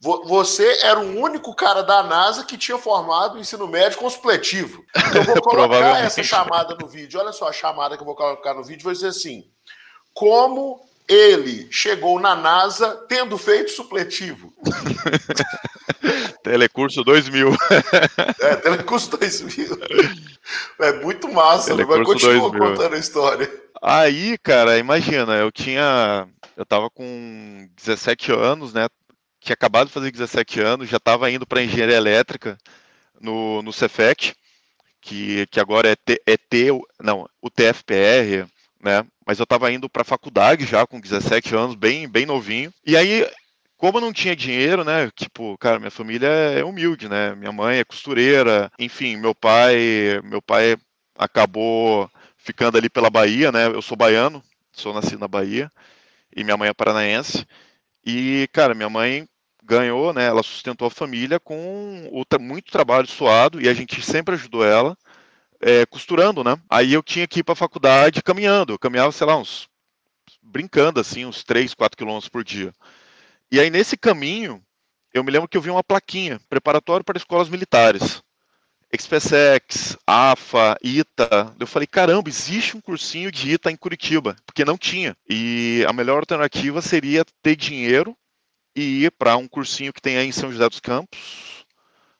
você 0.00 0.78
era 0.82 0.98
o 1.00 1.20
único 1.20 1.54
cara 1.54 1.82
da 1.82 2.02
NASA 2.02 2.44
que 2.44 2.56
tinha 2.56 2.78
formado 2.78 3.34
o 3.34 3.38
ensino 3.38 3.66
médio 3.66 3.98
com 3.98 4.08
supletivo. 4.08 4.84
Então, 4.96 5.22
eu 5.22 5.24
vou 5.24 5.40
colocar 5.42 6.04
essa 6.04 6.22
chamada 6.22 6.76
no 6.80 6.86
vídeo. 6.86 7.20
Olha 7.20 7.32
só 7.32 7.48
a 7.48 7.52
chamada 7.52 7.96
que 7.96 8.02
eu 8.02 8.06
vou 8.06 8.14
colocar 8.14 8.54
no 8.54 8.64
vídeo. 8.64 8.84
Vai 8.84 8.94
dizer 8.94 9.08
assim: 9.08 9.44
como 10.14 10.80
ele 11.08 11.66
chegou 11.70 12.20
na 12.20 12.36
NASA 12.36 12.94
tendo 13.08 13.38
feito 13.38 13.70
supletivo. 13.70 14.52
Telecurso 16.44 17.02
2000. 17.02 17.48
é, 18.40 18.56
Telecurso 18.56 19.16
2000. 19.16 19.78
É 20.80 20.92
muito 21.02 21.32
massa, 21.32 21.74
né? 21.74 21.84
Telecurso 21.84 21.98
mas 21.98 22.22
continua 22.22 22.50
2000. 22.50 22.70
contando 22.70 22.94
a 22.94 22.98
história. 22.98 23.67
Aí, 23.82 24.36
cara, 24.38 24.78
imagina, 24.78 25.34
eu 25.34 25.52
tinha. 25.52 26.28
Eu 26.56 26.66
tava 26.66 26.90
com 26.90 27.68
17 27.76 28.32
anos, 28.32 28.72
né? 28.72 28.88
Tinha 29.40 29.54
acabado 29.54 29.86
de 29.86 29.92
fazer 29.92 30.10
17 30.10 30.60
anos, 30.60 30.88
já 30.88 30.96
estava 30.96 31.30
indo 31.30 31.46
para 31.46 31.62
engenharia 31.62 31.96
elétrica 31.96 32.58
no, 33.20 33.62
no 33.62 33.72
Cefet, 33.72 34.34
que, 35.00 35.46
que 35.46 35.60
agora 35.60 35.90
é, 35.90 35.96
T, 35.96 36.20
é 36.26 36.36
T, 36.36 36.68
não, 37.00 37.28
o 37.40 37.48
TFPR, 37.48 38.46
né? 38.82 39.06
Mas 39.26 39.38
eu 39.38 39.44
estava 39.44 39.70
indo 39.72 39.88
para 39.88 40.04
faculdade 40.04 40.66
já 40.66 40.86
com 40.86 41.00
17 41.00 41.54
anos, 41.54 41.74
bem, 41.76 42.08
bem 42.08 42.26
novinho. 42.26 42.72
E 42.84 42.96
aí, 42.96 43.28
como 43.76 43.98
eu 43.98 44.02
não 44.02 44.12
tinha 44.12 44.34
dinheiro, 44.34 44.82
né? 44.84 45.10
Tipo, 45.14 45.56
cara, 45.58 45.78
minha 45.78 45.90
família 45.90 46.26
é 46.28 46.64
humilde, 46.64 47.08
né? 47.08 47.34
Minha 47.36 47.52
mãe 47.52 47.78
é 47.78 47.84
costureira, 47.84 48.70
enfim, 48.78 49.16
meu 49.16 49.34
pai, 49.34 50.20
meu 50.24 50.42
pai 50.42 50.76
acabou 51.16 52.10
ficando 52.48 52.78
ali 52.78 52.88
pela 52.88 53.10
Bahia, 53.10 53.52
né? 53.52 53.66
Eu 53.66 53.82
sou 53.82 53.94
baiano, 53.94 54.42
sou 54.72 54.94
nascido 54.94 55.18
na 55.18 55.28
Bahia 55.28 55.70
e 56.34 56.42
minha 56.42 56.56
mãe 56.56 56.70
é 56.70 56.72
paranaense. 56.72 57.46
E, 58.02 58.48
cara, 58.54 58.74
minha 58.74 58.88
mãe 58.88 59.28
ganhou, 59.62 60.14
né? 60.14 60.24
Ela 60.24 60.42
sustentou 60.42 60.88
a 60.88 60.90
família 60.90 61.38
com 61.38 62.08
o, 62.10 62.24
muito 62.40 62.72
trabalho 62.72 63.06
suado 63.06 63.60
e 63.60 63.68
a 63.68 63.74
gente 63.74 64.00
sempre 64.00 64.34
ajudou 64.34 64.64
ela 64.64 64.96
é, 65.60 65.84
costurando, 65.84 66.42
né? 66.42 66.58
Aí 66.70 66.94
eu 66.94 67.02
tinha 67.02 67.26
que 67.28 67.40
ir 67.40 67.42
para 67.42 67.52
a 67.52 67.56
faculdade 67.56 68.22
caminhando. 68.22 68.72
Eu 68.72 68.78
caminhava, 68.78 69.12
sei 69.12 69.26
lá, 69.26 69.36
uns 69.36 69.68
brincando 70.42 71.00
assim, 71.00 71.26
uns 71.26 71.44
3, 71.44 71.74
4 71.74 71.98
quilômetros 71.98 72.30
por 72.30 72.42
dia. 72.42 72.72
E 73.52 73.60
aí 73.60 73.68
nesse 73.68 73.94
caminho, 73.94 74.64
eu 75.12 75.22
me 75.22 75.30
lembro 75.30 75.46
que 75.46 75.58
eu 75.58 75.62
vi 75.62 75.68
uma 75.68 75.84
plaquinha, 75.84 76.40
preparatório 76.48 77.04
para 77.04 77.18
escolas 77.18 77.50
militares. 77.50 78.22
XPSEX, 78.96 79.96
AFA, 80.06 80.76
ITA. 80.82 81.54
Eu 81.58 81.66
falei, 81.66 81.86
caramba, 81.86 82.28
existe 82.28 82.76
um 82.76 82.80
cursinho 82.80 83.30
de 83.30 83.52
ITA 83.52 83.70
em 83.70 83.76
Curitiba, 83.76 84.36
porque 84.46 84.64
não 84.64 84.78
tinha. 84.78 85.16
E 85.28 85.84
a 85.86 85.92
melhor 85.92 86.20
alternativa 86.20 86.80
seria 86.80 87.24
ter 87.42 87.54
dinheiro 87.54 88.16
e 88.74 89.04
ir 89.04 89.10
para 89.12 89.36
um 89.36 89.46
cursinho 89.46 89.92
que 89.92 90.00
tem 90.00 90.16
aí 90.16 90.28
em 90.28 90.32
São 90.32 90.50
José 90.50 90.68
dos 90.68 90.80
Campos. 90.80 91.18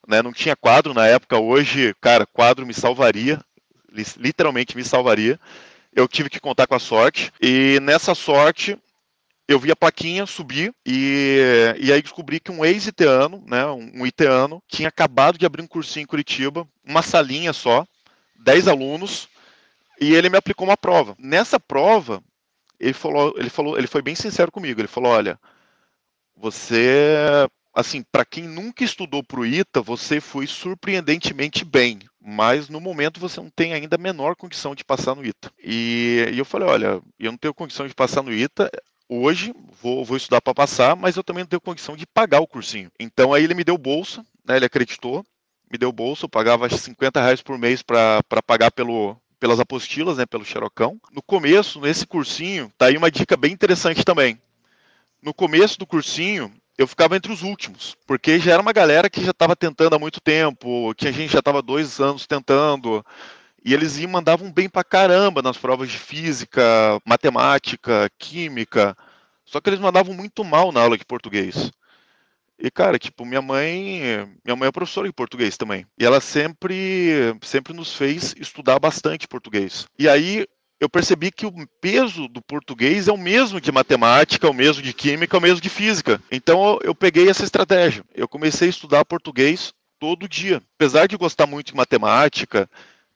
Né? 0.07 0.23
Não 0.23 0.33
tinha 0.33 0.57
quadro 0.57 0.93
na 0.93 1.07
época, 1.07 1.39
hoje, 1.39 1.95
cara, 2.01 2.27
quadro 2.27 2.67
me 2.67 2.75
salvaria, 2.75 3.41
literalmente 4.17 4.77
me 4.77 4.85
salvaria. 4.85 5.41
Eu 5.95 6.07
tive 6.07 6.29
que 6.29 6.41
contar 6.41 6.67
com 6.67 6.75
a 6.75 6.79
sorte, 6.79 7.33
e 7.41 7.81
nessa 7.81 8.15
sorte 8.15 8.79
eu 9.49 9.59
vi 9.59 9.73
a 9.73 9.77
plaquinha 9.77 10.27
subir 10.27 10.75
e, 10.85 11.75
e 11.81 11.91
aí 11.91 12.03
descobri 12.03 12.39
que 12.39 12.53
um 12.53 12.63
ex-iteano, 12.63 13.43
né, 13.47 13.67
um, 13.67 14.07
iteano, 14.07 14.63
tinha 14.69 14.91
acabado 14.91 15.39
de 15.39 15.47
abrir 15.47 15.63
um 15.63 15.67
cursinho 15.67 16.05
em 16.05 16.07
Curitiba, 16.07 16.69
uma 16.85 17.01
salinha 17.01 17.55
só, 17.55 17.87
10 18.39 18.69
alunos, 18.69 19.27
e 19.99 20.15
ele 20.15 20.29
me 20.29 20.37
aplicou 20.37 20.69
uma 20.69 20.77
prova. 20.77 21.17
Nessa 21.19 21.59
prova, 21.59 22.23
ele 22.79 22.93
falou, 22.93 23.35
ele 23.39 23.49
falou, 23.49 23.79
ele 23.79 23.87
foi 23.87 24.03
bem 24.03 24.15
sincero 24.15 24.53
comigo. 24.53 24.81
Ele 24.81 24.87
falou: 24.87 25.13
"Olha, 25.13 25.41
você, 26.37 27.17
assim, 27.75 28.03
para 28.03 28.25
quem 28.25 28.45
nunca 28.45 28.85
estudou 28.85 29.25
para 29.25 29.41
o 29.41 29.47
ITA, 29.47 29.81
você 29.81 30.21
foi 30.21 30.47
surpreendentemente 30.47 31.65
bem, 31.65 32.01
mas 32.21 32.69
no 32.69 32.81
momento 32.81 33.19
você 33.19 33.41
não 33.41 33.51
tem 33.51 33.73
ainda 33.73 33.97
a 33.97 33.99
menor 33.99 34.37
condição 34.37 34.75
de 34.75 34.85
passar 34.85 35.15
no 35.17 35.25
ITA". 35.25 35.51
E, 35.59 36.29
e 36.33 36.39
eu 36.39 36.45
falei: 36.45 36.69
"Olha, 36.69 37.03
eu 37.19 37.31
não 37.33 37.39
tenho 37.39 37.55
condição 37.55 37.89
de 37.89 37.95
passar 37.95 38.23
no 38.23 38.33
ITA, 38.33 38.71
hoje 39.09 39.55
vou, 39.83 40.05
vou 40.05 40.17
estudar 40.17 40.41
para 40.41 40.55
passar, 40.55 40.95
mas 40.95 41.17
eu 41.17 41.25
também 41.25 41.43
não 41.43 41.49
tenho 41.49 41.61
condição 41.61 41.97
de 41.97 42.07
pagar 42.07 42.41
o 42.41 42.47
cursinho. 42.47 42.91
Então 42.99 43.33
aí 43.33 43.45
ele 43.45 43.55
me 43.55 43.65
deu 43.65 43.79
bolsa, 43.79 44.25
né, 44.47 44.57
ele 44.57 44.67
acreditou, 44.67 45.25
me 45.71 45.79
deu 45.79 45.93
bolsa, 45.93 46.25
eu 46.25 46.29
pagava 46.29 46.69
50 46.69 47.21
reais 47.21 47.43
por 47.43 47.59
mês 47.59 47.83
para 47.83 48.23
pagar 48.47 48.71
pelo, 48.71 49.17
pelas 49.39 49.61
apostilas, 49.61 50.19
né, 50.19 50.27
pelo 50.27 50.45
xerocão. 50.45 51.01
No 51.13 51.23
começo, 51.23 51.81
nesse 51.81 52.07
cursinho, 52.07 52.73
tá 52.77 52.87
aí 52.87 52.97
uma 52.97 53.11
dica 53.11 53.37
bem 53.37 53.53
interessante 53.53 54.05
também. 54.05 54.41
No 55.23 55.35
começo 55.35 55.79
do 55.79 55.87
cursinho, 55.87 56.53
eu 56.77 56.87
ficava 56.87 57.17
entre 57.17 57.33
os 57.33 57.43
últimos, 57.43 57.97
porque 58.07 58.39
já 58.39 58.53
era 58.53 58.63
uma 58.63 58.73
galera 58.73 59.11
que 59.11 59.25
já 59.25 59.33
estava 59.33 59.57
tentando 59.57 59.97
há 59.97 59.99
muito 59.99 60.21
tempo, 60.21 60.95
que 60.95 61.09
a 61.09 61.13
gente 61.13 61.33
já 61.33 61.41
estava 61.41 61.61
dois 61.61 61.99
anos 62.01 62.27
tentando, 62.27 63.05
e 63.65 63.75
eles 63.75 63.99
mandavam 64.07 64.51
bem 64.53 64.69
pra 64.69 64.85
caramba 64.85 65.43
nas 65.43 65.57
provas 65.57 65.91
de 65.91 65.99
física, 65.99 66.63
matemática, 67.05 68.11
química. 68.19 68.97
Só 69.45 69.61
que 69.61 69.71
eles 69.71 69.81
mandavam 69.81 70.15
muito 70.15 70.45
mal 70.45 70.73
na 70.73 70.81
aula 70.81 70.97
de 70.97 71.05
português. 71.05 71.71
E, 72.59 72.71
cara, 72.71 72.99
tipo, 72.99 73.25
minha 73.25 73.41
mãe. 73.41 74.29
Minha 74.45 74.57
mãe 74.57 74.69
é 74.69 74.73
professora 74.73 75.07
de 75.07 75.13
português 75.13 75.57
também. 75.57 75.87
E 75.99 76.05
ela 76.05 76.21
sempre, 76.21 77.35
sempre 77.43 77.73
nos 77.73 77.95
fez 77.95 78.35
estudar 78.39 78.79
bastante 78.79 79.29
português. 79.29 79.87
E 79.99 80.09
aí 80.09 80.47
eu 80.81 80.89
percebi 80.89 81.31
que 81.31 81.47
o 81.47 81.53
peso 81.81 82.29
do 82.29 82.41
português 82.41 83.09
é 83.09 83.13
o 83.13 83.17
mesmo 83.17 83.61
de 83.61 83.73
matemática, 83.73 84.47
é 84.47 84.51
o 84.51 84.55
mesmo 84.55 84.83
de 84.83 84.93
química, 84.93 85.37
é 85.37 85.39
o 85.39 85.43
mesmo 85.43 85.61
de 85.61 85.69
física. 85.69 86.21
Então 86.31 86.79
eu 86.83 86.95
peguei 86.95 87.29
essa 87.29 87.45
estratégia. 87.45 88.05
Eu 88.15 88.29
comecei 88.29 88.69
a 88.69 88.71
estudar 88.71 89.05
português 89.05 89.73
todo 89.99 90.29
dia. 90.29 90.63
Apesar 90.77 91.07
de 91.07 91.17
gostar 91.17 91.47
muito 91.47 91.69
de 91.69 91.77
matemática, 91.77 92.69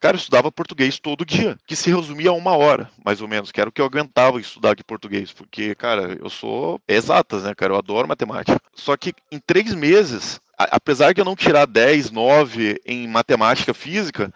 Cara, 0.03 0.17
eu 0.17 0.19
estudava 0.19 0.51
português 0.51 0.99
todo 0.99 1.25
dia, 1.25 1.57
que 1.65 1.77
se 1.77 1.89
resumia 1.89 2.31
a 2.31 2.33
uma 2.33 2.57
hora, 2.57 2.91
mais 3.05 3.21
ou 3.21 3.29
menos, 3.29 3.53
que 3.53 3.61
era 3.61 3.71
o 3.71 3.73
que 3.73 3.81
eu 3.81 3.85
aguentava 3.85 4.41
estudar 4.41 4.75
de 4.75 4.83
português, 4.83 5.31
porque, 5.31 5.77
cara, 5.77 6.19
eu 6.21 6.29
sou 6.29 6.81
exatas, 6.89 7.45
né, 7.45 7.55
cara, 7.55 7.75
eu 7.75 7.79
adoro 7.79 8.09
matemática. 8.09 8.61
Só 8.75 8.97
que 8.97 9.15
em 9.31 9.39
três 9.39 9.73
meses, 9.73 10.41
apesar 10.59 11.15
de 11.15 11.21
eu 11.21 11.25
não 11.25 11.37
tirar 11.37 11.67
10, 11.67 12.11
9 12.11 12.81
em 12.85 13.07
matemática 13.07 13.73
física, 13.73 14.35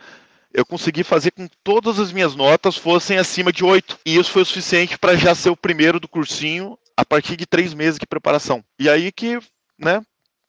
eu 0.55 0.65
consegui 0.65 1.03
fazer 1.03 1.33
com 1.33 1.49
que 1.49 1.57
todas 1.65 1.99
as 1.99 2.13
minhas 2.13 2.37
notas 2.37 2.77
fossem 2.77 3.19
acima 3.19 3.53
de 3.53 3.65
8. 3.65 3.99
E 4.07 4.17
isso 4.17 4.31
foi 4.31 4.43
o 4.43 4.47
suficiente 4.47 4.97
para 4.97 5.17
já 5.17 5.35
ser 5.35 5.51
o 5.51 5.57
primeiro 5.57 5.99
do 5.99 6.07
cursinho 6.07 6.79
a 6.97 7.05
partir 7.05 7.37
de 7.37 7.45
três 7.45 7.75
meses 7.75 7.99
de 7.99 8.07
preparação. 8.07 8.65
E 8.79 8.89
aí 8.89 9.11
que, 9.11 9.41
né, 9.77 10.01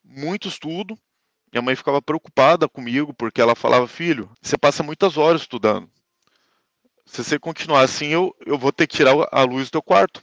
muito 0.06 0.47
estudo, 0.47 0.95
minha 1.52 1.62
mãe 1.62 1.76
ficava 1.76 2.02
preocupada 2.02 2.68
comigo 2.68 3.14
porque 3.14 3.42
ela 3.42 3.56
falava: 3.56 3.88
Filho, 3.88 4.30
você 4.42 4.58
passa 4.58 4.84
muitas 4.84 5.18
horas 5.18 5.42
estudando. 5.42 5.90
Se 7.06 7.24
você 7.24 7.40
continuar 7.40 7.82
assim, 7.82 8.08
eu, 8.08 8.36
eu 8.46 8.58
vou 8.58 8.72
ter 8.72 8.86
que 8.86 8.98
tirar 8.98 9.14
a 9.32 9.44
luz 9.44 9.68
do 9.68 9.72
teu 9.72 9.82
quarto. 9.82 10.22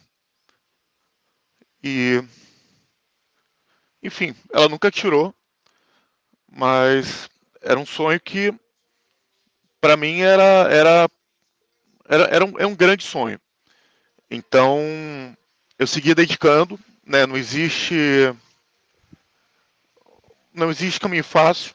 E. 1.82 2.22
Enfim, 4.02 4.34
ela 4.52 4.68
nunca 4.68 4.90
tirou, 4.90 5.34
mas 6.50 7.30
era 7.62 7.80
um 7.80 7.86
sonho 7.86 8.20
que, 8.20 8.52
para 9.80 9.96
mim, 9.96 10.20
era, 10.20 10.68
era, 10.70 11.08
era, 12.06 12.24
era, 12.24 12.44
um, 12.44 12.58
era 12.58 12.68
um 12.68 12.76
grande 12.76 13.02
sonho. 13.02 13.40
Então, 14.30 14.78
eu 15.78 15.86
seguia 15.86 16.14
dedicando, 16.14 16.78
né? 17.06 17.24
Não 17.24 17.34
existe 17.36 17.94
não 20.54 20.70
existe 20.70 21.00
caminho 21.00 21.24
fácil. 21.24 21.74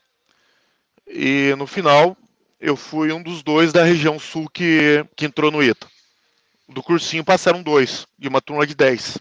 E 1.06 1.54
no 1.58 1.68
final, 1.68 2.16
eu 2.60 2.76
fui 2.76 3.12
um 3.12 3.22
dos 3.22 3.44
dois 3.44 3.74
da 3.74 3.84
região 3.84 4.18
sul 4.18 4.50
que, 4.50 5.06
que 5.16 5.26
entrou 5.26 5.52
no 5.52 5.62
ITA. 5.62 5.88
Do 6.68 6.84
cursinho 6.84 7.24
passaram 7.26 7.64
dois, 7.64 8.06
de 8.18 8.28
uma 8.28 8.42
turma 8.42 8.66
de 8.66 8.76
10. 8.76 9.18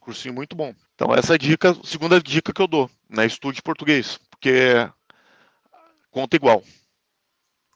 Cursinho 0.00 0.34
muito 0.34 0.56
bom. 0.56 0.74
Então 0.94 1.14
essa 1.14 1.34
é 1.34 1.36
a 1.36 1.38
dica, 1.38 1.76
segunda 1.84 2.20
dica 2.20 2.52
que 2.52 2.60
eu 2.60 2.66
dou, 2.66 2.90
né? 3.08 3.24
Estude 3.24 3.62
português, 3.62 4.18
porque 4.30 4.88
conta 6.10 6.34
igual. 6.34 6.62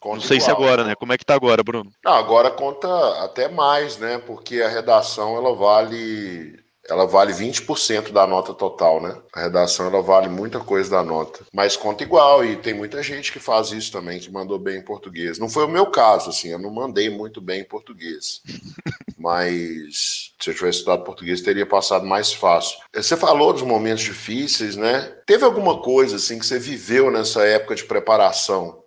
Conta 0.00 0.16
Não 0.16 0.22
sei 0.22 0.38
igual. 0.38 0.44
se 0.46 0.50
agora, 0.50 0.84
né? 0.84 0.96
Como 0.96 1.12
é 1.12 1.18
que 1.18 1.24
tá 1.24 1.34
agora, 1.34 1.62
Bruno? 1.62 1.92
Não, 2.04 2.14
agora 2.14 2.50
conta 2.50 2.88
até 3.22 3.48
mais, 3.48 3.96
né? 3.98 4.18
Porque 4.18 4.60
a 4.60 4.68
redação 4.68 5.36
ela 5.36 5.54
vale 5.54 6.58
ela 6.88 7.06
vale 7.06 7.32
20% 7.32 8.10
da 8.10 8.26
nota 8.26 8.52
total, 8.52 9.00
né? 9.00 9.16
A 9.32 9.42
redação 9.42 9.86
ela 9.86 10.02
vale 10.02 10.28
muita 10.28 10.58
coisa 10.58 10.90
da 10.90 11.02
nota, 11.02 11.44
mas 11.52 11.76
conta 11.76 12.02
igual 12.02 12.44
e 12.44 12.56
tem 12.56 12.74
muita 12.74 13.02
gente 13.02 13.32
que 13.32 13.38
faz 13.38 13.70
isso 13.70 13.92
também, 13.92 14.18
que 14.18 14.30
mandou 14.30 14.58
bem 14.58 14.78
em 14.78 14.84
português. 14.84 15.38
Não 15.38 15.48
foi 15.48 15.64
o 15.64 15.68
meu 15.68 15.86
caso, 15.86 16.30
assim, 16.30 16.48
eu 16.48 16.58
não 16.58 16.70
mandei 16.70 17.08
muito 17.08 17.40
bem 17.40 17.60
em 17.60 17.64
português, 17.64 18.42
mas 19.16 20.32
se 20.40 20.50
eu 20.50 20.54
tivesse 20.54 20.78
estudado 20.78 21.04
português 21.04 21.40
teria 21.40 21.64
passado 21.64 22.04
mais 22.04 22.32
fácil. 22.32 22.78
Você 22.92 23.16
falou 23.16 23.52
dos 23.52 23.62
momentos 23.62 24.02
difíceis, 24.02 24.74
né? 24.74 25.02
Teve 25.24 25.44
alguma 25.44 25.80
coisa 25.80 26.16
assim 26.16 26.38
que 26.38 26.46
você 26.46 26.58
viveu 26.58 27.10
nessa 27.10 27.44
época 27.44 27.76
de 27.76 27.84
preparação? 27.84 28.82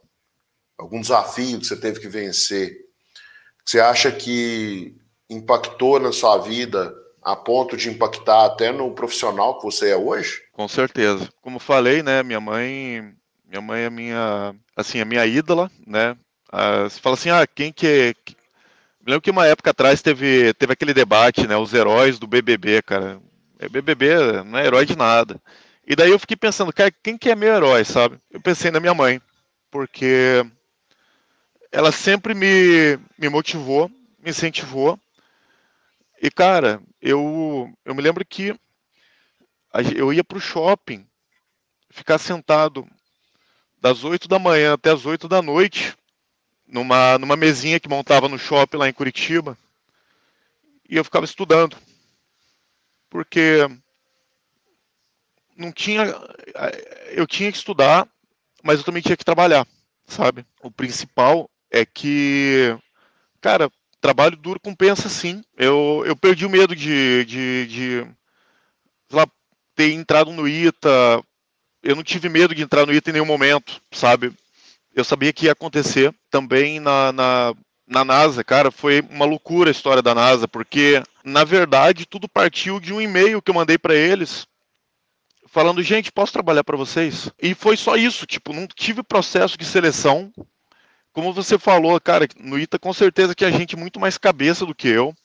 Algum 0.77 0.99
desafio 0.99 1.59
que 1.59 1.65
você 1.65 1.77
teve 1.77 2.01
que 2.01 2.09
vencer? 2.09 2.71
Que 3.63 3.71
você 3.71 3.79
acha 3.79 4.11
que 4.11 4.97
impactou 5.29 5.97
na 5.97 6.11
sua 6.11 6.37
vida? 6.37 6.93
A 7.25 7.35
ponto 7.35 7.75
de 7.75 7.89
impactar 7.89 8.45
até 8.45 8.71
no 8.71 8.91
profissional 8.91 9.57
que 9.57 9.65
você 9.65 9.89
é 9.89 9.97
hoje? 9.97 10.43
Com 10.53 10.67
certeza. 10.67 11.27
Como 11.41 11.57
falei, 11.57 12.03
né, 12.03 12.21
minha 12.21 12.39
mãe, 12.39 13.15
minha 13.49 13.61
mãe 13.61 13.81
é 13.81 13.89
minha, 13.89 14.55
assim, 14.75 15.01
a 15.01 15.05
minha 15.05 15.25
ídola, 15.25 15.71
né? 15.87 16.15
Ah, 16.51 16.83
você 16.83 17.01
fala 17.01 17.15
assim, 17.15 17.31
ah, 17.31 17.45
quem 17.47 17.73
que 17.73 17.87
é... 17.87 18.13
Me 19.01 19.11
lembro 19.11 19.21
que 19.23 19.31
uma 19.31 19.47
época 19.47 19.71
atrás 19.71 20.03
teve, 20.03 20.53
teve 20.53 20.73
aquele 20.73 20.93
debate, 20.93 21.47
né, 21.47 21.57
os 21.57 21.73
heróis 21.73 22.19
do 22.19 22.27
BBB, 22.27 22.83
cara. 22.83 23.19
É 23.57 23.67
BBB 23.67 24.43
não 24.45 24.59
é 24.59 24.65
herói 24.67 24.85
de 24.85 24.95
nada. 24.95 25.41
E 25.87 25.95
daí 25.95 26.11
eu 26.11 26.19
fiquei 26.19 26.37
pensando, 26.37 26.71
cara, 26.71 26.91
quem 26.91 27.17
que 27.17 27.31
é 27.31 27.35
meu 27.35 27.51
herói, 27.51 27.83
sabe? 27.85 28.17
Eu 28.29 28.39
pensei 28.39 28.69
na 28.69 28.79
minha 28.79 28.93
mãe, 28.93 29.19
porque 29.71 30.45
ela 31.71 31.91
sempre 31.91 32.35
me, 32.35 32.99
me 33.17 33.29
motivou, 33.29 33.89
me 34.23 34.29
incentivou 34.29 34.99
e, 36.25 36.31
cara, 36.31 36.81
eu, 36.99 37.71
eu 37.85 37.93
me 37.93 38.01
lembro 38.01 38.25
que 38.25 38.59
eu 39.95 40.11
ia 40.11 40.23
para 40.23 40.39
o 40.39 40.41
shopping, 40.41 41.07
ficar 41.91 42.17
sentado 42.17 42.87
das 43.79 44.03
8 44.03 44.27
da 44.27 44.39
manhã 44.39 44.73
até 44.73 44.89
as 44.89 45.05
8 45.05 45.27
da 45.27 45.39
noite, 45.43 45.95
numa, 46.67 47.19
numa 47.19 47.35
mesinha 47.35 47.79
que 47.79 47.87
montava 47.87 48.27
no 48.27 48.39
shopping 48.39 48.77
lá 48.77 48.89
em 48.89 48.93
Curitiba, 48.93 49.55
e 50.89 50.97
eu 50.97 51.03
ficava 51.03 51.25
estudando. 51.25 51.77
Porque 53.07 53.59
não 55.55 55.71
tinha. 55.71 56.05
Eu 57.11 57.27
tinha 57.27 57.51
que 57.51 57.57
estudar, 57.59 58.09
mas 58.63 58.79
eu 58.79 58.83
também 58.83 59.03
tinha 59.03 59.15
que 59.15 59.23
trabalhar, 59.23 59.67
sabe? 60.07 60.43
O 60.63 60.71
principal 60.71 61.47
é 61.69 61.85
que, 61.85 62.75
cara, 63.39 63.69
trabalho 64.05 64.37
duro 64.37 64.59
compensa 64.59 65.09
sim. 65.09 65.43
Eu, 65.57 66.03
eu 66.05 66.15
perdi 66.15 66.45
o 66.45 66.49
medo 66.49 66.75
de, 66.75 67.25
de, 67.25 67.65
de 67.65 68.07
lá, 69.11 69.25
ter 69.75 69.93
entrado 69.93 70.31
no 70.31 70.47
ITA, 70.47 71.23
eu 71.81 71.95
não 71.95 72.03
tive 72.03 72.29
medo 72.29 72.53
de 72.53 72.61
entrar 72.61 72.85
no 72.85 72.93
ITA 72.93 73.09
em 73.09 73.13
nenhum 73.13 73.25
momento, 73.25 73.81
sabe? 73.91 74.31
Eu 74.93 75.03
sabia 75.03 75.33
que 75.33 75.45
ia 75.45 75.53
acontecer 75.53 76.13
também 76.29 76.79
na, 76.79 77.11
na, 77.11 77.55
na 77.87 78.05
NASA, 78.05 78.43
cara, 78.43 78.69
foi 78.69 79.01
uma 79.09 79.25
loucura 79.25 79.71
a 79.71 79.71
história 79.71 80.03
da 80.03 80.13
NASA, 80.13 80.47
porque 80.47 81.01
na 81.23 81.43
verdade 81.43 82.05
tudo 82.05 82.29
partiu 82.29 82.79
de 82.79 82.93
um 82.93 83.01
e-mail 83.01 83.41
que 83.41 83.49
eu 83.49 83.55
mandei 83.55 83.79
para 83.79 83.95
eles 83.95 84.45
falando, 85.47 85.81
gente, 85.81 86.11
posso 86.11 86.31
trabalhar 86.31 86.63
para 86.63 86.77
vocês? 86.77 87.31
E 87.41 87.55
foi 87.55 87.75
só 87.75 87.95
isso, 87.95 88.27
tipo, 88.27 88.53
não 88.53 88.67
tive 88.67 89.01
processo 89.01 89.57
de 89.57 89.65
seleção. 89.65 90.31
Como 91.15 91.31
você 91.31 91.57
falou, 91.57 91.99
cara, 92.01 92.27
no 92.37 92.59
ITA 92.59 92.77
com 92.77 92.91
certeza 92.91 93.33
que 93.33 93.45
a 93.45 93.49
gente 93.49 93.77
muito 93.77 94.01
mais 94.01 94.17
cabeça 94.17 94.65
do 94.65 94.75
que 94.75 94.89
eu, 94.89 95.15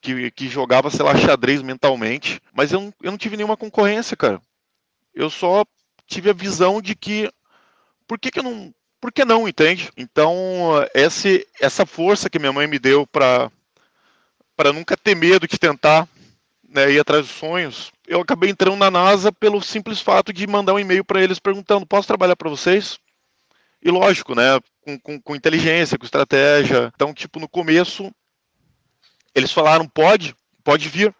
que, 0.00 0.32
que 0.32 0.48
jogava, 0.48 0.90
sei 0.90 1.04
lá, 1.04 1.16
xadrez 1.16 1.62
mentalmente, 1.62 2.42
mas 2.52 2.72
eu, 2.72 2.92
eu 3.00 3.12
não 3.12 3.16
tive 3.16 3.36
nenhuma 3.36 3.56
concorrência, 3.56 4.16
cara. 4.16 4.42
Eu 5.14 5.30
só 5.30 5.64
tive 6.08 6.28
a 6.28 6.32
visão 6.32 6.82
de 6.82 6.96
que 6.96 7.30
por 8.04 8.18
que, 8.18 8.32
que 8.32 8.40
eu 8.40 8.42
não 8.42 8.74
por 9.00 9.12
que 9.12 9.24
não, 9.24 9.46
entende? 9.46 9.92
Então, 9.96 10.34
esse, 10.92 11.46
essa 11.60 11.86
força 11.86 12.28
que 12.28 12.40
minha 12.40 12.52
mãe 12.52 12.66
me 12.66 12.80
deu 12.80 13.06
para 13.06 13.48
para 14.56 14.72
nunca 14.72 14.96
ter 14.96 15.14
medo 15.14 15.46
de 15.46 15.56
tentar 15.56 16.08
né, 16.68 16.90
ir 16.90 16.98
atrás 16.98 17.24
dos 17.24 17.36
sonhos, 17.36 17.92
eu 18.08 18.20
acabei 18.20 18.50
entrando 18.50 18.76
na 18.76 18.90
NASA 18.90 19.30
pelo 19.30 19.62
simples 19.62 20.00
fato 20.00 20.32
de 20.32 20.48
mandar 20.48 20.74
um 20.74 20.80
e-mail 20.80 21.04
para 21.04 21.22
eles 21.22 21.38
perguntando: 21.38 21.86
posso 21.86 22.08
trabalhar 22.08 22.34
para 22.34 22.50
vocês? 22.50 22.98
E 23.80 23.88
lógico, 23.88 24.34
né, 24.34 24.58
com, 24.88 24.98
com, 24.98 25.20
com, 25.20 25.36
inteligência, 25.36 25.98
com 25.98 26.04
estratégia. 26.04 26.90
Então, 26.94 27.12
tipo, 27.12 27.38
no 27.38 27.48
começo, 27.48 28.10
eles 29.34 29.52
falaram: 29.52 29.86
pode, 29.86 30.34
pode 30.64 30.88
vir, 30.88 31.14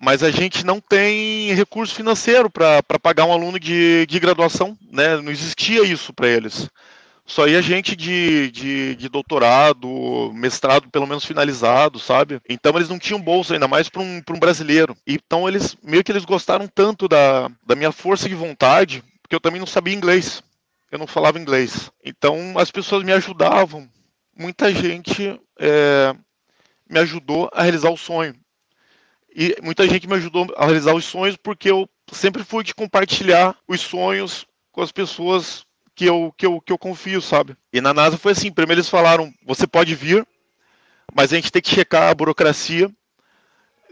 mas 0.00 0.22
a 0.22 0.30
gente 0.30 0.64
não 0.64 0.80
tem 0.80 1.52
recurso 1.54 1.94
financeiro 1.94 2.48
para 2.48 2.82
pagar 3.00 3.24
um 3.24 3.32
aluno 3.32 3.58
de, 3.58 4.06
de 4.06 4.20
graduação, 4.20 4.78
né? 4.90 5.16
Não 5.16 5.32
existia 5.32 5.82
isso 5.82 6.12
para 6.12 6.28
eles 6.28 6.68
só 7.24 7.46
ia 7.46 7.62
gente 7.62 7.94
de, 7.94 8.50
de, 8.50 8.96
de, 8.96 9.08
doutorado, 9.08 10.30
mestrado 10.34 10.90
pelo 10.90 11.06
menos 11.06 11.24
finalizado, 11.24 11.98
sabe? 11.98 12.40
Então 12.48 12.76
eles 12.76 12.88
não 12.88 12.98
tinham 12.98 13.20
bolsa, 13.20 13.54
ainda 13.54 13.68
mais 13.68 13.88
para 13.88 14.02
um, 14.02 14.20
um 14.28 14.38
brasileiro. 14.38 14.94
Então 15.06 15.48
eles 15.48 15.76
meio 15.82 16.02
que 16.02 16.12
eles 16.12 16.24
gostaram 16.24 16.66
tanto 16.66 17.08
da, 17.08 17.48
da 17.64 17.76
minha 17.76 17.92
força 17.92 18.28
de 18.28 18.34
vontade, 18.34 19.02
porque 19.22 19.34
eu 19.34 19.40
também 19.40 19.60
não 19.60 19.66
sabia 19.66 19.94
inglês. 19.94 20.42
Eu 20.92 20.98
não 20.98 21.06
falava 21.06 21.38
inglês. 21.38 21.90
Então 22.04 22.52
as 22.58 22.70
pessoas 22.70 23.02
me 23.02 23.12
ajudavam. 23.12 23.88
Muita 24.38 24.70
gente 24.74 25.40
é, 25.58 26.14
me 26.88 26.98
ajudou 26.98 27.48
a 27.50 27.62
realizar 27.62 27.88
o 27.88 27.96
sonho. 27.96 28.34
E 29.34 29.56
muita 29.62 29.88
gente 29.88 30.06
me 30.06 30.14
ajudou 30.16 30.46
a 30.54 30.66
realizar 30.66 30.94
os 30.94 31.06
sonhos 31.06 31.38
porque 31.38 31.70
eu 31.70 31.88
sempre 32.12 32.44
fui 32.44 32.62
de 32.62 32.74
compartilhar 32.74 33.56
os 33.66 33.80
sonhos 33.80 34.46
com 34.70 34.82
as 34.82 34.92
pessoas 34.92 35.64
que 35.94 36.04
eu, 36.04 36.30
que 36.36 36.44
eu, 36.44 36.60
que 36.60 36.70
eu 36.70 36.76
confio, 36.76 37.22
sabe? 37.22 37.56
E 37.72 37.80
na 37.80 37.94
NASA 37.94 38.18
foi 38.18 38.32
assim: 38.32 38.52
primeiro 38.52 38.80
eles 38.80 38.90
falaram, 38.90 39.32
você 39.46 39.66
pode 39.66 39.94
vir, 39.94 40.26
mas 41.14 41.32
a 41.32 41.36
gente 41.36 41.50
tem 41.50 41.62
que 41.62 41.74
checar 41.74 42.10
a 42.10 42.14
burocracia. 42.14 42.90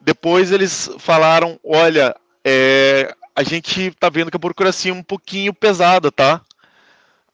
Depois 0.03 0.53
eles 0.53 0.91
falaram, 0.99 1.59
olha, 1.65 2.15
é, 2.45 3.15
a 3.35 3.43
gente 3.43 3.91
tá 3.93 4.11
vendo 4.11 4.31
que 4.31 4.37
a 4.37 4.41
burocracia 4.41 4.93
é 4.93 4.95
um 4.95 5.03
pouquinho 5.03 5.55
pesada, 5.55 6.13
tá? 6.13 6.43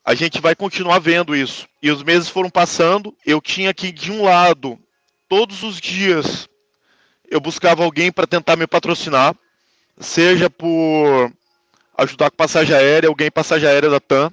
A 0.07 0.15
gente 0.15 0.41
vai 0.41 0.55
continuar 0.55 1.01
vendo 1.01 1.35
isso. 1.35 1.67
E 1.83 1.91
os 1.91 2.05
meses 2.05 2.29
foram 2.29 2.49
passando, 2.49 3.13
eu 3.27 3.41
tinha 3.41 3.75
que, 3.75 3.91
de 3.91 4.13
um 4.13 4.23
lado, 4.23 4.79
todos 5.29 5.65
os 5.65 5.81
dias, 5.81 6.49
eu 7.29 7.41
buscava 7.41 7.83
alguém 7.83 8.13
para 8.13 8.27
tentar 8.27 8.55
me 8.55 8.69
patrocinar, 8.69 9.35
seja 9.99 10.49
por 10.49 11.33
ajudar 11.99 12.31
com 12.31 12.37
passagem 12.37 12.77
aérea, 12.77 13.09
alguém 13.09 13.33
passagem 13.33 13.69
aérea 13.69 13.91
da 13.91 13.99
TAM, 13.99 14.33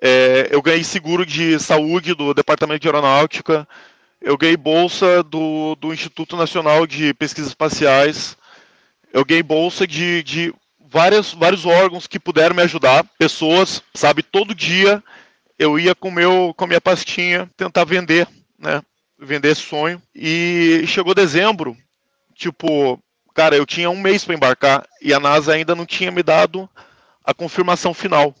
é, 0.00 0.48
eu 0.50 0.62
ganhei 0.62 0.84
seguro 0.84 1.24
de 1.26 1.58
saúde 1.58 2.14
do 2.14 2.32
Departamento 2.32 2.80
de 2.80 2.88
Aeronáutica. 2.88 3.66
Eu 4.20 4.36
ganhei 4.36 4.56
bolsa 4.56 5.22
do, 5.22 5.74
do 5.76 5.92
Instituto 5.92 6.36
Nacional 6.36 6.86
de 6.86 7.14
Pesquisas 7.14 7.50
Espaciais. 7.50 8.36
Eu 9.12 9.24
ganhei 9.24 9.42
bolsa 9.42 9.86
de, 9.86 10.22
de 10.22 10.54
várias, 10.96 11.34
vários 11.34 11.66
órgãos 11.66 12.06
que 12.06 12.18
puderam 12.18 12.56
me 12.56 12.62
ajudar. 12.62 13.04
Pessoas, 13.18 13.82
sabe, 13.92 14.22
todo 14.22 14.54
dia 14.54 15.04
eu 15.58 15.78
ia 15.78 15.94
com, 15.94 16.10
meu, 16.10 16.54
com 16.56 16.64
a 16.64 16.68
minha 16.68 16.80
pastinha 16.80 17.50
tentar 17.54 17.84
vender, 17.84 18.26
né? 18.58 18.82
Vender 19.18 19.50
esse 19.50 19.60
sonho. 19.60 20.00
E 20.14 20.84
chegou 20.86 21.14
dezembro, 21.14 21.76
tipo, 22.34 22.98
cara, 23.34 23.54
eu 23.54 23.66
tinha 23.66 23.90
um 23.90 24.00
mês 24.00 24.24
para 24.24 24.34
embarcar 24.34 24.86
e 25.02 25.12
a 25.12 25.20
NASA 25.20 25.52
ainda 25.52 25.74
não 25.74 25.84
tinha 25.84 26.10
me 26.10 26.22
dado 26.22 26.66
a 27.22 27.34
confirmação 27.34 27.92
final 27.92 28.34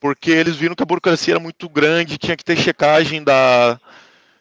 porque 0.00 0.30
eles 0.30 0.56
viram 0.56 0.74
que 0.74 0.82
a 0.82 0.86
burocracia 0.86 1.34
era 1.34 1.40
muito 1.40 1.68
grande, 1.68 2.16
tinha 2.16 2.36
que 2.36 2.44
ter 2.44 2.56
checagem 2.56 3.22
da 3.22 3.78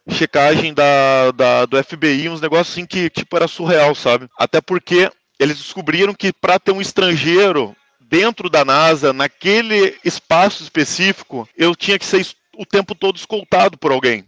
checagem 0.07 0.73
da, 0.73 1.31
da 1.31 1.65
do 1.65 1.83
FBI, 1.83 2.29
uns 2.29 2.41
negócios 2.41 2.69
assim 2.69 2.85
que 2.85 3.09
tipo 3.09 3.35
era 3.35 3.47
surreal, 3.47 3.93
sabe? 3.93 4.27
Até 4.39 4.61
porque 4.61 5.11
eles 5.39 5.57
descobriram 5.57 6.13
que 6.13 6.33
para 6.33 6.59
ter 6.59 6.71
um 6.71 6.81
estrangeiro 6.81 7.75
dentro 7.99 8.49
da 8.49 8.65
NASA, 8.65 9.13
naquele 9.13 9.97
espaço 10.03 10.61
específico, 10.63 11.47
eu 11.55 11.75
tinha 11.75 11.97
que 11.97 12.05
ser 12.05 12.27
o 12.57 12.65
tempo 12.65 12.93
todo 12.93 13.15
escoltado 13.15 13.77
por 13.77 13.91
alguém. 13.91 14.25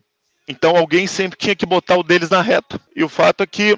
Então 0.48 0.78
alguém 0.78 1.08
sempre 1.08 1.38
tinha 1.38 1.56
que 1.56 1.66
botar 1.66 1.98
o 1.98 2.04
deles 2.04 2.30
na 2.30 2.42
reta. 2.42 2.80
E 2.96 3.04
o 3.04 3.10
fato 3.10 3.44
é 3.44 3.48
que, 3.48 3.78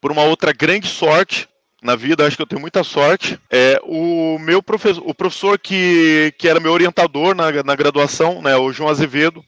por 0.00 0.10
uma 0.10 0.22
outra 0.22 0.52
grande 0.52 0.88
sorte, 0.88 1.48
na 1.82 1.96
vida, 1.96 2.26
acho 2.26 2.36
que 2.36 2.42
eu 2.42 2.46
tenho 2.46 2.60
muita 2.60 2.84
sorte. 2.84 3.38
É, 3.50 3.80
o 3.84 4.38
meu 4.38 4.62
professor, 4.62 5.02
o 5.04 5.14
professor 5.14 5.58
que, 5.58 6.32
que 6.38 6.48
era 6.48 6.60
meu 6.60 6.72
orientador 6.72 7.34
na, 7.34 7.50
na 7.62 7.74
graduação, 7.74 8.42
né, 8.42 8.56
o 8.56 8.72
João 8.72 8.90
Azevedo, 8.90 9.44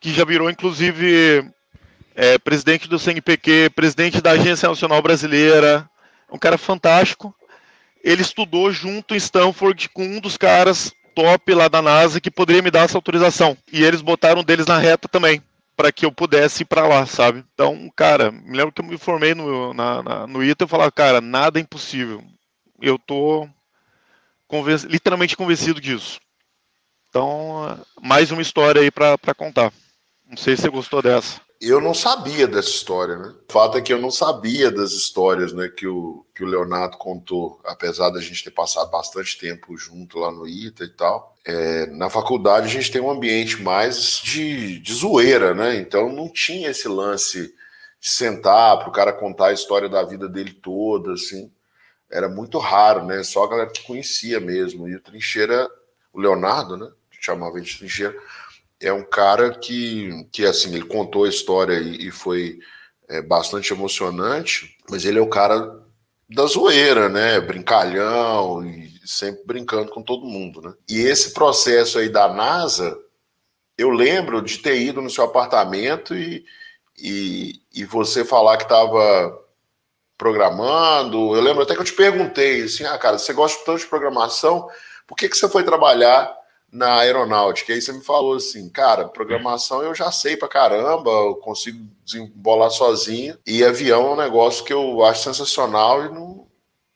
que 0.00 0.12
já 0.12 0.24
virou 0.24 0.50
inclusive 0.50 1.44
é, 2.14 2.38
presidente 2.38 2.88
do 2.88 2.98
CNPq, 2.98 3.70
presidente 3.74 4.20
da 4.20 4.32
Agência 4.32 4.68
Nacional 4.68 5.00
Brasileira, 5.02 5.88
um 6.30 6.38
cara 6.38 6.58
fantástico. 6.58 7.34
Ele 8.02 8.22
estudou 8.22 8.72
junto 8.72 9.14
em 9.14 9.18
Stanford 9.18 9.88
com 9.90 10.04
um 10.04 10.20
dos 10.20 10.36
caras 10.36 10.92
top 11.14 11.54
lá 11.54 11.68
da 11.68 11.82
NASA 11.82 12.20
que 12.20 12.30
poderia 12.30 12.62
me 12.62 12.70
dar 12.70 12.84
essa 12.84 12.98
autorização. 12.98 13.56
E 13.72 13.82
eles 13.82 14.00
botaram 14.00 14.42
deles 14.42 14.66
na 14.66 14.78
reta 14.78 15.08
também 15.08 15.42
para 15.76 15.92
que 15.92 16.04
eu 16.04 16.12
pudesse 16.12 16.62
ir 16.62 16.66
para 16.66 16.86
lá, 16.86 17.06
sabe? 17.06 17.44
Então, 17.54 17.90
cara, 17.96 18.30
me 18.30 18.56
lembro 18.56 18.72
que 18.72 18.80
eu 18.80 18.84
me 18.84 18.98
formei 18.98 19.34
no, 19.34 19.72
na, 19.72 20.02
na, 20.02 20.26
no 20.26 20.42
ITA 20.42 20.64
e 20.64 20.68
falava, 20.68 20.92
cara, 20.92 21.20
nada 21.20 21.58
é 21.58 21.62
impossível. 21.62 22.22
Eu 22.80 22.98
tô 22.98 23.48
conven 24.46 24.76
literalmente 24.88 25.36
convencido 25.36 25.80
disso. 25.80 26.20
Então, 27.08 27.78
mais 28.00 28.30
uma 28.30 28.42
história 28.42 28.82
aí 28.82 28.90
para 28.90 29.34
contar. 29.36 29.72
Não 30.26 30.36
sei 30.36 30.56
se 30.56 30.62
você 30.62 30.68
gostou 30.68 31.02
dessa 31.02 31.40
eu 31.62 31.80
não 31.80 31.94
sabia 31.94 32.48
dessa 32.48 32.68
história, 32.68 33.16
né? 33.16 33.32
O 33.48 33.52
fato 33.52 33.78
é 33.78 33.80
que 33.80 33.92
eu 33.92 34.00
não 34.00 34.10
sabia 34.10 34.68
das 34.68 34.90
histórias 34.90 35.52
né, 35.52 35.68
que, 35.68 35.86
o, 35.86 36.26
que 36.34 36.42
o 36.42 36.46
Leonardo 36.46 36.96
contou, 36.96 37.60
apesar 37.64 38.10
da 38.10 38.20
gente 38.20 38.42
ter 38.42 38.50
passado 38.50 38.90
bastante 38.90 39.38
tempo 39.38 39.76
junto 39.76 40.18
lá 40.18 40.32
no 40.32 40.46
ITA 40.46 40.82
e 40.82 40.88
tal. 40.88 41.36
É, 41.44 41.86
na 41.86 42.10
faculdade 42.10 42.66
a 42.66 42.68
gente 42.68 42.90
tem 42.90 43.00
um 43.00 43.10
ambiente 43.10 43.62
mais 43.62 44.20
de, 44.24 44.80
de 44.80 44.92
zoeira, 44.92 45.54
né? 45.54 45.76
Então 45.76 46.12
não 46.12 46.28
tinha 46.28 46.70
esse 46.70 46.88
lance 46.88 47.54
de 48.00 48.10
sentar 48.10 48.80
para 48.80 48.88
o 48.88 48.92
cara 48.92 49.12
contar 49.12 49.48
a 49.48 49.52
história 49.52 49.88
da 49.88 50.02
vida 50.02 50.28
dele 50.28 50.52
toda, 50.52 51.12
assim. 51.12 51.48
Era 52.10 52.28
muito 52.28 52.58
raro, 52.58 53.06
né? 53.06 53.22
Só 53.22 53.44
a 53.44 53.48
galera 53.48 53.70
que 53.70 53.84
conhecia 53.84 54.40
mesmo. 54.40 54.88
E 54.88 54.96
o 54.96 55.00
Trincheira, 55.00 55.70
o 56.12 56.20
Leonardo, 56.20 56.76
né? 56.76 56.90
Chamava 57.20 57.56
ele 57.56 57.66
de 57.66 57.78
Trincheira 57.78 58.16
é 58.82 58.92
um 58.92 59.04
cara 59.04 59.50
que, 59.58 60.26
que 60.32 60.44
assim, 60.44 60.74
ele 60.74 60.84
contou 60.84 61.24
a 61.24 61.28
história 61.28 61.78
e, 61.78 62.08
e 62.08 62.10
foi 62.10 62.58
é, 63.08 63.22
bastante 63.22 63.72
emocionante, 63.72 64.76
mas 64.90 65.04
ele 65.04 65.18
é 65.18 65.22
o 65.22 65.28
cara 65.28 65.80
da 66.28 66.46
zoeira, 66.46 67.08
né? 67.08 67.40
Brincalhão 67.40 68.66
e 68.66 68.90
sempre 69.04 69.44
brincando 69.44 69.90
com 69.90 70.02
todo 70.02 70.26
mundo, 70.26 70.60
né? 70.60 70.74
E 70.88 71.00
esse 71.00 71.32
processo 71.32 71.98
aí 71.98 72.08
da 72.08 72.28
NASA, 72.28 72.98
eu 73.78 73.90
lembro 73.90 74.42
de 74.42 74.58
ter 74.58 74.80
ido 74.80 75.00
no 75.00 75.10
seu 75.10 75.24
apartamento 75.24 76.14
e, 76.14 76.44
e, 76.98 77.62
e 77.72 77.84
você 77.84 78.24
falar 78.24 78.56
que 78.56 78.64
estava 78.64 79.38
programando. 80.18 81.36
Eu 81.36 81.42
lembro 81.42 81.62
até 81.62 81.74
que 81.74 81.80
eu 81.80 81.84
te 81.84 81.92
perguntei 81.92 82.62
assim, 82.62 82.84
ah, 82.84 82.98
cara, 82.98 83.18
você 83.18 83.32
gosta 83.32 83.64
tanto 83.64 83.80
de 83.80 83.86
programação, 83.86 84.68
por 85.06 85.16
que, 85.16 85.28
que 85.28 85.36
você 85.36 85.48
foi 85.48 85.64
trabalhar 85.64 86.41
na 86.72 87.00
aeronáutica. 87.00 87.70
E 87.70 87.74
aí 87.74 87.82
você 87.82 87.92
me 87.92 88.02
falou 88.02 88.36
assim, 88.36 88.68
cara, 88.70 89.06
programação 89.06 89.82
eu 89.82 89.94
já 89.94 90.10
sei 90.10 90.36
pra 90.36 90.48
caramba, 90.48 91.10
eu 91.10 91.36
consigo 91.36 91.86
desembolar 92.02 92.70
sozinho. 92.70 93.36
E 93.46 93.62
avião 93.62 94.06
é 94.06 94.10
um 94.12 94.16
negócio 94.16 94.64
que 94.64 94.72
eu 94.72 95.04
acho 95.04 95.22
sensacional 95.22 96.06
e 96.06 96.08
não, 96.08 96.46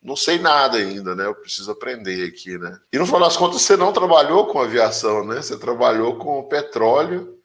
não 0.03 0.17
sei 0.17 0.39
nada 0.39 0.79
ainda, 0.79 1.15
né? 1.15 1.27
Eu 1.27 1.35
preciso 1.35 1.71
aprender 1.71 2.27
aqui, 2.27 2.57
né? 2.57 2.79
E 2.91 2.99
no 2.99 3.05
final 3.05 3.21
das 3.21 3.37
contas, 3.37 3.61
você 3.61 3.77
não 3.77 3.93
trabalhou 3.93 4.47
com 4.47 4.61
aviação, 4.61 5.27
né? 5.27 5.43
Você 5.43 5.59
trabalhou 5.59 6.17
com 6.17 6.49
petróleo 6.49 7.36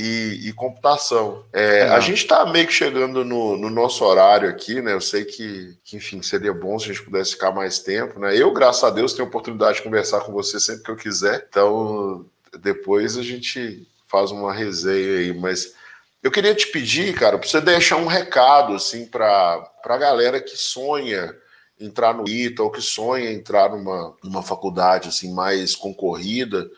e, 0.00 0.48
e 0.48 0.52
computação. 0.52 1.44
É, 1.52 1.82
a 1.88 1.98
gente 1.98 2.18
está 2.18 2.46
meio 2.46 2.68
que 2.68 2.72
chegando 2.72 3.24
no, 3.24 3.56
no, 3.56 3.68
nosso 3.68 4.04
horário 4.04 4.48
aqui, 4.48 4.80
né? 4.80 4.92
Eu 4.92 5.00
sei 5.00 5.24
que, 5.24 5.76
que, 5.82 5.96
enfim, 5.96 6.22
seria 6.22 6.54
bom 6.54 6.78
se 6.78 6.84
a 6.84 6.92
gente 6.92 7.04
pudesse 7.04 7.32
ficar 7.32 7.50
mais 7.50 7.80
tempo, 7.80 8.20
né? 8.20 8.36
Eu, 8.36 8.52
graças 8.52 8.84
a 8.84 8.90
Deus, 8.90 9.12
tenho 9.12 9.24
a 9.24 9.28
oportunidade 9.28 9.78
de 9.78 9.82
conversar 9.82 10.20
com 10.20 10.32
você 10.32 10.60
sempre 10.60 10.84
que 10.84 10.90
eu 10.92 10.96
quiser. 10.96 11.44
Então, 11.48 12.24
depois 12.60 13.18
a 13.18 13.24
gente 13.24 13.88
faz 14.06 14.30
uma 14.30 14.52
resenha 14.52 15.18
aí, 15.18 15.34
mas 15.36 15.74
eu 16.22 16.30
queria 16.30 16.54
te 16.54 16.68
pedir, 16.68 17.12
cara, 17.14 17.36
para 17.36 17.48
você 17.48 17.60
deixar 17.60 17.96
um 17.96 18.06
recado 18.06 18.74
assim 18.74 19.04
para 19.04 19.68
a 19.82 19.96
galera 19.98 20.40
que 20.40 20.56
sonha 20.56 21.34
entrar 21.78 22.14
no 22.14 22.28
ITA 22.28 22.62
ou 22.62 22.70
que 22.70 22.80
sonha 22.80 23.32
entrar 23.32 23.68
numa, 23.70 24.16
numa 24.22 24.44
faculdade 24.44 25.08
assim 25.08 25.32
mais 25.34 25.74
concorrida 25.74 26.70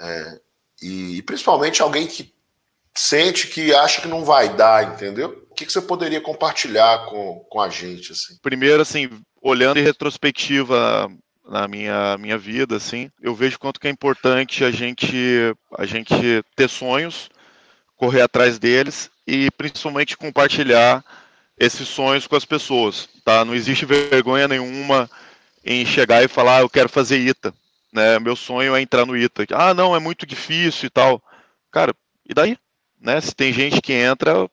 é, 0.00 0.40
e, 0.82 1.18
e, 1.18 1.22
principalmente 1.22 1.82
alguém 1.82 2.06
que 2.06 2.32
sente 2.96 3.48
que 3.48 3.74
acha 3.74 4.00
que 4.00 4.08
não 4.08 4.24
vai 4.24 4.54
dar, 4.54 4.94
entendeu? 4.94 5.46
O 5.50 5.54
que, 5.54 5.66
que 5.66 5.72
você 5.72 5.80
poderia 5.80 6.20
compartilhar 6.20 7.06
com, 7.06 7.44
com 7.48 7.60
a 7.60 7.68
gente 7.68 8.12
assim? 8.12 8.36
Primeiro, 8.42 8.82
assim, 8.82 9.08
olhando 9.40 9.78
em 9.78 9.82
retrospectiva 9.82 11.10
na 11.46 11.66
minha, 11.66 12.16
minha 12.18 12.38
vida, 12.38 12.76
assim, 12.76 13.10
eu 13.20 13.34
vejo 13.34 13.58
quanto 13.58 13.80
que 13.80 13.88
é 13.88 13.90
importante 13.90 14.64
a 14.64 14.70
gente 14.70 15.16
a 15.76 15.84
gente 15.84 16.14
ter 16.54 16.68
sonhos, 16.68 17.28
correr 17.96 18.22
atrás 18.22 18.58
deles 18.58 19.10
e 19.26 19.50
principalmente 19.50 20.16
compartilhar 20.16 21.04
esses 21.58 21.88
sonhos 21.88 22.26
com 22.26 22.36
as 22.36 22.44
pessoas, 22.44 23.08
tá? 23.24 23.44
Não 23.44 23.54
existe 23.54 23.84
vergonha 23.84 24.48
nenhuma 24.48 25.10
em 25.64 25.84
chegar 25.84 26.24
e 26.24 26.28
falar, 26.28 26.58
ah, 26.58 26.60
eu 26.60 26.70
quero 26.70 26.88
fazer 26.88 27.18
ITA, 27.18 27.52
né? 27.92 28.18
Meu 28.18 28.34
sonho 28.34 28.74
é 28.74 28.80
entrar 28.80 29.04
no 29.04 29.16
ITA. 29.16 29.46
Ah, 29.52 29.74
não, 29.74 29.94
é 29.94 29.98
muito 29.98 30.24
difícil 30.24 30.86
e 30.86 30.90
tal. 30.90 31.22
Cara, 31.70 31.94
e 32.28 32.32
daí? 32.32 32.56
Né? 33.00 33.20
Se 33.20 33.34
tem 33.34 33.52
gente 33.52 33.80
que 33.80 33.92
entra, 33.92 34.48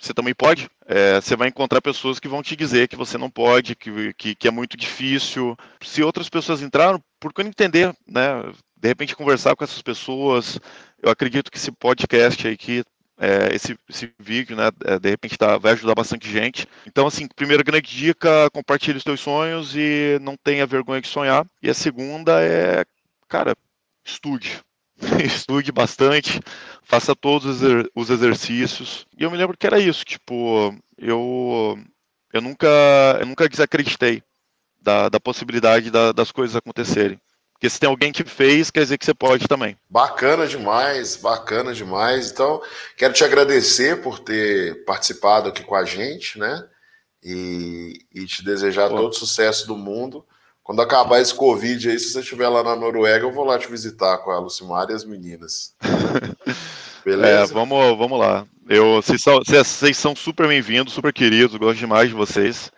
você 0.00 0.12
também 0.12 0.34
pode. 0.34 0.68
É, 0.86 1.20
você 1.20 1.36
vai 1.36 1.48
encontrar 1.48 1.80
pessoas 1.80 2.20
que 2.20 2.28
vão 2.28 2.42
te 2.42 2.54
dizer 2.54 2.88
que 2.88 2.96
você 2.96 3.18
não 3.18 3.30
pode, 3.30 3.74
que, 3.74 4.14
que, 4.14 4.34
que, 4.34 4.48
é 4.48 4.50
muito 4.50 4.76
difícil. 4.76 5.56
Se 5.82 6.02
outras 6.02 6.28
pessoas 6.28 6.62
entraram, 6.62 7.02
não 7.22 7.48
entender, 7.48 7.94
né? 8.06 8.42
De 8.76 8.88
repente 8.88 9.16
conversar 9.16 9.56
com 9.56 9.64
essas 9.64 9.82
pessoas. 9.82 10.60
Eu 11.02 11.10
acredito 11.10 11.50
que 11.50 11.58
esse 11.58 11.72
podcast 11.72 12.46
aí, 12.46 12.56
que, 12.56 12.84
é, 13.18 13.54
esse, 13.54 13.78
esse 13.88 14.12
vídeo, 14.18 14.56
né? 14.56 14.70
É, 14.84 14.98
de 14.98 15.10
repente 15.10 15.38
tá, 15.38 15.56
vai 15.58 15.72
ajudar 15.72 15.94
bastante 15.94 16.30
gente. 16.30 16.66
Então, 16.86 17.06
assim, 17.06 17.26
primeira 17.26 17.62
grande 17.62 17.90
dica, 17.90 18.50
compartilhe 18.52 18.98
os 18.98 19.04
teus 19.04 19.20
sonhos 19.20 19.74
e 19.74 20.18
não 20.20 20.36
tenha 20.36 20.66
vergonha 20.66 21.00
de 21.00 21.08
sonhar. 21.08 21.46
E 21.62 21.70
a 21.70 21.74
segunda 21.74 22.42
é, 22.42 22.84
cara, 23.28 23.56
estude. 24.04 24.60
estude 25.24 25.70
bastante, 25.72 26.40
faça 26.82 27.14
todos 27.14 27.60
os 27.94 28.10
exercícios. 28.10 29.06
E 29.16 29.24
eu 29.24 29.30
me 29.30 29.36
lembro 29.36 29.56
que 29.56 29.66
era 29.66 29.78
isso, 29.78 30.04
tipo, 30.04 30.74
eu 30.96 31.78
eu 32.32 32.40
nunca 32.40 32.68
eu 33.20 33.26
nunca 33.26 33.48
desacreditei 33.48 34.22
da, 34.80 35.08
da 35.08 35.20
possibilidade 35.20 35.90
da, 35.90 36.12
das 36.12 36.30
coisas 36.30 36.56
acontecerem. 36.56 37.20
Porque 37.52 37.70
se 37.70 37.80
tem 37.80 37.88
alguém 37.88 38.12
que 38.12 38.22
fez, 38.22 38.70
quer 38.70 38.80
dizer 38.80 38.98
que 38.98 39.04
você 39.04 39.14
pode 39.14 39.48
também. 39.48 39.78
Bacana 39.88 40.46
demais, 40.46 41.16
bacana 41.16 41.72
demais. 41.72 42.30
Então, 42.30 42.62
quero 42.98 43.14
te 43.14 43.24
agradecer 43.24 44.02
por 44.02 44.18
ter 44.18 44.84
participado 44.84 45.48
aqui 45.48 45.64
com 45.64 45.74
a 45.74 45.82
gente, 45.82 46.38
né? 46.38 46.68
E, 47.24 47.98
e 48.14 48.26
te 48.26 48.44
desejar 48.44 48.90
Pô. 48.90 48.96
todo 48.96 49.10
o 49.10 49.14
sucesso 49.14 49.66
do 49.66 49.74
mundo. 49.74 50.24
Quando 50.66 50.82
acabar 50.82 51.20
esse 51.20 51.32
Covid 51.32 51.88
aí, 51.88 51.96
se 51.96 52.10
você 52.10 52.18
estiver 52.18 52.48
lá 52.48 52.60
na 52.60 52.74
Noruega, 52.74 53.24
eu 53.24 53.30
vou 53.30 53.44
lá 53.44 53.56
te 53.56 53.70
visitar 53.70 54.18
com 54.18 54.32
a 54.32 54.40
Lucimar 54.40 54.90
e 54.90 54.94
as 54.94 55.04
meninas. 55.04 55.72
Beleza? 57.06 57.52
É, 57.52 57.54
vamos, 57.54 57.96
vamos 57.96 58.18
lá. 58.18 58.44
Eu, 58.68 58.96
vocês, 58.96 59.22
são, 59.22 59.38
vocês 59.38 59.96
são 59.96 60.16
super 60.16 60.48
bem-vindos, 60.48 60.92
super 60.92 61.12
queridos, 61.12 61.54
gosto 61.56 61.78
demais 61.78 62.08
de 62.08 62.16
vocês. 62.16 62.72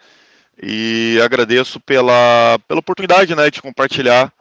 E 0.62 1.18
agradeço 1.24 1.80
pela, 1.80 2.58
pela 2.68 2.80
oportunidade 2.80 3.34
né, 3.34 3.50
de 3.50 3.62
compartilhar 3.62 4.34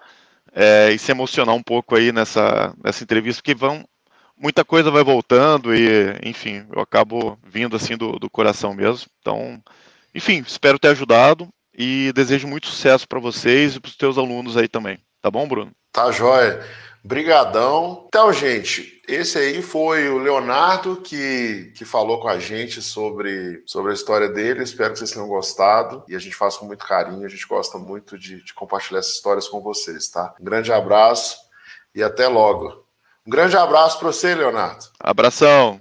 é, 0.54 0.92
e 0.92 1.00
se 1.00 1.12
emocionar 1.12 1.56
um 1.56 1.64
pouco 1.64 1.96
aí 1.96 2.12
nessa, 2.12 2.76
nessa 2.84 3.02
entrevista, 3.02 3.42
porque 3.42 3.56
vão, 3.56 3.88
muita 4.38 4.66
coisa 4.66 4.92
vai 4.92 5.06
voltando 5.06 5.74
e, 5.74 6.18
enfim, 6.22 6.66
eu 6.70 6.82
acabo 6.82 7.40
vindo 7.48 7.78
assim 7.78 7.96
do, 7.96 8.20
do 8.20 8.30
coração 8.30 8.74
mesmo. 8.74 9.10
Então, 9.22 9.64
enfim, 10.14 10.44
espero 10.46 10.78
ter 10.78 10.90
ajudado 10.90 11.48
e 11.78 12.12
desejo 12.14 12.48
muito 12.48 12.68
sucesso 12.68 13.08
para 13.08 13.20
vocês 13.20 13.76
e 13.76 13.80
para 13.80 13.90
os 13.90 13.96
teus 13.96 14.18
alunos 14.18 14.58
aí 14.58 14.68
também. 14.68 15.00
Tá 15.22 15.30
bom, 15.30 15.48
Bruno? 15.48 15.72
Tá 15.92 16.12
jóia. 16.12 16.66
Brigadão. 17.04 18.06
Então, 18.08 18.34
gente, 18.34 19.02
esse 19.08 19.38
aí 19.38 19.62
foi 19.62 20.10
o 20.10 20.18
Leonardo 20.18 20.98
que, 20.98 21.72
que 21.76 21.86
falou 21.86 22.20
com 22.20 22.28
a 22.28 22.38
gente 22.40 22.82
sobre, 22.82 23.64
sobre 23.66 23.92
a 23.92 23.94
história 23.96 24.28
dele. 24.28 24.64
Espero 24.64 24.92
que 24.92 25.00
vocês 25.00 25.12
tenham 25.12 25.28
gostado 25.28 26.04
e 26.08 26.16
a 26.16 26.20
gente 26.20 26.36
faz 26.36 26.58
com 26.58 26.66
muito 26.66 26.86
carinho. 26.86 27.26
A 27.26 27.30
gente 27.30 27.48
gosta 27.48 27.78
muito 27.78 28.18
de, 28.18 28.44
de 28.44 28.54
compartilhar 28.54 29.00
essas 29.00 29.14
histórias 29.14 29.48
com 29.48 29.62
vocês, 29.62 30.10
tá? 30.10 30.36
Um 30.42 30.44
grande 30.44 30.74
abraço 30.74 31.38
e 31.96 32.04
até 32.04 32.28
logo. 32.28 32.86
Um 33.26 33.30
grande 33.30 33.56
abraço 33.56 34.00
para 34.00 34.08
você, 34.08 34.36
Leonardo. 34.36 34.86
Abração. 35.00 35.80